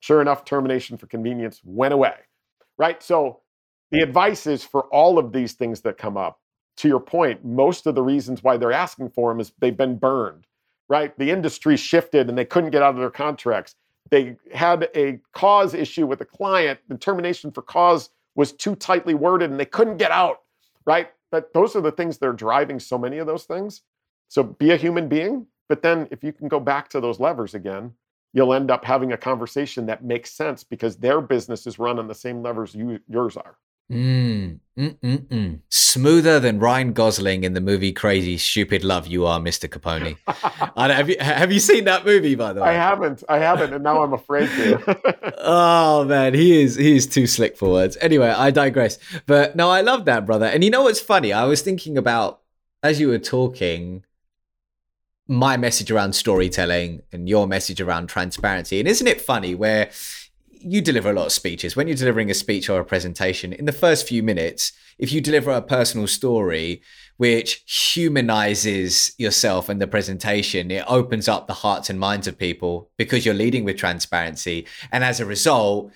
Sure 0.00 0.20
enough, 0.20 0.44
termination 0.44 0.96
for 0.96 1.06
convenience 1.06 1.60
went 1.64 1.94
away, 1.94 2.14
right? 2.78 3.02
So 3.02 3.40
the 3.90 4.00
advice 4.00 4.46
is 4.46 4.62
for 4.62 4.82
all 4.86 5.18
of 5.18 5.32
these 5.32 5.54
things 5.54 5.80
that 5.82 5.98
come 5.98 6.16
up, 6.16 6.40
to 6.78 6.88
your 6.88 7.00
point, 7.00 7.44
most 7.44 7.86
of 7.86 7.96
the 7.96 8.02
reasons 8.02 8.42
why 8.42 8.56
they're 8.56 8.72
asking 8.72 9.10
for 9.10 9.32
them 9.32 9.40
is 9.40 9.52
they've 9.58 9.76
been 9.76 9.98
burned, 9.98 10.46
right? 10.88 11.16
The 11.18 11.30
industry 11.30 11.76
shifted 11.76 12.28
and 12.28 12.36
they 12.36 12.44
couldn't 12.44 12.70
get 12.70 12.82
out 12.82 12.94
of 12.94 13.00
their 13.00 13.10
contracts. 13.10 13.74
They 14.10 14.36
had 14.52 14.88
a 14.94 15.20
cause 15.32 15.74
issue 15.74 16.06
with 16.06 16.20
a 16.20 16.24
client, 16.24 16.80
the 16.88 16.96
termination 16.96 17.50
for 17.50 17.62
cause 17.62 18.10
was 18.34 18.52
too 18.52 18.74
tightly 18.76 19.14
worded 19.14 19.50
and 19.50 19.60
they 19.60 19.66
couldn't 19.66 19.98
get 19.98 20.10
out, 20.10 20.42
right? 20.86 21.10
But 21.30 21.52
those 21.52 21.76
are 21.76 21.80
the 21.80 21.92
things 21.92 22.18
that 22.18 22.26
are 22.26 22.32
driving 22.32 22.80
so 22.80 22.96
many 22.96 23.18
of 23.18 23.26
those 23.26 23.44
things. 23.44 23.82
So 24.28 24.42
be 24.42 24.70
a 24.70 24.76
human 24.76 25.08
being, 25.08 25.46
but 25.68 25.82
then 25.82 26.08
if 26.10 26.24
you 26.24 26.32
can 26.32 26.48
go 26.48 26.60
back 26.60 26.88
to 26.90 27.00
those 27.00 27.20
levers 27.20 27.54
again, 27.54 27.92
you'll 28.32 28.54
end 28.54 28.70
up 28.70 28.84
having 28.84 29.12
a 29.12 29.16
conversation 29.16 29.86
that 29.86 30.04
makes 30.04 30.30
sense 30.30 30.64
because 30.64 30.96
their 30.96 31.20
business 31.20 31.66
is 31.66 31.78
run 31.78 31.98
on 31.98 32.08
the 32.08 32.14
same 32.14 32.42
levers 32.42 32.74
you, 32.74 33.00
yours 33.08 33.36
are. 33.36 33.56
Mm, 33.90 34.60
mm-mm-mm. 34.78 35.60
Smoother 35.70 36.38
than 36.40 36.58
Ryan 36.58 36.92
Gosling 36.92 37.44
in 37.44 37.54
the 37.54 37.60
movie 37.60 37.90
Crazy 37.90 38.36
Stupid 38.36 38.84
Love 38.84 39.06
You 39.06 39.24
Are, 39.24 39.40
Mr. 39.40 39.66
Caponi. 39.66 40.18
have, 40.76 41.08
you, 41.08 41.16
have 41.18 41.50
you 41.50 41.58
seen 41.58 41.84
that 41.84 42.04
movie, 42.04 42.34
by 42.34 42.52
the 42.52 42.60
way? 42.60 42.68
I 42.68 42.72
haven't. 42.72 43.24
I 43.30 43.38
haven't, 43.38 43.72
and 43.72 43.82
now 43.82 44.02
I'm 44.02 44.12
afraid 44.12 44.48
to. 44.50 45.34
oh, 45.38 46.04
man. 46.04 46.34
He 46.34 46.60
is, 46.60 46.74
he 46.74 46.96
is 46.96 47.06
too 47.06 47.26
slick 47.26 47.56
for 47.56 47.70
words. 47.70 47.96
Anyway, 48.02 48.28
I 48.28 48.50
digress. 48.50 48.98
But 49.24 49.56
no, 49.56 49.70
I 49.70 49.80
love 49.80 50.04
that, 50.04 50.26
brother. 50.26 50.46
And 50.46 50.62
you 50.62 50.70
know 50.70 50.82
what's 50.82 51.00
funny? 51.00 51.32
I 51.32 51.44
was 51.44 51.62
thinking 51.62 51.96
about, 51.96 52.40
as 52.82 53.00
you 53.00 53.08
were 53.08 53.18
talking, 53.18 54.04
my 55.26 55.56
message 55.56 55.90
around 55.90 56.14
storytelling 56.14 57.02
and 57.10 57.28
your 57.28 57.46
message 57.46 57.80
around 57.80 58.08
transparency. 58.08 58.80
And 58.80 58.88
isn't 58.88 59.06
it 59.06 59.20
funny 59.20 59.54
where 59.54 59.90
you 60.60 60.80
deliver 60.80 61.10
a 61.10 61.12
lot 61.12 61.26
of 61.26 61.32
speeches. 61.32 61.76
When 61.76 61.88
you're 61.88 61.96
delivering 61.96 62.30
a 62.30 62.34
speech 62.34 62.68
or 62.68 62.80
a 62.80 62.84
presentation, 62.84 63.52
in 63.52 63.64
the 63.64 63.72
first 63.72 64.06
few 64.06 64.22
minutes, 64.22 64.72
if 64.98 65.12
you 65.12 65.20
deliver 65.20 65.50
a 65.50 65.62
personal 65.62 66.06
story 66.06 66.82
which 67.16 67.64
humanizes 67.66 69.12
yourself 69.18 69.68
and 69.68 69.80
the 69.80 69.86
presentation, 69.86 70.70
it 70.70 70.84
opens 70.86 71.28
up 71.28 71.46
the 71.46 71.54
hearts 71.54 71.90
and 71.90 71.98
minds 71.98 72.26
of 72.26 72.38
people 72.38 72.90
because 72.96 73.24
you're 73.24 73.34
leading 73.34 73.64
with 73.64 73.76
transparency. 73.76 74.66
And 74.92 75.02
as 75.02 75.20
a 75.20 75.26
result, 75.26 75.92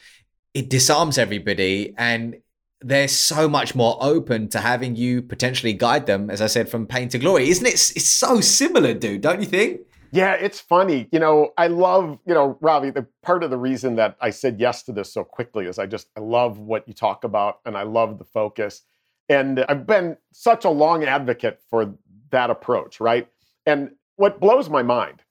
it 0.55 0.69
disarms 0.69 1.19
everybody 1.19 1.95
and 1.97 2.37
they're 2.81 3.09
so 3.09 3.49
much 3.49 3.75
more 3.75 3.97
open 4.01 4.49
to 4.49 4.59
having 4.59 4.97
you 4.97 5.23
potentially 5.23 5.73
guide 5.73 6.07
them, 6.07 6.31
as 6.31 6.43
I 6.43 6.47
said, 6.47 6.69
from 6.69 6.87
pain 6.87 7.09
to 7.11 7.19
glory. 7.19 7.49
Isn't 7.49 7.67
it? 7.67 7.75
It's 7.75 8.09
so 8.09 8.41
similar, 8.41 8.95
dude, 8.95 9.21
don't 9.21 9.41
you 9.41 9.47
think? 9.47 9.83
Yeah, 10.13 10.35
it's 10.35 10.61
funny. 10.61 11.09
You 11.11 11.19
know, 11.21 11.53
I 11.57 11.69
love, 11.69 12.19
you 12.27 12.35
know, 12.35 12.59
Ravi, 12.61 12.91
the 12.91 13.07
part 13.23 13.43
of 13.43 13.51
the 13.51 13.57
reason 13.57 13.97
that 13.97 14.17
I 14.21 14.29
said 14.31 14.61
yes 14.61 14.83
to 14.85 14.93
this 14.93 15.13
so 15.13 15.25
quickly 15.25 15.67
is 15.67 15.79
I 15.79 15.87
just 15.87 16.09
I 16.17 16.21
love 16.21 16.59
what 16.59 16.87
you 16.87 16.93
talk 16.93 17.25
about 17.25 17.61
and 17.65 17.79
I 17.79 17.85
love 17.85 18.19
the 18.19 18.25
focus. 18.25 18.83
And 19.31 19.65
I've 19.71 19.87
been 19.87 20.19
such 20.33 20.67
a 20.67 20.71
long 20.71 21.03
advocate 21.05 21.61
for 21.71 21.95
that 22.31 22.51
approach, 22.51 23.01
right? 23.01 23.27
And 23.65 23.93
what 24.17 24.39
blows 24.39 24.69
my 24.69 24.83
mind, 24.83 25.23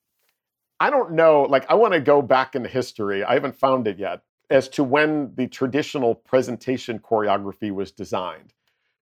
I 0.79 0.89
don't 0.89 1.13
know, 1.13 1.43
like 1.43 1.69
I 1.69 1.75
want 1.75 1.93
to 1.93 2.01
go 2.01 2.21
back 2.23 2.55
in 2.55 2.63
the 2.63 2.69
history. 2.69 3.23
I 3.23 3.35
haven't 3.35 3.55
found 3.55 3.87
it 3.87 3.99
yet 3.99 4.21
as 4.49 4.67
to 4.69 4.83
when 4.83 5.33
the 5.35 5.47
traditional 5.47 6.15
presentation 6.15 6.99
choreography 6.99 7.71
was 7.71 7.91
designed. 7.91 8.53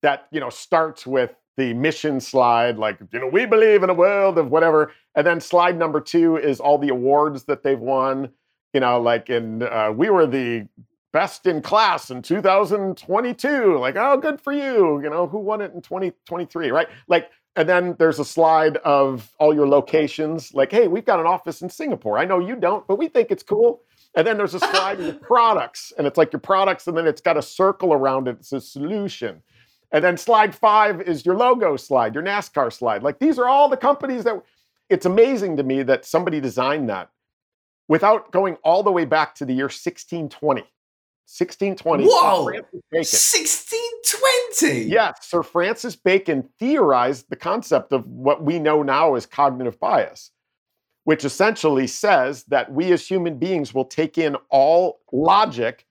That, 0.04 0.28
you 0.32 0.40
know, 0.40 0.50
starts 0.50 1.08
with 1.08 1.36
the 1.58 1.74
mission 1.74 2.20
slide, 2.20 2.78
like, 2.78 3.00
you 3.12 3.20
know, 3.20 3.28
we 3.28 3.46
believe 3.46 3.84
in 3.84 3.90
a 3.90 3.94
world 3.94 4.38
of 4.38 4.50
whatever. 4.50 4.92
And 5.16 5.26
then 5.26 5.40
slide 5.40 5.78
number 5.78 6.02
two 6.02 6.38
is 6.38 6.60
all 6.60 6.78
the 6.78 6.90
awards 6.90 7.44
that 7.44 7.64
they've 7.64 7.80
won. 7.80 8.30
You 8.74 8.80
know, 8.80 9.00
like 9.00 9.30
in, 9.30 9.64
uh, 9.64 9.92
we 9.96 10.10
were 10.10 10.26
the 10.26 10.68
best 11.12 11.46
in 11.46 11.62
class 11.62 12.10
in 12.10 12.24
2022. 12.24 13.78
Like, 13.78 13.96
oh, 13.96 14.18
good 14.18 14.42
for 14.42 14.52
you. 14.52 15.02
You 15.04 15.10
know, 15.10 15.28
who 15.28 15.38
won 15.38 15.62
it 15.62 15.74
in 15.74 15.82
2023, 15.82 16.72
right? 16.72 16.88
Like, 17.08 17.30
and 17.56 17.70
then 17.70 17.96
there's 18.00 18.18
a 18.18 18.26
slide 18.26 18.78
of 18.78 19.32
all 19.40 19.54
your 19.54 19.68
locations. 19.68 20.54
Like, 20.56 20.72
hey, 20.72 20.88
we've 20.88 21.06
got 21.06 21.20
an 21.20 21.28
office 21.28 21.62
in 21.62 21.70
Singapore. 21.70 22.18
I 22.18 22.26
know 22.26 22.40
you 22.40 22.56
don't, 22.56 22.86
but 22.88 22.98
we 22.98 23.08
think 23.08 23.30
it's 23.30 23.44
cool. 23.44 23.84
And 24.16 24.26
then 24.26 24.38
there's 24.38 24.56
a 24.56 24.60
slide 24.60 25.00
of 25.00 25.22
products, 25.22 25.94
and 25.98 26.08
it's 26.08 26.18
like 26.18 26.34
your 26.34 26.40
products, 26.40 26.88
and 26.88 26.98
then 26.98 27.08
it's 27.08 27.22
got 27.22 27.38
a 27.38 27.42
circle 27.42 27.94
around 27.94 28.28
it. 28.28 28.38
It's 28.40 28.52
a 28.52 28.62
solution. 28.62 29.42
And 29.94 30.04
then 30.04 30.18
slide 30.18 30.54
five 30.56 31.02
is 31.02 31.26
your 31.26 31.38
logo 31.38 31.78
slide, 31.78 32.16
your 32.16 32.24
NASCAR 32.24 32.74
slide. 32.74 33.04
Like 33.04 33.20
these 33.20 33.38
are 33.38 33.48
all 33.48 33.70
the 33.70 33.78
companies 33.78 34.24
that 34.24 34.42
it's 34.90 35.06
amazing 35.06 35.56
to 35.58 35.64
me 35.64 35.84
that 35.84 36.04
somebody 36.04 36.42
designed 36.42 36.90
that 36.90 37.12
without 37.88 38.32
going 38.32 38.56
all 38.64 38.82
the 38.82 38.92
way 38.92 39.06
back 39.06 39.36
to 39.36 39.46
the 39.46 39.54
year 39.54 39.66
1620. 39.66 40.62
1620. 41.26 42.06
Whoa! 42.06 42.44
1620. 42.90 44.90
Yes, 44.90 45.20
Sir 45.22 45.42
Francis 45.42 45.96
Bacon 45.96 46.50
theorized 46.60 47.28
the 47.30 47.36
concept 47.36 47.94
of 47.94 48.06
what 48.08 48.44
we 48.44 48.60
know 48.60 48.84
now 48.84 49.16
as 49.16 49.26
cognitive 49.26 49.80
bias, 49.80 50.32
which 51.06 51.24
essentially 51.24 51.88
says 51.88 52.44
that 52.46 52.74
we 52.74 52.92
as 52.92 53.08
human 53.08 53.38
beings 53.38 53.74
will 53.74 53.86
take 53.86 54.18
in 54.18 54.36
all 54.50 55.00
logic 55.14 55.86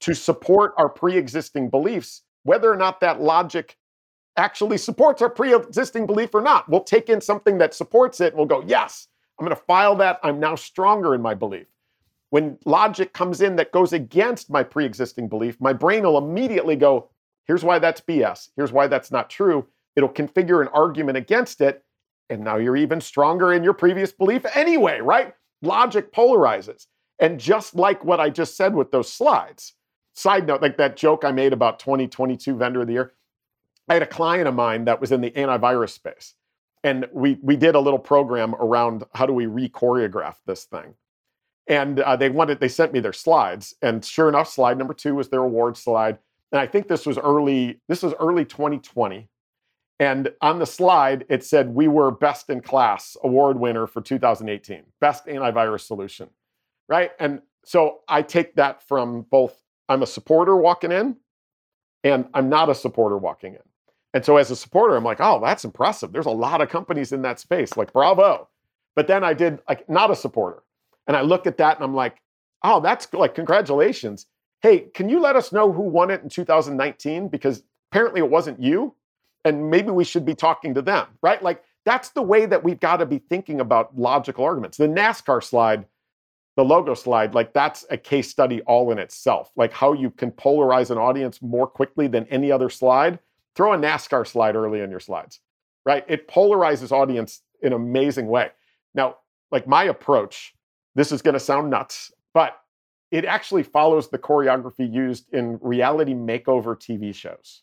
to 0.00 0.14
support 0.14 0.72
our 0.78 0.88
pre 0.88 1.18
existing 1.18 1.68
beliefs 1.68 2.22
whether 2.42 2.72
or 2.72 2.76
not 2.76 3.00
that 3.00 3.20
logic 3.20 3.76
actually 4.36 4.78
supports 4.78 5.22
our 5.22 5.30
pre 5.30 5.54
existing 5.54 6.06
belief 6.06 6.34
or 6.34 6.40
not. 6.40 6.68
We'll 6.68 6.84
take 6.84 7.08
in 7.08 7.20
something 7.20 7.58
that 7.58 7.74
supports 7.74 8.20
it 8.20 8.28
and 8.28 8.36
we'll 8.36 8.46
go, 8.46 8.62
yes, 8.66 9.08
I'm 9.38 9.46
going 9.46 9.56
to 9.56 9.62
file 9.64 9.96
that. 9.96 10.20
I'm 10.22 10.40
now 10.40 10.54
stronger 10.54 11.14
in 11.14 11.22
my 11.22 11.34
belief. 11.34 11.66
When 12.30 12.58
logic 12.64 13.12
comes 13.12 13.40
in 13.40 13.56
that 13.56 13.72
goes 13.72 13.92
against 13.92 14.50
my 14.50 14.62
pre 14.62 14.84
existing 14.84 15.28
belief, 15.28 15.60
my 15.60 15.72
brain 15.72 16.04
will 16.04 16.18
immediately 16.18 16.76
go, 16.76 17.10
here's 17.46 17.64
why 17.64 17.78
that's 17.78 18.00
BS. 18.00 18.50
Here's 18.56 18.72
why 18.72 18.86
that's 18.86 19.10
not 19.10 19.30
true. 19.30 19.66
It'll 19.96 20.08
configure 20.08 20.62
an 20.62 20.68
argument 20.68 21.18
against 21.18 21.60
it. 21.60 21.84
And 22.28 22.44
now 22.44 22.56
you're 22.56 22.76
even 22.76 23.00
stronger 23.00 23.52
in 23.52 23.64
your 23.64 23.72
previous 23.74 24.12
belief 24.12 24.46
anyway, 24.54 25.00
right? 25.00 25.34
Logic 25.62 26.12
polarizes. 26.12 26.86
And 27.18 27.40
just 27.40 27.74
like 27.74 28.04
what 28.04 28.20
I 28.20 28.30
just 28.30 28.56
said 28.56 28.74
with 28.74 28.92
those 28.92 29.12
slides, 29.12 29.74
Side 30.14 30.46
note, 30.46 30.62
like 30.62 30.76
that 30.76 30.96
joke 30.96 31.24
I 31.24 31.32
made 31.32 31.52
about 31.52 31.78
2022 31.78 32.56
vendor 32.56 32.82
of 32.82 32.86
the 32.86 32.94
year. 32.94 33.12
I 33.88 33.94
had 33.94 34.02
a 34.02 34.06
client 34.06 34.48
of 34.48 34.54
mine 34.54 34.84
that 34.84 35.00
was 35.00 35.12
in 35.12 35.20
the 35.20 35.30
antivirus 35.32 35.90
space. 35.90 36.34
And 36.82 37.06
we 37.12 37.38
we 37.42 37.56
did 37.56 37.74
a 37.74 37.80
little 37.80 37.98
program 37.98 38.54
around 38.54 39.04
how 39.14 39.26
do 39.26 39.32
we 39.32 39.46
re-choreograph 39.46 40.36
this 40.46 40.64
thing. 40.64 40.94
And 41.66 42.00
uh, 42.00 42.16
they 42.16 42.30
wanted, 42.30 42.58
they 42.58 42.68
sent 42.68 42.92
me 42.92 43.00
their 43.00 43.12
slides. 43.12 43.74
And 43.80 44.04
sure 44.04 44.28
enough, 44.28 44.48
slide 44.48 44.78
number 44.78 44.94
two 44.94 45.14
was 45.14 45.28
their 45.28 45.42
award 45.42 45.76
slide. 45.76 46.18
And 46.52 46.60
I 46.60 46.66
think 46.66 46.88
this 46.88 47.06
was 47.06 47.16
early, 47.16 47.80
this 47.88 48.02
was 48.02 48.12
early 48.18 48.44
2020. 48.44 49.28
And 50.00 50.32
on 50.40 50.58
the 50.58 50.66
slide, 50.66 51.26
it 51.28 51.44
said 51.44 51.74
we 51.74 51.86
were 51.86 52.10
best 52.10 52.50
in 52.50 52.60
class 52.60 53.16
award 53.22 53.60
winner 53.60 53.86
for 53.86 54.00
2018, 54.00 54.84
best 55.00 55.26
antivirus 55.26 55.82
solution. 55.82 56.30
Right. 56.88 57.12
And 57.20 57.42
so 57.64 58.00
I 58.08 58.22
take 58.22 58.56
that 58.56 58.82
from 58.82 59.26
both 59.30 59.60
I'm 59.90 60.02
a 60.02 60.06
supporter 60.06 60.56
walking 60.56 60.92
in 60.92 61.16
and 62.04 62.26
I'm 62.32 62.48
not 62.48 62.70
a 62.70 62.74
supporter 62.74 63.18
walking 63.18 63.54
in. 63.54 63.60
And 64.14 64.24
so 64.24 64.36
as 64.36 64.50
a 64.50 64.56
supporter, 64.56 64.96
I'm 64.96 65.04
like, 65.04 65.20
oh, 65.20 65.40
that's 65.44 65.64
impressive. 65.64 66.12
There's 66.12 66.26
a 66.26 66.30
lot 66.30 66.60
of 66.60 66.68
companies 66.68 67.12
in 67.12 67.22
that 67.22 67.40
space. 67.40 67.76
Like, 67.76 67.92
bravo. 67.92 68.48
But 68.96 69.08
then 69.08 69.22
I 69.24 69.34
did 69.34 69.60
like 69.68 69.88
not 69.88 70.10
a 70.10 70.16
supporter. 70.16 70.62
And 71.06 71.16
I 71.16 71.22
look 71.22 71.46
at 71.46 71.58
that 71.58 71.76
and 71.76 71.84
I'm 71.84 71.94
like, 71.94 72.22
oh, 72.62 72.80
that's 72.80 73.12
like, 73.12 73.34
congratulations. 73.34 74.26
Hey, 74.62 74.86
can 74.94 75.08
you 75.08 75.20
let 75.20 75.36
us 75.36 75.52
know 75.52 75.72
who 75.72 75.82
won 75.82 76.10
it 76.10 76.22
in 76.22 76.28
2019? 76.28 77.28
Because 77.28 77.62
apparently 77.90 78.20
it 78.20 78.30
wasn't 78.30 78.62
you. 78.62 78.94
And 79.44 79.70
maybe 79.70 79.90
we 79.90 80.04
should 80.04 80.24
be 80.24 80.34
talking 80.34 80.74
to 80.74 80.82
them, 80.82 81.06
right? 81.22 81.42
Like, 81.42 81.64
that's 81.84 82.10
the 82.10 82.22
way 82.22 82.46
that 82.46 82.62
we've 82.62 82.78
got 82.78 82.98
to 82.98 83.06
be 83.06 83.18
thinking 83.18 83.60
about 83.60 83.98
logical 83.98 84.44
arguments. 84.44 84.76
The 84.76 84.86
NASCAR 84.86 85.42
slide, 85.42 85.86
the 86.60 86.64
logo 86.64 86.92
slide, 86.92 87.34
like 87.34 87.54
that's 87.54 87.86
a 87.88 87.96
case 87.96 88.28
study 88.28 88.60
all 88.66 88.92
in 88.92 88.98
itself. 88.98 89.50
Like 89.56 89.72
how 89.72 89.94
you 89.94 90.10
can 90.10 90.30
polarize 90.30 90.90
an 90.90 90.98
audience 90.98 91.40
more 91.40 91.66
quickly 91.66 92.06
than 92.06 92.26
any 92.26 92.52
other 92.52 92.68
slide. 92.68 93.18
Throw 93.56 93.72
a 93.72 93.78
NASCAR 93.78 94.26
slide 94.26 94.56
early 94.56 94.80
in 94.80 94.90
your 94.90 95.00
slides, 95.00 95.40
right? 95.86 96.04
It 96.06 96.28
polarizes 96.28 96.92
audience 96.92 97.40
in 97.62 97.68
an 97.68 97.80
amazing 97.80 98.26
way. 98.26 98.50
Now, 98.94 99.16
like 99.50 99.66
my 99.66 99.84
approach, 99.84 100.52
this 100.94 101.12
is 101.12 101.22
going 101.22 101.32
to 101.32 101.40
sound 101.40 101.70
nuts, 101.70 102.12
but 102.34 102.60
it 103.10 103.24
actually 103.24 103.62
follows 103.62 104.10
the 104.10 104.18
choreography 104.18 104.92
used 104.92 105.32
in 105.32 105.58
reality 105.62 106.12
makeover 106.12 106.76
TV 106.76 107.14
shows. 107.14 107.62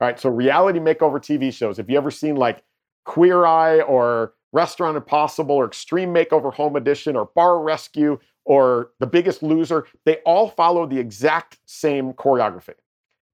All 0.00 0.08
right, 0.08 0.18
so 0.18 0.30
reality 0.30 0.78
makeover 0.78 1.18
TV 1.20 1.52
shows. 1.52 1.76
Have 1.76 1.90
you 1.90 1.98
ever 1.98 2.10
seen 2.10 2.36
like 2.36 2.62
Queer 3.04 3.44
Eye 3.44 3.80
or 3.80 4.32
Restaurant 4.56 4.96
Impossible 4.96 5.54
or 5.54 5.66
Extreme 5.66 6.14
Makeover 6.14 6.52
Home 6.54 6.76
Edition 6.76 7.14
or 7.14 7.26
Bar 7.34 7.60
Rescue 7.60 8.18
or 8.46 8.92
The 9.00 9.06
Biggest 9.06 9.42
Loser, 9.42 9.86
they 10.06 10.16
all 10.24 10.48
follow 10.48 10.86
the 10.86 10.98
exact 10.98 11.58
same 11.66 12.14
choreography 12.14 12.72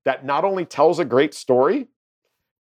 that 0.05 0.27
not 0.27 0.45
only 0.45 0.65
tells 0.65 0.99
a 0.99 1.05
great 1.05 1.33
story, 1.33 1.87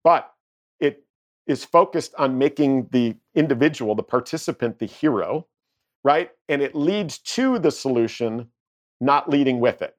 but 0.03 0.33
it 0.81 1.05
is 1.47 1.63
focused 1.63 2.13
on 2.17 2.37
making 2.37 2.89
the 2.91 3.15
individual, 3.33 3.95
the 3.95 4.03
participant, 4.03 4.77
the 4.77 4.87
hero, 4.87 5.47
right? 6.03 6.31
And 6.49 6.61
it 6.61 6.75
leads 6.75 7.19
to 7.19 7.59
the 7.59 7.71
solution, 7.71 8.49
not 8.99 9.29
leading 9.29 9.61
with 9.61 9.81
it. 9.81 9.95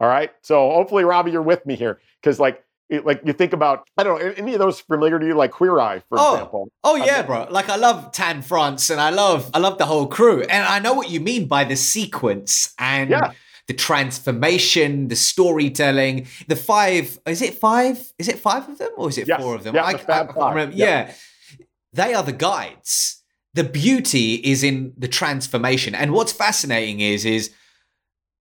All 0.00 0.08
right. 0.08 0.32
So 0.42 0.72
hopefully, 0.72 1.04
Ravi, 1.04 1.30
you're 1.30 1.42
with 1.42 1.64
me 1.64 1.76
here. 1.76 2.00
Because 2.20 2.40
like 2.40 2.64
like 3.00 3.22
you 3.24 3.32
think 3.32 3.52
about 3.52 3.88
I 3.96 4.02
don't 4.02 4.20
know 4.20 4.34
any 4.36 4.52
of 4.54 4.58
those 4.58 4.80
familiar 4.80 5.18
to 5.18 5.26
you 5.26 5.34
like 5.34 5.52
Queer 5.52 5.78
Eye 5.80 6.00
for 6.08 6.18
oh, 6.18 6.34
example. 6.34 6.68
Oh 6.84 6.96
yeah, 6.96 7.22
bro. 7.22 7.46
Like 7.50 7.68
I 7.68 7.76
love 7.76 8.12
Tan 8.12 8.42
France 8.42 8.90
and 8.90 9.00
I 9.00 9.10
love 9.10 9.50
I 9.54 9.58
love 9.58 9.78
the 9.78 9.86
whole 9.86 10.06
crew 10.06 10.42
and 10.42 10.66
I 10.66 10.78
know 10.78 10.94
what 10.94 11.10
you 11.10 11.20
mean 11.20 11.48
by 11.48 11.64
the 11.64 11.76
sequence 11.76 12.74
and 12.78 13.10
yeah. 13.10 13.32
the 13.66 13.74
transformation, 13.74 15.08
the 15.08 15.16
storytelling, 15.16 16.26
the 16.48 16.56
five. 16.56 17.18
Is 17.26 17.42
it 17.42 17.54
five? 17.54 18.12
Is 18.18 18.28
it 18.28 18.38
five 18.38 18.68
of 18.68 18.78
them 18.78 18.90
or 18.96 19.08
is 19.08 19.18
it 19.18 19.28
yes. 19.28 19.40
four 19.40 19.54
of 19.54 19.64
them? 19.64 19.74
Yeah, 19.74 19.84
I, 19.84 19.94
the 19.94 20.12
I, 20.12 20.20
I 20.20 20.50
remember. 20.50 20.76
Yeah, 20.76 21.12
they 21.92 22.14
are 22.14 22.22
the 22.22 22.32
guides. 22.32 23.22
The 23.54 23.64
beauty 23.64 24.34
is 24.36 24.62
in 24.62 24.94
the 24.96 25.08
transformation, 25.08 25.94
and 25.94 26.12
what's 26.12 26.32
fascinating 26.32 27.00
is 27.00 27.24
is 27.24 27.52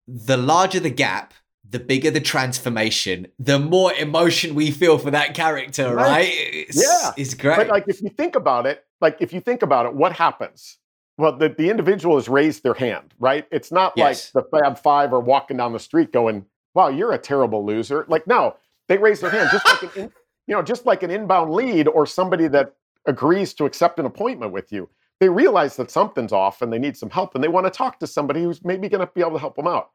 the 0.06 0.36
larger 0.36 0.80
the 0.80 0.90
gap 0.90 1.34
the 1.70 1.78
bigger 1.78 2.10
the 2.10 2.20
transformation, 2.20 3.28
the 3.38 3.58
more 3.58 3.92
emotion 3.94 4.54
we 4.54 4.70
feel 4.70 4.98
for 4.98 5.12
that 5.12 5.34
character, 5.34 5.94
right? 5.94 6.08
right? 6.08 6.32
It's, 6.34 6.76
yeah, 6.76 7.12
it's 7.16 7.34
great. 7.34 7.56
But 7.56 7.68
like, 7.68 7.84
if 7.86 8.02
you 8.02 8.10
think 8.10 8.34
about 8.34 8.66
it, 8.66 8.84
like 9.00 9.16
if 9.20 9.32
you 9.32 9.40
think 9.40 9.62
about 9.62 9.86
it, 9.86 9.94
what 9.94 10.12
happens? 10.12 10.78
Well, 11.16 11.36
the, 11.36 11.48
the 11.48 11.70
individual 11.70 12.16
has 12.16 12.28
raised 12.28 12.62
their 12.62 12.74
hand, 12.74 13.14
right? 13.18 13.46
It's 13.52 13.70
not 13.70 13.92
yes. 13.96 14.34
like 14.34 14.44
the 14.44 14.58
Fab 14.58 14.78
Five 14.78 15.12
are 15.12 15.20
walking 15.20 15.58
down 15.58 15.72
the 15.72 15.78
street 15.78 16.12
going, 16.12 16.46
"Wow, 16.74 16.88
you're 16.88 17.12
a 17.12 17.18
terrible 17.18 17.64
loser." 17.64 18.04
Like, 18.08 18.26
no, 18.26 18.56
they 18.88 18.98
raise 18.98 19.20
their 19.20 19.30
hand 19.30 19.50
just 19.52 19.66
like 19.66 19.82
an, 19.82 20.02
in, 20.02 20.12
you 20.48 20.56
know, 20.56 20.62
just 20.62 20.86
like 20.86 21.02
an 21.02 21.10
inbound 21.10 21.52
lead 21.52 21.86
or 21.86 22.04
somebody 22.04 22.48
that 22.48 22.74
agrees 23.06 23.54
to 23.54 23.64
accept 23.64 23.98
an 23.98 24.06
appointment 24.06 24.52
with 24.52 24.72
you. 24.72 24.88
They 25.20 25.28
realize 25.28 25.76
that 25.76 25.90
something's 25.90 26.32
off 26.32 26.62
and 26.62 26.72
they 26.72 26.78
need 26.78 26.96
some 26.96 27.10
help, 27.10 27.34
and 27.34 27.44
they 27.44 27.48
want 27.48 27.66
to 27.66 27.70
talk 27.70 28.00
to 28.00 28.06
somebody 28.06 28.42
who's 28.42 28.64
maybe 28.64 28.88
going 28.88 29.06
to 29.06 29.12
be 29.14 29.20
able 29.20 29.32
to 29.32 29.38
help 29.38 29.54
them 29.54 29.68
out. 29.68 29.90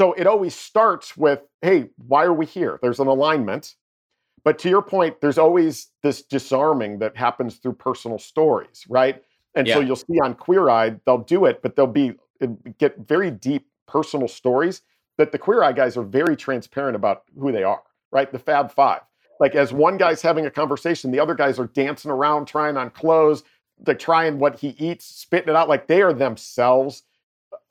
So 0.00 0.14
it 0.14 0.26
always 0.26 0.54
starts 0.54 1.14
with, 1.14 1.42
hey, 1.60 1.90
why 1.98 2.24
are 2.24 2.32
we 2.32 2.46
here? 2.46 2.78
There's 2.80 3.00
an 3.00 3.06
alignment. 3.06 3.74
But 4.44 4.58
to 4.60 4.70
your 4.70 4.80
point, 4.80 5.20
there's 5.20 5.36
always 5.36 5.88
this 6.02 6.22
disarming 6.22 7.00
that 7.00 7.18
happens 7.18 7.56
through 7.56 7.74
personal 7.74 8.18
stories, 8.18 8.86
right? 8.88 9.22
And 9.54 9.66
yeah. 9.66 9.74
so 9.74 9.80
you'll 9.80 9.96
see 9.96 10.18
on 10.24 10.36
Queer 10.36 10.70
Eye, 10.70 10.96
they'll 11.04 11.18
do 11.18 11.44
it, 11.44 11.60
but 11.60 11.76
they'll 11.76 11.86
be 11.86 12.14
uh, 12.40 12.46
get 12.78 12.96
very 13.06 13.30
deep 13.30 13.66
personal 13.86 14.26
stories 14.26 14.80
that 15.18 15.32
the 15.32 15.38
Queer 15.38 15.62
Eye 15.62 15.72
guys 15.72 15.98
are 15.98 16.02
very 16.02 16.34
transparent 16.34 16.96
about 16.96 17.24
who 17.38 17.52
they 17.52 17.62
are, 17.62 17.82
right? 18.10 18.32
The 18.32 18.38
Fab 18.38 18.72
Five. 18.72 19.02
Like 19.38 19.54
as 19.54 19.70
one 19.70 19.98
guy's 19.98 20.22
having 20.22 20.46
a 20.46 20.50
conversation, 20.50 21.10
the 21.10 21.20
other 21.20 21.34
guys 21.34 21.58
are 21.58 21.66
dancing 21.66 22.10
around, 22.10 22.46
trying 22.46 22.78
on 22.78 22.88
clothes, 22.88 23.44
they're 23.78 23.94
trying 23.94 24.38
what 24.38 24.60
he 24.60 24.68
eats, 24.78 25.04
spitting 25.04 25.50
it 25.50 25.56
out. 25.56 25.68
Like 25.68 25.88
they 25.88 26.00
are 26.00 26.14
themselves 26.14 27.02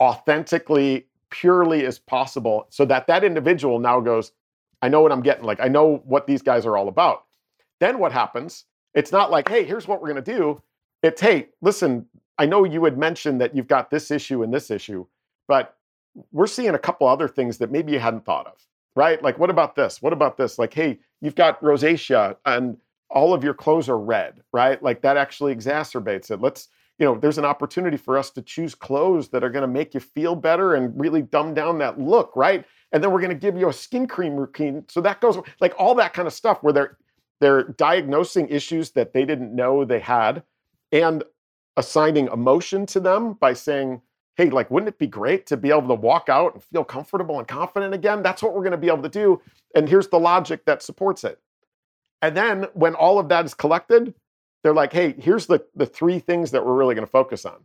authentically 0.00 1.08
purely 1.30 1.86
as 1.86 1.98
possible 1.98 2.66
so 2.70 2.84
that 2.84 3.06
that 3.06 3.24
individual 3.24 3.78
now 3.78 4.00
goes, 4.00 4.32
I 4.82 4.88
know 4.88 5.00
what 5.00 5.12
I'm 5.12 5.22
getting. 5.22 5.44
Like, 5.44 5.60
I 5.60 5.68
know 5.68 6.02
what 6.04 6.26
these 6.26 6.42
guys 6.42 6.66
are 6.66 6.76
all 6.76 6.88
about. 6.88 7.24
Then 7.80 7.98
what 7.98 8.12
happens? 8.12 8.64
It's 8.94 9.12
not 9.12 9.30
like, 9.30 9.48
hey, 9.48 9.64
here's 9.64 9.86
what 9.86 10.00
we're 10.00 10.12
going 10.12 10.24
to 10.24 10.36
do. 10.36 10.62
It's, 11.02 11.20
hey, 11.20 11.48
listen, 11.62 12.06
I 12.38 12.46
know 12.46 12.64
you 12.64 12.84
had 12.84 12.98
mentioned 12.98 13.40
that 13.40 13.54
you've 13.54 13.68
got 13.68 13.90
this 13.90 14.10
issue 14.10 14.42
and 14.42 14.52
this 14.52 14.70
issue, 14.70 15.06
but 15.48 15.76
we're 16.32 16.46
seeing 16.46 16.74
a 16.74 16.78
couple 16.78 17.06
other 17.06 17.28
things 17.28 17.58
that 17.58 17.70
maybe 17.70 17.92
you 17.92 18.00
hadn't 18.00 18.24
thought 18.24 18.46
of, 18.46 18.66
right? 18.96 19.22
Like, 19.22 19.38
what 19.38 19.50
about 19.50 19.76
this? 19.76 20.02
What 20.02 20.12
about 20.12 20.36
this? 20.36 20.58
Like, 20.58 20.74
hey, 20.74 20.98
you've 21.20 21.34
got 21.34 21.60
rosacea 21.62 22.36
and 22.44 22.76
all 23.08 23.32
of 23.32 23.44
your 23.44 23.54
clothes 23.54 23.88
are 23.88 23.98
red, 23.98 24.40
right? 24.52 24.82
Like, 24.82 25.02
that 25.02 25.16
actually 25.16 25.54
exacerbates 25.54 26.30
it. 26.30 26.40
Let's, 26.40 26.68
you 27.00 27.06
know, 27.06 27.18
there's 27.18 27.38
an 27.38 27.46
opportunity 27.46 27.96
for 27.96 28.18
us 28.18 28.30
to 28.32 28.42
choose 28.42 28.74
clothes 28.74 29.30
that 29.30 29.42
are 29.42 29.48
going 29.48 29.62
to 29.62 29.68
make 29.68 29.94
you 29.94 30.00
feel 30.00 30.36
better 30.36 30.74
and 30.74 31.00
really 31.00 31.22
dumb 31.22 31.54
down 31.54 31.78
that 31.78 31.98
look, 31.98 32.36
right? 32.36 32.64
And 32.92 33.02
then 33.02 33.10
we're 33.10 33.22
going 33.22 33.30
to 33.30 33.34
give 33.34 33.56
you 33.56 33.70
a 33.70 33.72
skin 33.72 34.06
cream 34.06 34.36
routine. 34.36 34.84
So 34.88 35.00
that 35.00 35.22
goes 35.22 35.38
like 35.60 35.72
all 35.78 35.94
that 35.94 36.12
kind 36.12 36.28
of 36.28 36.34
stuff 36.34 36.62
where 36.62 36.74
they're 36.74 36.98
they're 37.40 37.64
diagnosing 37.64 38.48
issues 38.48 38.90
that 38.90 39.14
they 39.14 39.24
didn't 39.24 39.56
know 39.56 39.82
they 39.82 39.98
had 39.98 40.42
and 40.92 41.24
assigning 41.78 42.26
emotion 42.26 42.84
to 42.84 43.00
them 43.00 43.32
by 43.32 43.54
saying, 43.54 44.02
hey, 44.36 44.50
like, 44.50 44.70
wouldn't 44.70 44.88
it 44.88 44.98
be 44.98 45.06
great 45.06 45.46
to 45.46 45.56
be 45.56 45.70
able 45.70 45.88
to 45.88 45.94
walk 45.94 46.28
out 46.28 46.52
and 46.52 46.62
feel 46.64 46.84
comfortable 46.84 47.38
and 47.38 47.48
confident 47.48 47.94
again? 47.94 48.22
That's 48.22 48.42
what 48.42 48.52
we're 48.52 48.60
going 48.60 48.72
to 48.72 48.76
be 48.76 48.88
able 48.88 49.02
to 49.02 49.08
do. 49.08 49.40
And 49.74 49.88
here's 49.88 50.08
the 50.08 50.18
logic 50.18 50.66
that 50.66 50.82
supports 50.82 51.24
it. 51.24 51.38
And 52.20 52.36
then 52.36 52.66
when 52.74 52.94
all 52.94 53.18
of 53.18 53.30
that 53.30 53.46
is 53.46 53.54
collected, 53.54 54.12
they're 54.62 54.74
like, 54.74 54.92
hey, 54.92 55.14
here's 55.18 55.46
the, 55.46 55.64
the 55.74 55.86
three 55.86 56.18
things 56.18 56.50
that 56.50 56.64
we're 56.64 56.74
really 56.74 56.94
going 56.94 57.06
to 57.06 57.10
focus 57.10 57.44
on. 57.44 57.56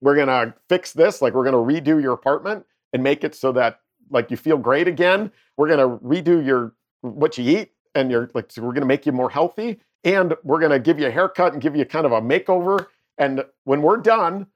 We're 0.00 0.16
going 0.16 0.28
to 0.28 0.54
fix 0.68 0.92
this, 0.92 1.20
like 1.20 1.34
we're 1.34 1.48
going 1.48 1.52
to 1.52 1.80
redo 1.80 2.02
your 2.02 2.12
apartment 2.12 2.64
and 2.92 3.02
make 3.02 3.22
it 3.22 3.34
so 3.34 3.52
that 3.52 3.80
like 4.10 4.30
you 4.30 4.36
feel 4.36 4.56
great 4.56 4.88
again. 4.88 5.30
We're 5.56 5.68
going 5.68 5.78
to 5.78 6.04
redo 6.04 6.44
your 6.44 6.74
what 7.02 7.38
you 7.38 7.58
eat 7.58 7.72
and 7.94 8.10
you're 8.10 8.30
like 8.34 8.50
so 8.52 8.62
we're 8.62 8.72
going 8.72 8.82
to 8.82 8.86
make 8.86 9.06
you 9.06 9.12
more 9.12 9.30
healthy 9.30 9.80
and 10.04 10.34
we're 10.42 10.58
going 10.58 10.70
to 10.70 10.78
give 10.78 10.98
you 10.98 11.06
a 11.06 11.10
haircut 11.10 11.52
and 11.52 11.62
give 11.62 11.76
you 11.76 11.84
kind 11.84 12.06
of 12.06 12.12
a 12.12 12.20
makeover 12.20 12.86
and 13.18 13.44
when 13.64 13.82
we're 13.82 13.96
done 13.96 14.46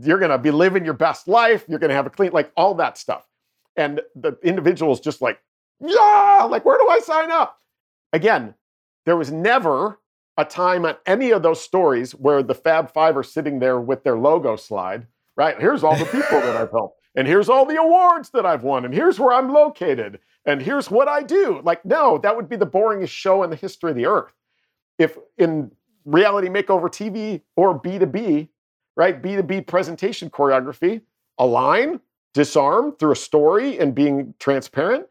you're 0.00 0.18
going 0.18 0.30
to 0.30 0.38
be 0.38 0.50
living 0.50 0.84
your 0.84 0.94
best 0.94 1.28
life 1.28 1.64
you're 1.68 1.78
going 1.78 1.90
to 1.90 1.94
have 1.94 2.06
a 2.06 2.10
clean 2.10 2.30
like 2.32 2.50
all 2.56 2.74
that 2.74 2.96
stuff 2.96 3.26
and 3.76 4.00
the 4.14 4.36
individual 4.42 4.92
is 4.92 5.00
just 5.00 5.20
like 5.20 5.40
yeah 5.80 6.46
like 6.48 6.64
where 6.64 6.78
do 6.78 6.88
i 6.88 6.98
sign 7.00 7.30
up 7.30 7.60
again 8.12 8.54
there 9.04 9.16
was 9.16 9.30
never 9.30 9.98
a 10.36 10.44
time 10.44 10.84
on 10.84 10.96
any 11.06 11.30
of 11.30 11.42
those 11.42 11.62
stories 11.62 12.12
where 12.12 12.42
the 12.42 12.54
Fab 12.54 12.92
Five 12.92 13.16
are 13.16 13.22
sitting 13.22 13.58
there 13.58 13.80
with 13.80 14.04
their 14.04 14.18
logo 14.18 14.56
slide, 14.56 15.06
right? 15.36 15.58
Here's 15.58 15.82
all 15.82 15.96
the 15.96 16.04
people 16.04 16.40
that 16.40 16.56
I've 16.56 16.70
helped, 16.70 17.00
and 17.14 17.26
here's 17.26 17.48
all 17.48 17.64
the 17.64 17.80
awards 17.80 18.30
that 18.30 18.44
I've 18.44 18.62
won, 18.62 18.84
and 18.84 18.92
here's 18.92 19.18
where 19.18 19.32
I'm 19.32 19.52
located, 19.52 20.18
and 20.44 20.60
here's 20.60 20.90
what 20.90 21.08
I 21.08 21.22
do. 21.22 21.60
Like, 21.62 21.84
no, 21.84 22.18
that 22.18 22.36
would 22.36 22.48
be 22.48 22.56
the 22.56 22.66
boringest 22.66 23.08
show 23.08 23.42
in 23.42 23.50
the 23.50 23.56
history 23.56 23.90
of 23.90 23.96
the 23.96 24.06
earth. 24.06 24.32
If 24.98 25.18
in 25.38 25.70
reality 26.04 26.48
makeover 26.48 26.88
TV 26.88 27.42
or 27.56 27.78
B2B, 27.80 28.48
right? 28.96 29.20
B2B 29.20 29.66
presentation 29.66 30.30
choreography, 30.30 31.02
align, 31.38 32.00
disarm 32.32 32.94
through 32.98 33.12
a 33.12 33.16
story 33.16 33.78
and 33.78 33.94
being 33.94 34.34
transparent, 34.38 35.06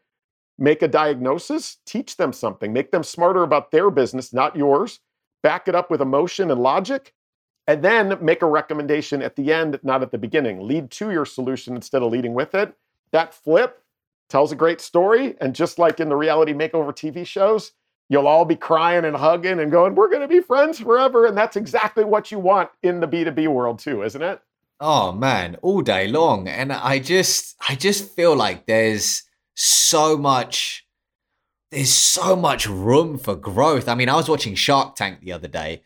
make 0.57 0.81
a 0.81 0.87
diagnosis, 0.87 1.77
teach 1.85 2.17
them 2.17 2.31
something, 2.31 2.71
make 2.71 2.91
them 2.91 3.03
smarter 3.03 3.43
about 3.43 3.71
their 3.71 3.89
business, 3.89 4.33
not 4.33 4.55
yours 4.55 4.99
back 5.45 5.67
it 5.67 5.75
up 5.75 5.91
with 5.91 6.01
emotion 6.01 6.49
and 6.49 6.59
logic, 6.59 7.13
and 7.67 7.83
then 7.83 8.17
make 8.19 8.41
a 8.41 8.47
recommendation 8.47 9.21
at 9.21 9.35
the 9.35 9.53
end, 9.53 9.79
not 9.83 10.01
at 10.01 10.09
the 10.09 10.17
beginning. 10.17 10.67
Lead 10.67 10.89
to 10.89 11.11
your 11.11 11.23
solution 11.23 11.75
instead 11.75 12.01
of 12.01 12.11
leading 12.11 12.33
with 12.33 12.55
it. 12.55 12.73
That 13.11 13.31
flip 13.31 13.83
tells 14.27 14.51
a 14.51 14.55
great 14.55 14.81
story. 14.81 15.35
And 15.39 15.53
just 15.53 15.77
like 15.77 15.99
in 15.99 16.09
the 16.09 16.15
reality 16.15 16.51
makeover 16.53 16.91
TV 16.91 17.27
shows, 17.27 17.73
you'll 18.09 18.25
all 18.25 18.45
be 18.45 18.55
crying 18.55 19.05
and 19.05 19.15
hugging 19.15 19.59
and 19.59 19.71
going, 19.71 19.93
We're 19.93 20.09
going 20.09 20.23
to 20.23 20.27
be 20.27 20.41
friends 20.41 20.79
forever. 20.79 21.27
And 21.27 21.37
that's 21.37 21.55
exactly 21.55 22.05
what 22.05 22.31
you 22.31 22.39
want 22.39 22.71
in 22.81 22.99
the 22.99 23.07
B2B 23.07 23.47
world, 23.47 23.77
too, 23.77 24.01
isn't 24.01 24.23
it? 24.23 24.41
Oh 24.79 25.11
man, 25.11 25.57
all 25.61 25.81
day 25.81 26.07
long. 26.07 26.47
And 26.47 26.73
I 26.73 26.97
just 26.97 27.55
I 27.69 27.75
just 27.75 28.15
feel 28.15 28.35
like 28.35 28.65
there's 28.65 29.21
so 29.53 30.17
much 30.17 30.84
there's 31.75 31.91
so 31.91 32.37
much 32.37 32.67
room 32.67 33.17
for 33.17 33.35
growth. 33.35 33.89
I 33.89 33.95
mean, 33.95 34.07
I 34.07 34.15
was 34.15 34.29
watching 34.29 34.55
Shark 34.55 34.95
Tank 34.95 35.19
the 35.19 35.33
other 35.33 35.49
day, 35.49 35.81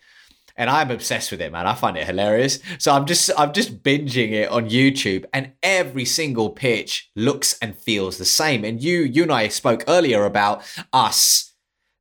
and 0.55 0.69
I'm 0.69 0.91
obsessed 0.91 1.31
with 1.31 1.41
it, 1.41 1.51
man. 1.51 1.65
I 1.65 1.73
find 1.73 1.97
it 1.97 2.05
hilarious. 2.05 2.59
So 2.77 2.93
I'm 2.93 3.07
just 3.07 3.31
I'm 3.35 3.53
just 3.53 3.81
binging 3.81 4.31
it 4.31 4.51
on 4.51 4.69
YouTube, 4.69 5.25
and 5.33 5.53
every 5.63 6.05
single 6.05 6.51
pitch 6.51 7.09
looks 7.15 7.57
and 7.59 7.75
feels 7.75 8.19
the 8.19 8.25
same. 8.25 8.63
And 8.63 8.83
you 8.83 8.99
you 8.99 9.23
and 9.23 9.31
I 9.31 9.47
spoke 9.47 9.83
earlier 9.87 10.25
about 10.25 10.61
us 10.93 11.53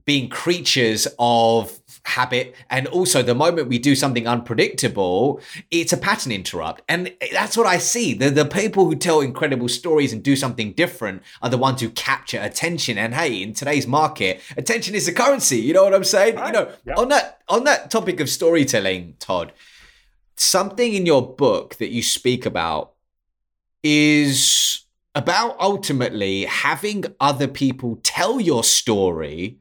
being 0.04 0.28
creatures 0.28 1.08
of 1.18 1.80
habit 2.08 2.54
and 2.70 2.86
also 2.88 3.22
the 3.22 3.34
moment 3.34 3.68
we 3.68 3.78
do 3.78 3.94
something 3.94 4.26
unpredictable 4.26 5.40
it's 5.70 5.92
a 5.92 5.96
pattern 5.96 6.32
interrupt. 6.32 6.82
And 6.88 7.12
that's 7.32 7.56
what 7.56 7.66
i 7.66 7.78
see. 7.78 8.14
The, 8.14 8.30
the 8.30 8.44
people 8.44 8.84
who 8.86 8.96
tell 8.96 9.20
incredible 9.20 9.68
stories 9.68 10.12
and 10.12 10.22
do 10.22 10.36
something 10.36 10.72
different 10.72 11.22
are 11.42 11.50
the 11.50 11.58
ones 11.58 11.80
who 11.80 11.90
capture 11.90 12.40
attention. 12.40 12.98
And 12.98 13.14
hey 13.14 13.42
in 13.42 13.52
today's 13.52 13.86
market 13.86 14.40
attention 14.56 14.94
is 14.94 15.06
the 15.06 15.12
currency. 15.12 15.60
You 15.60 15.74
know 15.74 15.84
what 15.84 15.94
i'm 15.94 16.04
saying? 16.04 16.36
Right. 16.36 16.46
you 16.46 16.52
know 16.52 16.72
yep. 16.86 16.98
on 16.98 17.08
that 17.08 17.42
on 17.48 17.64
that 17.64 17.90
topic 17.90 18.20
of 18.20 18.28
storytelling 18.28 19.14
todd 19.18 19.52
something 20.36 20.94
in 20.94 21.06
your 21.06 21.34
book 21.34 21.76
that 21.76 21.90
you 21.90 22.02
speak 22.02 22.46
about 22.46 22.92
is 23.82 24.84
about 25.14 25.56
ultimately 25.58 26.44
having 26.44 27.04
other 27.20 27.48
people 27.48 27.98
tell 28.02 28.40
your 28.40 28.62
story 28.62 29.58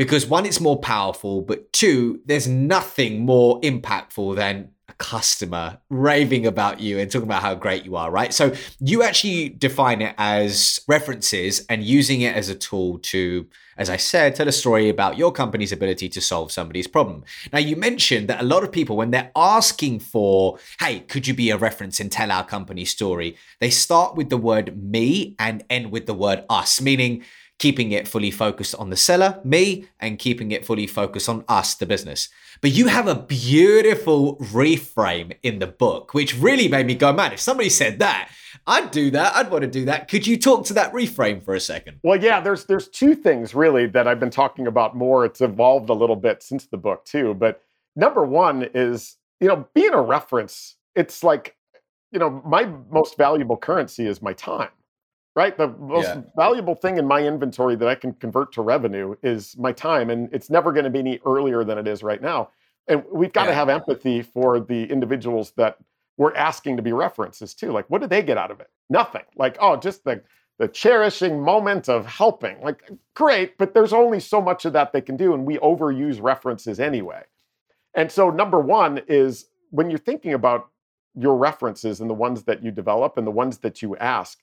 because 0.00 0.26
one, 0.26 0.46
it's 0.46 0.60
more 0.62 0.78
powerful, 0.78 1.42
but 1.42 1.74
two, 1.74 2.22
there's 2.24 2.48
nothing 2.48 3.20
more 3.20 3.60
impactful 3.60 4.34
than 4.34 4.70
a 4.88 4.94
customer 4.94 5.78
raving 5.90 6.46
about 6.46 6.80
you 6.80 6.98
and 6.98 7.10
talking 7.10 7.28
about 7.28 7.42
how 7.42 7.54
great 7.54 7.84
you 7.84 7.96
are, 7.96 8.10
right? 8.10 8.32
So 8.32 8.54
you 8.78 9.02
actually 9.02 9.50
define 9.50 10.00
it 10.00 10.14
as 10.16 10.80
references 10.88 11.66
and 11.68 11.84
using 11.84 12.22
it 12.22 12.34
as 12.34 12.48
a 12.48 12.54
tool 12.54 13.00
to, 13.00 13.46
as 13.76 13.90
I 13.90 13.98
said, 13.98 14.34
tell 14.34 14.48
a 14.48 14.52
story 14.52 14.88
about 14.88 15.18
your 15.18 15.32
company's 15.32 15.70
ability 15.70 16.08
to 16.08 16.20
solve 16.22 16.50
somebody's 16.50 16.86
problem. 16.86 17.22
Now, 17.52 17.58
you 17.58 17.76
mentioned 17.76 18.28
that 18.28 18.40
a 18.40 18.46
lot 18.46 18.64
of 18.64 18.72
people, 18.72 18.96
when 18.96 19.10
they're 19.10 19.30
asking 19.36 20.00
for, 20.00 20.58
hey, 20.80 21.00
could 21.00 21.26
you 21.26 21.34
be 21.34 21.50
a 21.50 21.58
reference 21.58 22.00
and 22.00 22.10
tell 22.10 22.32
our 22.32 22.46
company 22.46 22.86
story, 22.86 23.36
they 23.58 23.68
start 23.68 24.14
with 24.14 24.30
the 24.30 24.38
word 24.38 24.82
me 24.82 25.36
and 25.38 25.62
end 25.68 25.92
with 25.92 26.06
the 26.06 26.14
word 26.14 26.42
us, 26.48 26.80
meaning, 26.80 27.22
keeping 27.60 27.92
it 27.92 28.08
fully 28.08 28.30
focused 28.30 28.74
on 28.76 28.88
the 28.88 28.96
seller, 28.96 29.38
me, 29.44 29.86
and 30.00 30.18
keeping 30.18 30.50
it 30.50 30.64
fully 30.64 30.86
focused 30.86 31.28
on 31.28 31.44
us, 31.46 31.74
the 31.74 31.84
business. 31.84 32.30
But 32.62 32.72
you 32.72 32.86
have 32.88 33.06
a 33.06 33.14
beautiful 33.14 34.36
reframe 34.38 35.36
in 35.42 35.58
the 35.58 35.66
book, 35.66 36.14
which 36.14 36.36
really 36.36 36.68
made 36.68 36.86
me 36.86 36.94
go, 36.94 37.12
man, 37.12 37.34
if 37.34 37.40
somebody 37.40 37.68
said 37.68 37.98
that, 37.98 38.30
I'd 38.66 38.90
do 38.90 39.10
that. 39.10 39.36
I'd 39.36 39.50
want 39.50 39.62
to 39.62 39.70
do 39.70 39.84
that. 39.84 40.08
Could 40.08 40.26
you 40.26 40.38
talk 40.38 40.64
to 40.66 40.72
that 40.72 40.92
reframe 40.94 41.42
for 41.42 41.54
a 41.54 41.60
second? 41.60 42.00
Well, 42.02 42.20
yeah, 42.20 42.40
there's 42.40 42.64
there's 42.64 42.88
two 42.88 43.14
things 43.14 43.54
really 43.54 43.86
that 43.88 44.08
I've 44.08 44.20
been 44.20 44.30
talking 44.30 44.66
about 44.66 44.96
more. 44.96 45.26
It's 45.26 45.42
evolved 45.42 45.90
a 45.90 45.94
little 45.94 46.16
bit 46.16 46.42
since 46.42 46.66
the 46.66 46.78
book 46.78 47.04
too. 47.04 47.34
But 47.34 47.62
number 47.94 48.24
one 48.24 48.68
is, 48.74 49.18
you 49.38 49.48
know, 49.48 49.68
being 49.74 49.92
a 49.92 50.00
reference, 50.00 50.76
it's 50.94 51.22
like, 51.22 51.56
you 52.10 52.18
know, 52.18 52.42
my 52.44 52.64
most 52.90 53.18
valuable 53.18 53.58
currency 53.58 54.06
is 54.06 54.22
my 54.22 54.32
time 54.32 54.70
right? 55.36 55.56
The 55.56 55.68
most 55.68 56.06
yeah. 56.06 56.22
valuable 56.36 56.74
thing 56.74 56.98
in 56.98 57.06
my 57.06 57.20
inventory 57.20 57.76
that 57.76 57.88
I 57.88 57.94
can 57.94 58.12
convert 58.14 58.52
to 58.54 58.62
revenue 58.62 59.14
is 59.22 59.56
my 59.56 59.72
time, 59.72 60.10
and 60.10 60.28
it's 60.32 60.50
never 60.50 60.72
going 60.72 60.84
to 60.84 60.90
be 60.90 60.98
any 60.98 61.20
earlier 61.24 61.64
than 61.64 61.78
it 61.78 61.86
is 61.86 62.02
right 62.02 62.20
now. 62.20 62.50
And 62.88 63.04
we've 63.12 63.32
got 63.32 63.42
yeah. 63.42 63.50
to 63.50 63.54
have 63.54 63.68
empathy 63.68 64.22
for 64.22 64.58
the 64.60 64.84
individuals 64.84 65.52
that 65.52 65.78
we're 66.16 66.34
asking 66.34 66.76
to 66.76 66.82
be 66.82 66.92
references 66.92 67.54
too. 67.54 67.72
Like, 67.72 67.88
what 67.88 68.00
do 68.00 68.06
they 68.06 68.22
get 68.22 68.36
out 68.36 68.50
of 68.50 68.60
it? 68.60 68.70
Nothing. 68.88 69.22
Like, 69.36 69.56
oh, 69.60 69.76
just 69.76 70.04
the 70.04 70.22
the 70.58 70.68
cherishing 70.68 71.40
moment 71.40 71.88
of 71.88 72.04
helping. 72.04 72.60
Like, 72.60 72.82
great, 73.14 73.56
but 73.56 73.72
there's 73.72 73.94
only 73.94 74.20
so 74.20 74.42
much 74.42 74.66
of 74.66 74.74
that 74.74 74.92
they 74.92 75.00
can 75.00 75.16
do, 75.16 75.32
and 75.32 75.46
we 75.46 75.56
overuse 75.58 76.22
references 76.22 76.78
anyway. 76.78 77.22
And 77.94 78.12
so, 78.12 78.28
number 78.28 78.60
one 78.60 79.00
is 79.08 79.46
when 79.70 79.88
you're 79.88 79.98
thinking 79.98 80.34
about 80.34 80.68
your 81.14 81.36
references 81.36 82.00
and 82.00 82.10
the 82.10 82.14
ones 82.14 82.42
that 82.44 82.62
you 82.62 82.70
develop 82.70 83.16
and 83.16 83.26
the 83.26 83.32
ones 83.32 83.58
that 83.58 83.80
you 83.80 83.96
ask, 83.96 84.38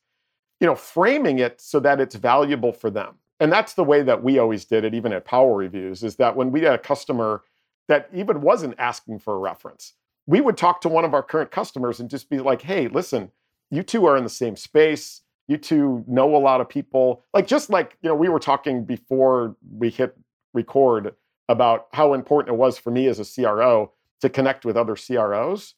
you 0.60 0.68
know, 0.68 0.76
framing 0.76 1.40
it 1.40 1.62
so 1.62 1.80
that 1.80 2.00
it's 2.00 2.16
valuable 2.16 2.72
for 2.72 2.90
them. 2.90 3.16
And 3.40 3.52
that's 3.52 3.74
the 3.74 3.84
way 3.84 4.02
that 4.02 4.24
we 4.24 4.40
always 4.40 4.66
did 4.66 4.84
it, 4.84 4.94
even 4.94 5.14
at 5.14 5.26
PowerReviews, 5.26 6.04
is 6.04 6.16
that 6.16 6.36
when 6.36 6.52
we 6.52 6.62
had 6.62 6.74
a 6.74 6.80
customer 6.80 7.44
that 7.88 8.10
even 8.14 8.42
wasn't 8.42 8.76
asking 8.80 9.20
for 9.20 9.36
a 9.36 9.40
reference, 9.40 9.94
we 10.26 10.42
would 10.42 10.58
talk 10.58 10.82
to 10.82 10.90
one 10.90 11.06
of 11.06 11.14
our 11.14 11.24
current 11.24 11.52
customers 11.52 12.00
and 12.00 12.10
just 12.10 12.30
be 12.30 12.40
like, 12.40 12.62
hey, 12.62 12.88
listen, 12.88 13.32
you 13.70 13.84
two 13.84 14.06
are 14.06 14.18
in 14.18 14.24
the 14.24 14.30
same 14.30 14.56
space. 14.56 15.22
You 15.48 15.58
two 15.58 16.04
know 16.08 16.36
a 16.36 16.40
lot 16.40 16.60
of 16.60 16.68
people. 16.68 17.24
Like, 17.34 17.48
just 17.48 17.70
like, 17.70 17.98
you 18.02 18.10
know, 18.10 18.16
we 18.16 18.28
were 18.28 18.40
talking 18.40 18.84
before 18.84 19.56
we 19.72 19.90
hit 19.90 20.18
record 20.54 21.14
about 21.48 21.88
how 21.94 22.14
important 22.14 22.54
it 22.54 22.58
was 22.58 22.78
for 22.78 22.92
me 22.92 23.08
as 23.08 23.20
a 23.20 23.26
CRO 23.26 23.92
to 24.22 24.30
connect 24.30 24.66
with 24.66 24.76
other 24.76 24.96
CROs 24.96 25.76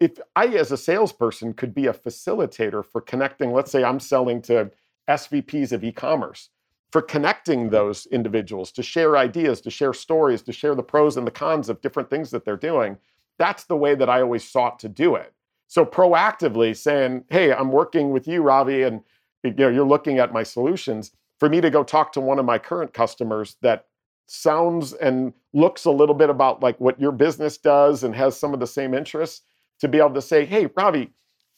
if 0.00 0.18
I, 0.36 0.46
as 0.46 0.70
a 0.70 0.76
salesperson, 0.76 1.54
could 1.54 1.74
be 1.74 1.86
a 1.86 1.92
facilitator 1.92 2.84
for 2.84 3.00
connecting, 3.00 3.52
let's 3.52 3.70
say 3.70 3.82
I'm 3.82 4.00
selling 4.00 4.42
to 4.42 4.70
SVPs 5.08 5.72
of 5.72 5.82
e 5.82 5.92
commerce, 5.92 6.50
for 6.92 7.02
connecting 7.02 7.70
those 7.70 8.06
individuals 8.06 8.70
to 8.72 8.82
share 8.82 9.16
ideas, 9.16 9.60
to 9.62 9.70
share 9.70 9.92
stories, 9.92 10.42
to 10.42 10.52
share 10.52 10.74
the 10.74 10.82
pros 10.82 11.16
and 11.16 11.26
the 11.26 11.32
cons 11.32 11.68
of 11.68 11.80
different 11.80 12.10
things 12.10 12.30
that 12.30 12.44
they're 12.44 12.56
doing, 12.56 12.96
that's 13.38 13.64
the 13.64 13.76
way 13.76 13.94
that 13.94 14.08
I 14.08 14.22
always 14.22 14.48
sought 14.48 14.78
to 14.80 14.88
do 14.88 15.14
it. 15.14 15.32
So 15.66 15.84
proactively 15.84 16.76
saying, 16.76 17.24
hey, 17.28 17.52
I'm 17.52 17.72
working 17.72 18.10
with 18.10 18.26
you, 18.26 18.42
Ravi, 18.42 18.82
and 18.82 19.02
you 19.42 19.52
know, 19.52 19.68
you're 19.68 19.86
looking 19.86 20.18
at 20.18 20.32
my 20.32 20.42
solutions. 20.42 21.12
For 21.38 21.48
me 21.48 21.60
to 21.60 21.70
go 21.70 21.84
talk 21.84 22.12
to 22.12 22.20
one 22.20 22.38
of 22.38 22.44
my 22.44 22.58
current 22.58 22.92
customers 22.94 23.56
that 23.62 23.86
sounds 24.26 24.92
and 24.94 25.32
looks 25.52 25.84
a 25.84 25.90
little 25.90 26.14
bit 26.14 26.30
about 26.30 26.62
like 26.62 26.78
what 26.80 27.00
your 27.00 27.12
business 27.12 27.58
does 27.58 28.02
and 28.02 28.14
has 28.14 28.38
some 28.38 28.54
of 28.54 28.60
the 28.60 28.66
same 28.66 28.94
interests 28.94 29.42
to 29.80 29.88
be 29.88 29.98
able 29.98 30.14
to 30.14 30.22
say, 30.22 30.44
hey, 30.44 30.68
Ravi, 30.76 31.12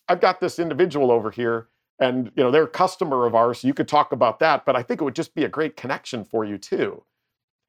I've 0.08 0.20
got 0.20 0.40
this 0.40 0.58
individual 0.58 1.10
over 1.10 1.30
here 1.30 1.68
and 1.98 2.32
you 2.34 2.42
know 2.42 2.50
they're 2.50 2.64
a 2.64 2.68
customer 2.68 3.26
of 3.26 3.34
ours 3.34 3.60
so 3.60 3.68
you 3.68 3.74
could 3.74 3.86
talk 3.86 4.10
about 4.10 4.38
that 4.38 4.64
but 4.64 4.74
i 4.74 4.82
think 4.82 5.00
it 5.00 5.04
would 5.04 5.14
just 5.14 5.34
be 5.34 5.44
a 5.44 5.48
great 5.48 5.76
connection 5.76 6.24
for 6.24 6.44
you 6.44 6.56
too. 6.56 7.04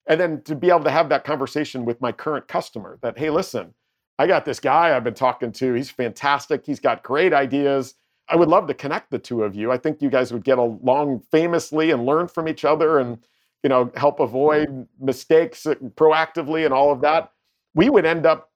And 0.07 0.19
then 0.19 0.41
to 0.43 0.55
be 0.55 0.69
able 0.69 0.85
to 0.85 0.89
have 0.89 1.09
that 1.09 1.25
conversation 1.25 1.85
with 1.85 2.01
my 2.01 2.13
current 2.13 2.47
customer 2.47 2.97
that 3.01 3.19
hey 3.19 3.29
listen 3.29 3.73
i 4.17 4.25
got 4.25 4.45
this 4.45 4.59
guy 4.59 4.95
i've 4.95 5.03
been 5.03 5.13
talking 5.13 5.51
to 5.51 5.73
he's 5.73 5.91
fantastic 5.91 6.65
he's 6.65 6.79
got 6.79 7.03
great 7.03 7.33
ideas 7.33 7.95
i 8.29 8.35
would 8.37 8.47
love 8.47 8.67
to 8.67 8.73
connect 8.73 9.11
the 9.11 9.19
two 9.19 9.43
of 9.43 9.53
you 9.53 9.71
i 9.71 9.77
think 9.77 10.01
you 10.01 10.09
guys 10.09 10.31
would 10.31 10.45
get 10.45 10.57
along 10.57 11.19
famously 11.29 11.91
and 11.91 12.05
learn 12.05 12.27
from 12.27 12.47
each 12.47 12.63
other 12.63 12.99
and 12.99 13.19
you 13.63 13.69
know 13.69 13.91
help 13.95 14.19
avoid 14.19 14.87
mistakes 14.99 15.65
uh, 15.65 15.75
proactively 15.95 16.65
and 16.65 16.73
all 16.73 16.91
of 16.91 17.01
that. 17.01 17.31
We 17.73 17.89
would 17.89 18.05
end 18.05 18.25
up 18.25 18.50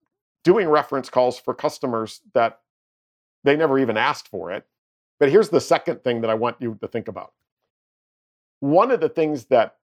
doing 0.45 0.69
reference 0.69 1.09
calls 1.09 1.37
for 1.37 1.53
customers 1.53 2.21
that 2.33 2.61
they 3.43 3.57
never 3.57 3.77
even 3.77 3.97
asked 3.97 4.29
for 4.29 4.51
it. 4.51 4.65
But 5.19 5.29
here's 5.29 5.49
the 5.49 5.59
second 5.59 6.03
thing 6.03 6.21
that 6.21 6.29
I 6.29 6.35
want 6.35 6.57
you 6.59 6.77
to 6.79 6.87
think 6.87 7.09
about. 7.09 7.33
One 8.61 8.91
of 8.91 9.01
the 9.01 9.09
things 9.09 9.45
that 9.45 9.75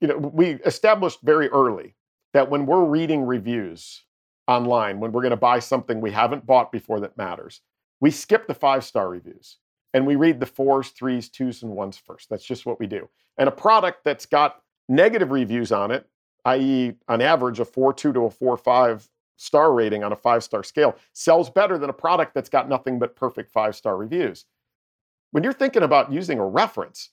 you 0.00 0.08
know 0.08 0.16
we 0.16 0.54
established 0.64 1.20
very 1.22 1.48
early 1.50 1.94
that 2.32 2.50
when 2.50 2.66
we're 2.66 2.84
reading 2.84 3.24
reviews 3.24 4.02
online, 4.48 4.98
when 4.98 5.12
we're 5.12 5.22
going 5.22 5.30
to 5.30 5.36
buy 5.36 5.58
something 5.58 6.00
we 6.00 6.10
haven't 6.10 6.46
bought 6.46 6.72
before 6.72 7.00
that 7.00 7.16
matters, 7.16 7.60
we 8.00 8.10
skip 8.10 8.46
the 8.46 8.54
five 8.54 8.84
star 8.84 9.08
reviews 9.08 9.58
and 9.92 10.06
we 10.06 10.16
read 10.16 10.40
the 10.40 10.46
fours, 10.46 10.88
threes, 10.88 11.28
twos, 11.28 11.62
and 11.62 11.72
ones 11.72 11.96
first. 11.96 12.28
That's 12.28 12.44
just 12.44 12.66
what 12.66 12.80
we 12.80 12.86
do. 12.86 13.08
And 13.38 13.48
a 13.48 13.52
product 13.52 14.04
that's 14.04 14.26
got 14.26 14.60
negative 14.88 15.30
reviews 15.30 15.72
on 15.72 15.90
it, 15.90 16.06
i.e., 16.44 16.94
on 17.08 17.20
average 17.20 17.60
a 17.60 17.64
four 17.64 17.92
two 17.92 18.12
to 18.12 18.24
a 18.24 18.30
four 18.30 18.56
five 18.56 19.08
star 19.36 19.72
rating 19.72 20.04
on 20.04 20.12
a 20.12 20.16
five 20.16 20.44
star 20.44 20.62
scale 20.62 20.96
sells 21.12 21.50
better 21.50 21.78
than 21.78 21.90
a 21.90 21.94
product 21.94 22.34
that's 22.34 22.48
got 22.48 22.68
nothing 22.68 22.98
but 22.98 23.16
perfect 23.16 23.50
five 23.50 23.74
star 23.74 23.96
reviews. 23.96 24.44
When 25.32 25.42
you're 25.42 25.52
thinking 25.52 25.82
about 25.82 26.12
using 26.12 26.38
a 26.38 26.46
reference, 26.46 27.10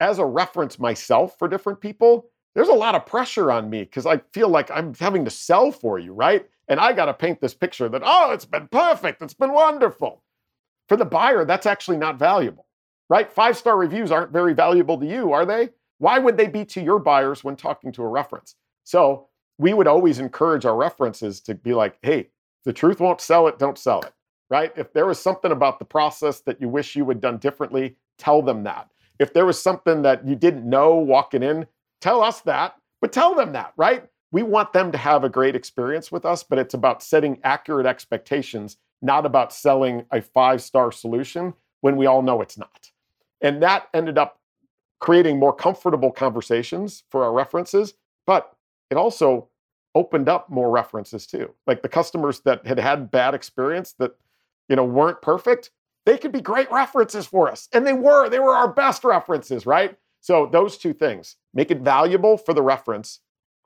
as 0.00 0.18
a 0.18 0.24
reference 0.24 0.78
myself 0.78 1.36
for 1.38 1.48
different 1.48 1.80
people, 1.80 2.26
there's 2.54 2.68
a 2.68 2.74
lot 2.74 2.94
of 2.94 3.06
pressure 3.06 3.50
on 3.50 3.68
me 3.68 3.80
because 3.80 4.06
I 4.06 4.18
feel 4.32 4.48
like 4.48 4.70
I'm 4.70 4.94
having 4.94 5.24
to 5.24 5.30
sell 5.30 5.70
for 5.72 5.98
you, 5.98 6.12
right? 6.12 6.48
And 6.68 6.78
I 6.80 6.92
got 6.92 7.06
to 7.06 7.14
paint 7.14 7.40
this 7.40 7.54
picture 7.54 7.88
that, 7.88 8.02
oh, 8.04 8.30
it's 8.32 8.44
been 8.44 8.68
perfect, 8.68 9.22
it's 9.22 9.34
been 9.34 9.52
wonderful. 9.52 10.22
For 10.88 10.96
the 10.96 11.04
buyer, 11.04 11.44
that's 11.44 11.66
actually 11.66 11.98
not 11.98 12.18
valuable, 12.18 12.66
right? 13.08 13.30
Five 13.30 13.56
star 13.56 13.76
reviews 13.76 14.10
aren't 14.10 14.32
very 14.32 14.54
valuable 14.54 14.98
to 14.98 15.06
you, 15.06 15.32
are 15.32 15.44
they? 15.44 15.70
Why 15.98 16.18
would 16.18 16.36
they 16.36 16.46
be 16.46 16.64
to 16.66 16.80
your 16.80 16.98
buyers 16.98 17.42
when 17.42 17.56
talking 17.56 17.92
to 17.92 18.02
a 18.02 18.08
reference? 18.08 18.54
So 18.84 19.28
we 19.58 19.74
would 19.74 19.86
always 19.88 20.18
encourage 20.18 20.64
our 20.64 20.76
references 20.76 21.40
to 21.40 21.54
be 21.54 21.74
like, 21.74 21.98
hey, 22.02 22.28
the 22.64 22.72
truth 22.72 23.00
won't 23.00 23.20
sell 23.20 23.48
it, 23.48 23.58
don't 23.58 23.78
sell 23.78 24.00
it, 24.00 24.12
right? 24.50 24.72
If 24.76 24.92
there 24.92 25.06
was 25.06 25.20
something 25.20 25.52
about 25.52 25.78
the 25.78 25.84
process 25.84 26.40
that 26.42 26.60
you 26.60 26.68
wish 26.68 26.96
you 26.96 27.08
had 27.08 27.20
done 27.20 27.38
differently, 27.38 27.96
tell 28.18 28.42
them 28.42 28.62
that. 28.64 28.88
If 29.18 29.32
there 29.34 29.46
was 29.46 29.60
something 29.60 30.02
that 30.02 30.26
you 30.26 30.36
didn't 30.36 30.68
know 30.68 30.94
walking 30.94 31.42
in, 31.42 31.66
tell 32.00 32.22
us 32.22 32.40
that, 32.42 32.76
but 33.00 33.12
tell 33.12 33.34
them 33.34 33.52
that, 33.52 33.72
right? 33.76 34.04
We 34.30 34.42
want 34.42 34.72
them 34.72 34.92
to 34.92 34.98
have 34.98 35.24
a 35.24 35.28
great 35.28 35.56
experience 35.56 36.12
with 36.12 36.24
us, 36.24 36.42
but 36.42 36.58
it's 36.58 36.74
about 36.74 37.02
setting 37.02 37.38
accurate 37.42 37.86
expectations, 37.86 38.76
not 39.02 39.26
about 39.26 39.52
selling 39.52 40.04
a 40.12 40.20
five 40.20 40.62
star 40.62 40.92
solution 40.92 41.54
when 41.80 41.96
we 41.96 42.06
all 42.06 42.22
know 42.22 42.42
it's 42.42 42.58
not. 42.58 42.90
And 43.40 43.62
that 43.62 43.88
ended 43.94 44.18
up 44.18 44.38
creating 45.00 45.38
more 45.38 45.54
comfortable 45.54 46.10
conversations 46.10 47.04
for 47.10 47.24
our 47.24 47.32
references, 47.32 47.94
but 48.26 48.52
it 48.90 48.96
also 48.96 49.48
opened 49.94 50.28
up 50.28 50.48
more 50.50 50.70
references 50.70 51.26
too. 51.26 51.54
Like 51.66 51.82
the 51.82 51.88
customers 51.88 52.40
that 52.40 52.66
had 52.66 52.78
had 52.78 53.10
bad 53.10 53.34
experience 53.34 53.94
that 53.98 54.12
you 54.68 54.76
know 54.76 54.84
weren't 54.84 55.22
perfect, 55.22 55.70
they 56.06 56.18
could 56.18 56.32
be 56.32 56.40
great 56.40 56.70
references 56.70 57.26
for 57.26 57.50
us. 57.50 57.68
And 57.72 57.86
they 57.86 57.92
were. 57.92 58.28
They 58.28 58.38
were 58.38 58.54
our 58.54 58.72
best 58.72 59.04
references, 59.04 59.66
right? 59.66 59.96
So 60.20 60.48
those 60.50 60.78
two 60.78 60.92
things, 60.92 61.36
make 61.54 61.70
it 61.70 61.80
valuable 61.80 62.36
for 62.36 62.52
the 62.52 62.62
reference, 62.62 63.20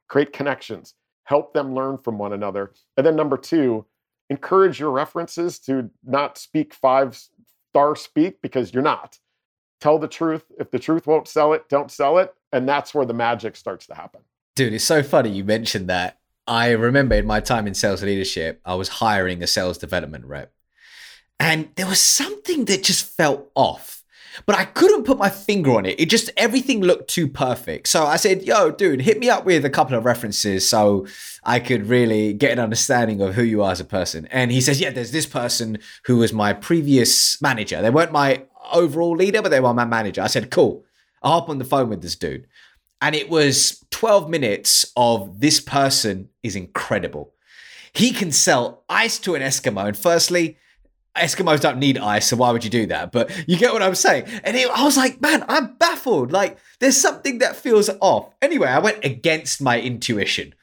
create 0.09 0.33
connections, 0.33 0.95
help 1.25 1.55
them 1.55 1.75
learn 1.75 1.99
from 1.99 2.19
one 2.19 2.33
another. 2.33 2.73
And 2.97 3.07
then 3.07 3.17
number 3.17 3.37
2, 3.37 3.85
encourage 4.31 4.79
your 4.79 4.91
references 4.91 5.59
to 5.61 5.91
not 6.05 6.39
speak 6.39 6.75
five 6.75 7.19
star 7.71 7.97
speak 7.97 8.43
because 8.43 8.75
you're 8.75 8.83
not. 8.83 9.19
Tell 9.81 9.99
the 9.99 10.09
truth. 10.09 10.45
If 10.59 10.71
the 10.71 10.79
truth 10.79 11.07
won't 11.07 11.27
sell 11.27 11.53
it, 11.55 11.69
don't 11.69 11.91
sell 11.91 12.19
it. 12.19 12.35
And 12.53 12.69
that's 12.69 12.95
where 12.95 13.07
the 13.07 13.15
magic 13.15 13.57
starts 13.57 13.87
to 13.87 13.95
happen. 13.95 14.21
Dude, 14.55 14.75
it's 14.75 14.85
so 14.85 15.03
funny 15.03 15.31
you 15.31 15.45
mentioned 15.45 15.89
that. 15.89 16.19
I 16.47 16.73
remember 16.73 17.15
in 17.15 17.27
my 17.27 17.41
time 17.41 17.67
in 17.67 17.75
sales 17.75 18.03
leadership, 18.03 18.61
I 18.65 18.75
was 18.75 18.89
hiring 18.89 19.43
a 19.43 19.47
sales 19.47 19.79
development 19.79 20.27
rep. 20.27 20.53
And 21.39 21.71
there 21.77 21.87
was 21.87 22.01
something 22.01 22.67
that 22.67 22.83
just 22.83 23.05
felt 23.05 23.51
off, 23.55 24.03
but 24.45 24.57
I 24.57 24.65
couldn't 24.65 25.05
put 25.05 25.19
my 25.19 25.31
finger 25.31 25.73
on 25.73 25.87
it. 25.87 25.99
It 25.99 26.11
just, 26.11 26.31
everything 26.37 26.81
looked 26.81 27.09
too 27.09 27.29
perfect. 27.29 27.89
So 27.89 28.05
I 28.05 28.17
said, 28.17 28.43
yo, 28.43 28.71
dude, 28.71 29.03
hit 29.03 29.19
me 29.19 29.31
up 29.31 29.45
with 29.45 29.65
a 29.65 29.71
couple 29.71 29.97
of 29.97 30.05
references 30.05 30.69
so 30.69 31.07
I 31.45 31.59
could 31.59 31.87
really 31.87 32.33
get 32.33 32.53
an 32.53 32.59
understanding 32.59 33.21
of 33.21 33.35
who 33.35 33.43
you 33.43 33.63
are 33.63 33.73
as 33.73 33.81
a 33.81 33.85
person. 33.85 34.27
And 34.31 34.53
he 34.53 34.61
says, 34.61 34.81
yeah, 34.81 34.91
there's 34.91 35.13
this 35.13 35.27
person 35.27 35.79
who 36.05 36.19
was 36.19 36.33
my 36.33 36.53
previous 36.53 37.41
manager. 37.41 37.81
They 37.81 37.91
weren't 37.91 38.13
my 38.13 38.45
overall 38.73 39.17
leader, 39.17 39.43
but 39.43 39.49
they 39.49 39.61
were 39.61 39.75
my 39.75 39.85
manager. 39.85 40.23
I 40.23 40.27
said, 40.27 40.51
cool. 40.51 40.85
I'll 41.23 41.41
hop 41.41 41.49
on 41.49 41.59
the 41.59 41.65
phone 41.65 41.89
with 41.89 42.03
this 42.03 42.17
dude. 42.17 42.47
And 43.03 43.17
it 43.17 43.29
was 43.29 43.85
12 43.91 44.31
minutes 44.31 44.91
of 44.97 45.41
this 45.41 45.59
person 45.61 46.29
is 46.45 46.55
incredible. 46.55 47.35
He 47.93 48.13
can 48.13 48.31
sell 48.31 48.85
ice 48.89 49.19
to 49.19 49.35
an 49.35 49.43
Eskimo. 49.43 49.89
And 49.89 49.97
firstly, 49.97 50.57
Eskimos 51.17 51.61
don't 51.61 51.79
need 51.79 51.99
ice, 51.99 52.29
so 52.29 52.37
why 52.37 52.53
would 52.53 52.63
you 52.65 52.71
do 52.71 52.87
that? 52.87 53.11
But 53.11 53.31
you 53.49 53.59
get 53.59 53.73
what 53.73 53.83
I'm 53.83 53.97
saying. 53.97 54.25
And 54.45 54.57
it, 54.57 54.71
I 54.71 54.85
was 54.85 54.97
like, 54.97 55.21
man, 55.21 55.45
I'm 55.49 55.75
baffled. 55.75 56.31
Like, 56.31 56.57
there's 56.79 56.97
something 56.97 57.39
that 57.39 57.57
feels 57.57 57.91
off. 58.01 58.31
Anyway, 58.41 58.69
I 58.69 58.79
went 58.79 59.05
against 59.05 59.61
my 59.61 59.81
intuition 59.81 60.55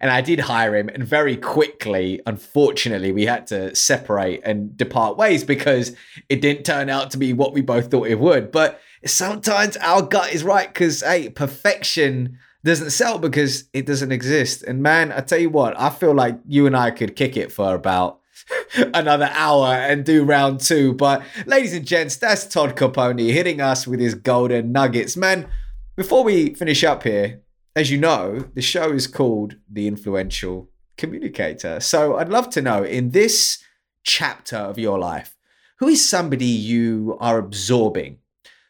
and 0.00 0.10
I 0.10 0.20
did 0.20 0.40
hire 0.40 0.76
him. 0.76 0.88
And 0.88 1.04
very 1.04 1.36
quickly, 1.36 2.20
unfortunately, 2.26 3.12
we 3.12 3.26
had 3.26 3.46
to 3.48 3.74
separate 3.74 4.42
and 4.44 4.76
depart 4.76 5.16
ways 5.16 5.44
because 5.44 5.94
it 6.28 6.40
didn't 6.40 6.64
turn 6.64 6.90
out 6.90 7.10
to 7.12 7.18
be 7.18 7.32
what 7.32 7.52
we 7.52 7.60
both 7.60 7.90
thought 7.90 8.08
it 8.08 8.18
would. 8.18 8.52
But 8.52 8.80
sometimes 9.06 9.76
our 9.78 10.02
gut 10.02 10.32
is 10.32 10.44
right 10.44 10.68
because 10.68 11.02
hey, 11.02 11.28
perfection 11.28 12.38
doesn't 12.64 12.90
sell 12.90 13.18
because 13.18 13.64
it 13.72 13.86
doesn't 13.86 14.10
exist. 14.10 14.62
And 14.62 14.82
man, 14.82 15.12
I 15.12 15.20
tell 15.20 15.38
you 15.38 15.50
what, 15.50 15.78
I 15.78 15.90
feel 15.90 16.14
like 16.14 16.38
you 16.48 16.66
and 16.66 16.76
I 16.76 16.90
could 16.90 17.14
kick 17.14 17.36
it 17.36 17.52
for 17.52 17.74
about 17.74 18.20
another 18.94 19.30
hour 19.32 19.74
and 19.74 20.04
do 20.04 20.24
round 20.24 20.60
two. 20.60 20.94
But 20.94 21.22
ladies 21.46 21.74
and 21.74 21.86
gents, 21.86 22.16
that's 22.16 22.46
Todd 22.46 22.74
Caponi 22.74 23.32
hitting 23.32 23.60
us 23.60 23.86
with 23.86 24.00
his 24.00 24.14
golden 24.14 24.72
nuggets. 24.72 25.16
Man, 25.16 25.48
before 25.94 26.24
we 26.24 26.54
finish 26.54 26.82
up 26.82 27.02
here, 27.02 27.42
as 27.76 27.90
you 27.90 27.98
know, 27.98 28.48
the 28.54 28.62
show 28.62 28.92
is 28.92 29.06
called 29.06 29.56
The 29.70 29.86
Influential 29.86 30.70
Communicator. 30.96 31.80
So 31.80 32.16
I'd 32.16 32.28
love 32.28 32.50
to 32.50 32.62
know 32.62 32.84
in 32.84 33.10
this 33.10 33.62
chapter 34.02 34.56
of 34.56 34.78
your 34.78 34.98
life, 34.98 35.36
who 35.78 35.88
is 35.88 36.08
somebody 36.08 36.46
you 36.46 37.16
are 37.20 37.38
absorbing 37.38 38.18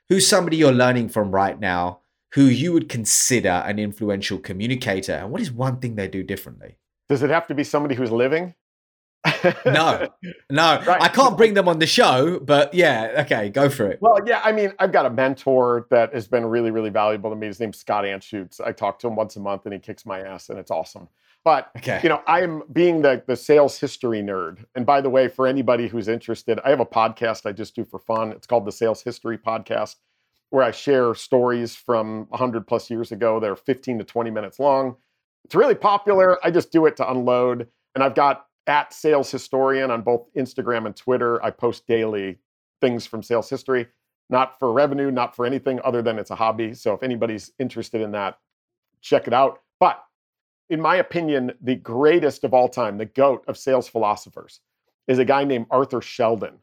who's 0.09 0.27
somebody 0.27 0.57
you're 0.57 0.73
learning 0.73 1.09
from 1.09 1.31
right 1.31 1.59
now 1.59 2.01
who 2.35 2.45
you 2.45 2.73
would 2.73 2.89
consider 2.89 3.49
an 3.49 3.79
influential 3.79 4.39
communicator? 4.39 5.13
And 5.13 5.31
what 5.31 5.41
is 5.41 5.53
one 5.53 5.79
thing 5.79 5.95
they 5.95 6.09
do 6.09 6.23
differently? 6.23 6.77
Does 7.09 7.23
it 7.23 7.31
have 7.31 7.47
to 7.49 7.55
be 7.55 7.65
somebody 7.65 7.95
who's 7.95 8.11
living? 8.11 8.55
No, 9.65 10.09
no, 10.51 10.83
right. 10.87 11.03
I 11.03 11.09
can't 11.09 11.37
bring 11.37 11.55
them 11.55 11.69
on 11.69 11.79
the 11.79 11.87
show, 11.87 12.41
but 12.41 12.75
yeah, 12.75 13.23
okay, 13.25 13.49
go 13.49 13.69
for 13.69 13.87
it. 13.87 13.99
Well, 14.01 14.19
yeah, 14.27 14.41
I 14.45 14.53
mean, 14.53 14.73
I've 14.79 14.93
got 14.93 15.07
a 15.07 15.11
mentor 15.11 15.87
that 15.91 16.13
has 16.13 16.29
been 16.29 16.45
really, 16.45 16.71
really 16.71 16.91
valuable 16.91 17.31
to 17.31 17.37
me. 17.37 17.47
His 17.47 17.61
name's 17.61 17.79
Scott 17.79 18.05
Anschutz. 18.05 18.61
I 18.61 18.73
talk 18.73 18.99
to 19.01 19.09
him 19.09 19.17
once 19.17 19.37
a 19.37 19.41
month 19.41 19.65
and 19.65 19.73
he 19.73 19.81
kicks 19.81 20.05
my 20.05 20.21
ass 20.21 20.51
and 20.51 20.59
it's 20.59 20.71
awesome. 20.71 21.09
But 21.45 21.71
okay. 21.77 22.01
you 22.03 22.09
know, 22.09 22.23
I'm 22.27 22.63
being 22.73 23.03
the 23.03 23.23
the 23.27 23.37
sales 23.37 23.79
history 23.79 24.23
nerd. 24.23 24.65
And 24.75 24.87
by 24.87 25.01
the 25.01 25.11
way, 25.11 25.29
for 25.29 25.47
anybody 25.47 25.89
who's 25.89 26.09
interested, 26.09 26.59
I 26.65 26.71
have 26.71 26.81
a 26.81 26.87
podcast 26.87 27.47
I 27.47 27.53
just 27.53 27.77
do 27.77 27.85
for 27.85 27.99
fun. 27.99 28.33
It's 28.33 28.47
called 28.47 28.65
the 28.65 28.73
Sales 28.73 29.03
History 29.03 29.37
Podcast, 29.37 29.97
where 30.51 30.65
I 30.65 30.71
share 30.71 31.15
stories 31.15 31.77
from 31.77 32.27
100 32.31 32.67
plus 32.67 32.91
years 32.91 33.13
ago. 33.13 33.41
They're 33.41 33.57
15 33.57 33.99
to 33.99 34.05
20 34.05 34.31
minutes 34.31 34.59
long. 34.59 34.97
It's 35.45 35.55
really 35.55 35.75
popular. 35.75 36.39
I 36.45 36.51
just 36.51 36.73
do 36.73 36.87
it 36.87 36.97
to 36.97 37.11
unload. 37.11 37.69
And 37.95 38.03
I've 38.03 38.15
got 38.15 38.47
at 38.67 38.93
Sales 38.93 39.31
Historian 39.31 39.91
on 39.91 40.03
both 40.03 40.33
Instagram 40.35 40.87
and 40.87 40.97
Twitter. 40.97 41.43
I 41.45 41.51
post 41.51 41.87
daily 41.87 42.39
things 42.81 43.07
from 43.07 43.23
sales 43.23 43.51
history, 43.51 43.87
not 44.31 44.59
for 44.59 44.73
revenue, 44.73 45.11
not 45.11 45.37
for 45.37 45.47
anything 45.47 45.81
other 45.85 46.03
than 46.03 46.19
it's 46.19 46.31
a 46.31 46.35
hobby. 46.35 46.75
So 46.75 46.95
if 46.95 47.03
anybody's 47.03 47.53
interested 47.59 48.01
in 48.01 48.13
that, 48.13 48.39
check 49.01 49.27
it 49.27 49.33
out. 49.33 49.61
But 49.81 50.03
in 50.71 50.81
my 50.81 50.97
opinion, 50.97 51.53
the 51.61 51.77
greatest 51.77 52.45
of 52.45 52.55
all 52.55 52.69
time, 52.69 52.99
the 52.99 53.05
goat 53.05 53.45
of 53.49 53.59
sales 53.59 53.89
philosophers, 53.89 54.61
is 55.07 55.19
a 55.19 55.25
guy 55.25 55.45
named 55.45 55.67
Arthur 55.71 56.01
Sheldon. 56.01 56.59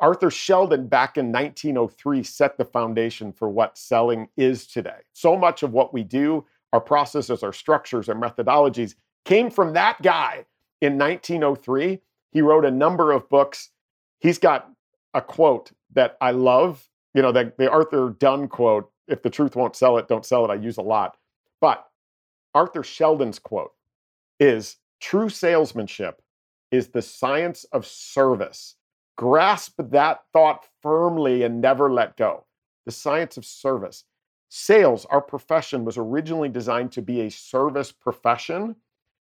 Arthur 0.00 0.30
Sheldon, 0.30 0.88
back 0.88 1.16
in 1.16 1.32
1903, 1.32 2.22
set 2.22 2.58
the 2.58 2.64
foundation 2.64 3.32
for 3.32 3.48
what 3.48 3.78
selling 3.78 4.28
is 4.36 4.66
today. 4.66 4.98
So 5.12 5.36
much 5.36 5.62
of 5.62 5.72
what 5.72 5.94
we 5.94 6.02
do, 6.02 6.44
our 6.72 6.80
processes, 6.80 7.42
our 7.42 7.52
structures, 7.52 8.08
our 8.08 8.14
methodologies, 8.14 8.94
came 9.24 9.50
from 9.50 9.72
that 9.72 10.02
guy 10.02 10.44
in 10.80 10.98
1903. 10.98 12.00
He 12.30 12.42
wrote 12.42 12.64
a 12.64 12.70
number 12.70 13.12
of 13.12 13.28
books. 13.28 13.70
He's 14.18 14.38
got 14.38 14.70
a 15.14 15.20
quote 15.20 15.72
that 15.94 16.16
I 16.20 16.32
love, 16.32 16.88
you 17.14 17.22
know, 17.22 17.32
the, 17.32 17.52
the 17.56 17.70
Arthur 17.70 18.10
Dunn 18.18 18.48
quote 18.48 18.90
if 19.08 19.22
the 19.22 19.30
truth 19.30 19.56
won't 19.56 19.76
sell 19.76 19.98
it, 19.98 20.08
don't 20.08 20.26
sell 20.26 20.44
it. 20.44 20.50
I 20.50 20.54
use 20.54 20.76
a 20.76 20.82
lot. 20.82 21.16
But 21.60 21.86
Arthur 22.54 22.82
Sheldon's 22.82 23.38
quote 23.38 23.72
is 24.40 24.76
true 25.00 25.28
salesmanship 25.28 26.22
is 26.70 26.88
the 26.88 27.02
science 27.02 27.64
of 27.72 27.86
service. 27.86 28.76
Grasp 29.16 29.74
that 29.78 30.24
thought 30.32 30.66
firmly 30.82 31.42
and 31.42 31.60
never 31.60 31.90
let 31.90 32.16
go. 32.16 32.44
The 32.84 32.92
science 32.92 33.36
of 33.36 33.44
service. 33.44 34.04
Sales, 34.48 35.06
our 35.06 35.20
profession, 35.20 35.84
was 35.84 35.98
originally 35.98 36.48
designed 36.48 36.92
to 36.92 37.02
be 37.02 37.22
a 37.22 37.30
service 37.30 37.92
profession, 37.92 38.76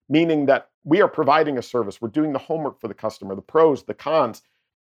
meaning 0.09 0.46
that 0.46 0.68
we 0.84 1.00
are 1.00 1.09
providing 1.09 1.59
a 1.59 1.62
service. 1.62 2.00
We're 2.00 2.09
doing 2.09 2.32
the 2.32 2.38
homework 2.38 2.80
for 2.80 2.88
the 2.88 2.94
customer, 2.94 3.34
the 3.34 3.42
pros, 3.42 3.84
the 3.84 3.94
cons, 3.94 4.42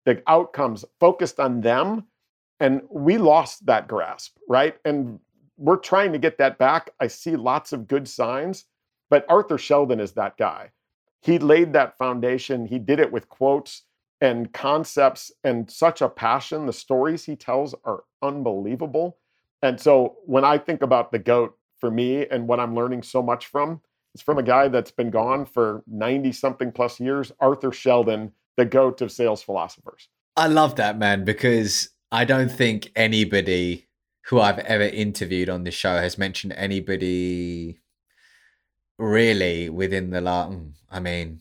the 0.04 0.22
outcomes, 0.26 0.84
focused 1.00 1.40
on 1.40 1.60
them. 1.60 2.04
And 2.60 2.82
we 2.90 3.18
lost 3.18 3.66
that 3.66 3.88
grasp, 3.88 4.36
right? 4.48 4.76
And 4.84 5.18
we're 5.56 5.76
trying 5.76 6.12
to 6.12 6.18
get 6.18 6.38
that 6.38 6.58
back. 6.58 6.90
I 7.00 7.06
see 7.06 7.36
lots 7.36 7.72
of 7.72 7.86
good 7.86 8.08
signs, 8.08 8.64
but 9.10 9.26
Arthur 9.28 9.58
Sheldon 9.58 10.00
is 10.00 10.12
that 10.12 10.36
guy. 10.36 10.70
He 11.20 11.38
laid 11.38 11.72
that 11.72 11.96
foundation. 11.96 12.66
He 12.66 12.78
did 12.78 13.00
it 13.00 13.10
with 13.10 13.28
quotes 13.28 13.82
and 14.20 14.52
concepts 14.52 15.32
and 15.42 15.70
such 15.70 16.02
a 16.02 16.08
passion. 16.08 16.66
The 16.66 16.72
stories 16.72 17.24
he 17.24 17.36
tells 17.36 17.74
are 17.84 18.04
unbelievable. 18.22 19.18
And 19.62 19.80
so 19.80 20.16
when 20.26 20.44
I 20.44 20.58
think 20.58 20.82
about 20.82 21.12
the 21.12 21.18
GOAT 21.18 21.56
for 21.78 21.90
me 21.90 22.26
and 22.26 22.46
what 22.46 22.60
I'm 22.60 22.74
learning 22.74 23.02
so 23.02 23.22
much 23.22 23.46
from, 23.46 23.80
it's 24.14 24.22
from 24.22 24.38
a 24.38 24.42
guy 24.42 24.68
that's 24.68 24.92
been 24.92 25.10
gone 25.10 25.44
for 25.44 25.82
90 25.86 26.32
something 26.32 26.70
plus 26.70 27.00
years, 27.00 27.32
Arthur 27.40 27.72
Sheldon, 27.72 28.32
the 28.56 28.64
GOAT 28.64 29.00
of 29.00 29.10
sales 29.10 29.42
philosophers. 29.42 30.08
I 30.36 30.46
love 30.46 30.76
that, 30.76 30.98
man, 30.98 31.24
because 31.24 31.90
I 32.12 32.24
don't 32.24 32.50
think 32.50 32.92
anybody 32.94 33.88
who 34.26 34.40
I've 34.40 34.60
ever 34.60 34.84
interviewed 34.84 35.48
on 35.48 35.64
this 35.64 35.74
show 35.74 35.98
has 35.98 36.16
mentioned 36.16 36.54
anybody 36.56 37.80
really 38.98 39.68
within 39.68 40.10
the 40.10 40.20
last. 40.20 40.52
Mm, 40.52 40.72
I 40.90 41.00
mean, 41.00 41.40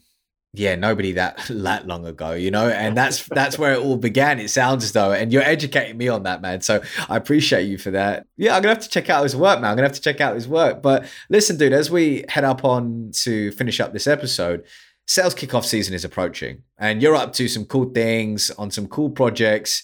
yeah, 0.54 0.76
nobody 0.76 1.14
that 1.14 1.46
that 1.50 1.88
long 1.88 2.06
ago, 2.06 2.34
you 2.34 2.52
know, 2.52 2.70
and 2.70 2.96
that's 2.96 3.26
that's 3.28 3.58
where 3.58 3.74
it 3.74 3.80
all 3.80 3.98
began. 3.98 4.40
It 4.40 4.50
sounds 4.50 4.84
as 4.84 4.92
though, 4.92 5.12
and 5.12 5.34
you're 5.34 5.44
educating 5.44 5.98
me 5.98 6.08
on 6.08 6.24
that, 6.24 6.42
man. 6.42 6.62
So 6.62 6.82
I 7.10 7.18
appreciate 7.18 7.64
you 7.64 7.78
for 7.78 7.92
that. 7.92 8.28
Yeah, 8.38 8.56
I'm 8.56 8.62
gonna 8.62 8.76
have 8.76 8.84
to 8.84 8.90
check 8.90 9.10
out 9.10 9.24
his 9.24 9.36
work, 9.36 9.60
man. 9.60 9.72
I'm 9.72 9.76
gonna 9.76 9.88
have 9.88 9.96
to 9.96 10.02
check 10.02 10.22
out 10.22 10.36
his 10.36 10.48
work. 10.48 10.82
But 10.82 11.06
listen, 11.30 11.58
dude, 11.58 11.74
as 11.74 11.90
we 11.90 12.26
head 12.30 12.44
up 12.44 12.64
on 12.64 13.12
to 13.24 13.52
finish 13.52 13.80
up 13.80 13.94
this 13.94 14.08
episode, 14.08 14.64
sales 15.08 15.36
kickoff 15.36 15.66
season 15.66 15.94
is 15.94 16.06
approaching, 16.06 16.64
and 16.78 17.02
you're 17.02 17.16
up 17.16 17.34
to 17.34 17.48
some 17.48 17.66
cool 17.66 17.90
things 17.90 18.52
on 18.52 18.72
some 18.72 18.88
cool 18.88 19.10
projects 19.10 19.84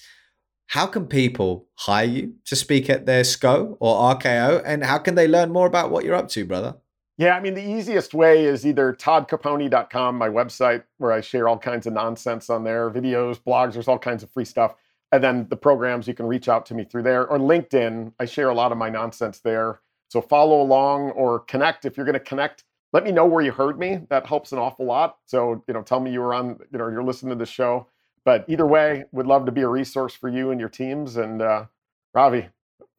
how 0.69 0.85
can 0.85 1.07
people 1.07 1.67
hire 1.77 2.05
you 2.05 2.35
to 2.45 2.55
speak 2.55 2.91
at 2.91 3.07
their 3.07 3.23
SKO 3.23 3.75
or 3.79 4.15
RKO? 4.15 4.61
And 4.63 4.83
how 4.83 4.99
can 4.99 5.15
they 5.15 5.27
learn 5.27 5.51
more 5.51 5.65
about 5.65 5.89
what 5.89 6.05
you're 6.05 6.13
up 6.13 6.29
to, 6.29 6.45
brother? 6.45 6.75
Yeah, 7.19 7.35
I 7.35 7.41
mean, 7.41 7.53
the 7.53 7.69
easiest 7.69 8.13
way 8.13 8.45
is 8.45 8.65
either 8.65 8.93
toddcaponi.com, 8.93 10.17
my 10.17 10.29
website, 10.29 10.83
where 10.99 11.11
I 11.11 11.19
share 11.19 11.49
all 11.49 11.57
kinds 11.57 11.85
of 11.85 11.91
nonsense 11.91 12.49
on 12.49 12.63
there, 12.63 12.89
videos, 12.89 13.37
blogs, 13.41 13.73
there's 13.73 13.89
all 13.89 13.99
kinds 13.99 14.23
of 14.23 14.29
free 14.31 14.45
stuff. 14.45 14.75
And 15.11 15.21
then 15.21 15.45
the 15.49 15.57
programs, 15.57 16.07
you 16.07 16.13
can 16.13 16.27
reach 16.27 16.47
out 16.47 16.65
to 16.67 16.73
me 16.73 16.85
through 16.85 17.03
there. 17.03 17.27
Or 17.27 17.37
LinkedIn, 17.37 18.13
I 18.21 18.23
share 18.23 18.47
a 18.47 18.53
lot 18.53 18.71
of 18.71 18.77
my 18.77 18.89
nonsense 18.89 19.39
there. 19.39 19.81
So 20.07 20.21
follow 20.21 20.61
along 20.61 21.11
or 21.11 21.41
connect. 21.41 21.83
If 21.83 21.97
you're 21.97 22.05
going 22.05 22.13
to 22.13 22.21
connect, 22.21 22.63
let 22.93 23.03
me 23.03 23.11
know 23.11 23.25
where 23.25 23.43
you 23.43 23.51
heard 23.51 23.77
me. 23.77 23.99
That 24.09 24.25
helps 24.25 24.53
an 24.53 24.59
awful 24.59 24.85
lot. 24.85 25.17
So, 25.25 25.61
you 25.67 25.73
know, 25.73 25.81
tell 25.81 25.99
me 25.99 26.13
you 26.13 26.21
were 26.21 26.33
on, 26.33 26.57
you 26.71 26.79
know, 26.79 26.87
you're 26.87 27.03
listening 27.03 27.31
to 27.31 27.35
the 27.35 27.45
show. 27.45 27.87
But 28.23 28.45
either 28.47 28.65
way, 28.65 29.03
would 29.11 29.27
love 29.27 29.45
to 29.45 29.51
be 29.51 29.61
a 29.61 29.67
resource 29.67 30.13
for 30.13 30.29
you 30.29 30.51
and 30.51 30.59
your 30.59 30.69
teams. 30.69 31.17
And 31.17 31.41
uh, 31.41 31.65
Ravi, 32.13 32.47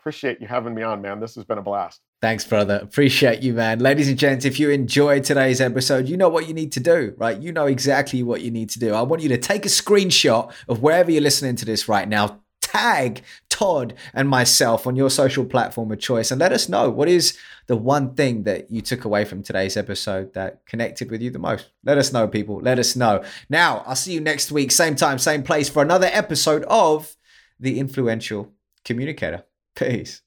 appreciate 0.00 0.40
you 0.40 0.46
having 0.46 0.74
me 0.74 0.82
on, 0.82 1.02
man. 1.02 1.20
This 1.20 1.34
has 1.34 1.44
been 1.44 1.58
a 1.58 1.62
blast. 1.62 2.00
Thanks, 2.22 2.44
brother. 2.44 2.80
Appreciate 2.82 3.42
you, 3.42 3.52
man. 3.52 3.78
Ladies 3.78 4.08
and 4.08 4.18
gents, 4.18 4.44
if 4.44 4.58
you 4.58 4.70
enjoyed 4.70 5.24
today's 5.24 5.60
episode, 5.60 6.08
you 6.08 6.16
know 6.16 6.28
what 6.28 6.48
you 6.48 6.54
need 6.54 6.72
to 6.72 6.80
do, 6.80 7.14
right? 7.18 7.38
You 7.38 7.52
know 7.52 7.66
exactly 7.66 8.22
what 8.22 8.40
you 8.40 8.50
need 8.50 8.70
to 8.70 8.78
do. 8.78 8.94
I 8.94 9.02
want 9.02 9.22
you 9.22 9.28
to 9.30 9.38
take 9.38 9.64
a 9.64 9.68
screenshot 9.68 10.52
of 10.68 10.82
wherever 10.82 11.10
you're 11.10 11.22
listening 11.22 11.56
to 11.56 11.64
this 11.64 11.88
right 11.88 12.08
now, 12.08 12.40
tag 12.62 13.22
Todd 13.48 13.94
and 14.14 14.28
myself 14.28 14.86
on 14.86 14.96
your 14.96 15.10
social 15.10 15.44
platform 15.44 15.92
of 15.92 15.98
choice, 15.98 16.30
and 16.30 16.40
let 16.40 16.52
us 16.52 16.68
know 16.68 16.88
what 16.88 17.08
is 17.08 17.36
the 17.66 17.76
one 17.76 18.14
thing 18.14 18.44
that 18.44 18.70
you 18.70 18.80
took 18.80 19.04
away 19.04 19.24
from 19.24 19.42
today's 19.42 19.76
episode 19.76 20.32
that 20.32 20.64
connected 20.66 21.10
with 21.10 21.20
you 21.20 21.30
the 21.30 21.38
most. 21.38 21.70
Let 21.84 21.98
us 21.98 22.12
know, 22.12 22.26
people. 22.26 22.60
Let 22.60 22.78
us 22.78 22.96
know. 22.96 23.22
Now, 23.48 23.82
I'll 23.86 23.96
see 23.96 24.12
you 24.12 24.20
next 24.20 24.50
week, 24.50 24.72
same 24.72 24.96
time, 24.96 25.18
same 25.18 25.42
place, 25.42 25.68
for 25.68 25.82
another 25.82 26.08
episode 26.10 26.64
of 26.64 27.16
The 27.58 27.78
Influential 27.78 28.50
Communicator. 28.84 29.44
Peace. 29.76 30.22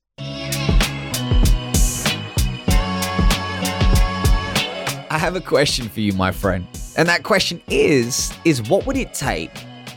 I 5.10 5.18
have 5.20 5.36
a 5.36 5.42
question 5.42 5.90
for 5.90 6.00
you, 6.00 6.14
my 6.14 6.32
friend. 6.32 6.66
And 6.98 7.08
that 7.08 7.24
question 7.24 7.62
is 7.70 8.34
is 8.46 8.68
what 8.70 8.86
would 8.86 8.98
it 8.98 9.14
take 9.14 9.54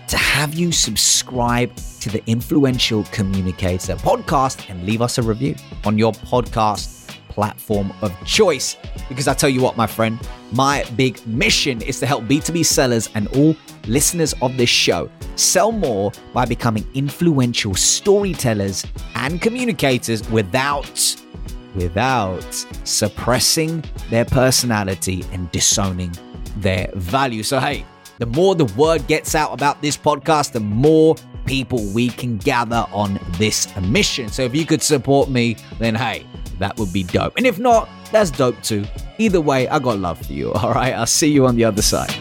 to 0.08 0.16
have 0.16 0.54
you 0.54 0.72
subscribe 0.72 1.74
to 2.00 2.10
the 2.10 2.22
Influential 2.26 3.04
Communicator 3.04 3.96
podcast 3.96 4.68
and 4.70 4.84
leave 4.84 5.02
us 5.02 5.18
a 5.18 5.22
review 5.22 5.56
on 5.84 5.98
your 5.98 6.12
podcast 6.12 6.95
platform 7.36 7.92
of 8.02 8.12
choice? 8.24 8.76
Because 9.08 9.28
I 9.28 9.34
tell 9.34 9.50
you 9.50 9.60
what, 9.60 9.76
my 9.76 9.86
friend, 9.86 10.18
my 10.52 10.84
big 10.96 11.24
mission 11.26 11.82
is 11.82 12.00
to 12.00 12.06
help 12.06 12.24
B2B 12.24 12.64
sellers 12.64 13.08
and 13.14 13.28
all 13.28 13.54
listeners 13.86 14.34
of 14.42 14.56
this 14.56 14.70
show 14.70 15.08
sell 15.36 15.70
more 15.70 16.10
by 16.32 16.46
becoming 16.46 16.84
influential 16.94 17.74
storytellers 17.74 18.84
and 19.14 19.40
communicators 19.40 20.28
without 20.30 21.16
without 21.74 22.52
suppressing 22.84 23.84
their 24.08 24.24
personality 24.24 25.22
and 25.32 25.52
disowning 25.52 26.10
their 26.56 26.90
value. 26.94 27.42
So, 27.42 27.60
hey, 27.60 27.84
the 28.18 28.24
more 28.24 28.54
the 28.54 28.64
word 28.76 29.06
gets 29.08 29.34
out 29.34 29.52
about 29.52 29.82
this 29.82 29.94
podcast, 29.94 30.52
the 30.52 30.60
more 30.60 31.16
people 31.44 31.84
we 31.92 32.08
can 32.08 32.38
gather 32.38 32.86
on 32.92 33.20
this 33.32 33.68
mission. 33.82 34.28
So, 34.30 34.42
if 34.42 34.54
you 34.54 34.64
could 34.64 34.82
support 34.82 35.28
me, 35.28 35.56
then 35.78 35.94
hey, 35.94 36.26
that 36.58 36.76
would 36.78 36.92
be 36.92 37.02
dope. 37.02 37.36
And 37.36 37.46
if 37.46 37.58
not, 37.58 37.88
that's 38.12 38.30
dope 38.30 38.60
too. 38.62 38.84
Either 39.18 39.40
way, 39.40 39.68
I 39.68 39.78
got 39.78 39.98
love 39.98 40.24
for 40.24 40.32
you. 40.32 40.52
All 40.54 40.72
right, 40.72 40.94
I'll 40.94 41.06
see 41.06 41.30
you 41.30 41.46
on 41.46 41.56
the 41.56 41.64
other 41.64 41.82
side. 41.82 42.14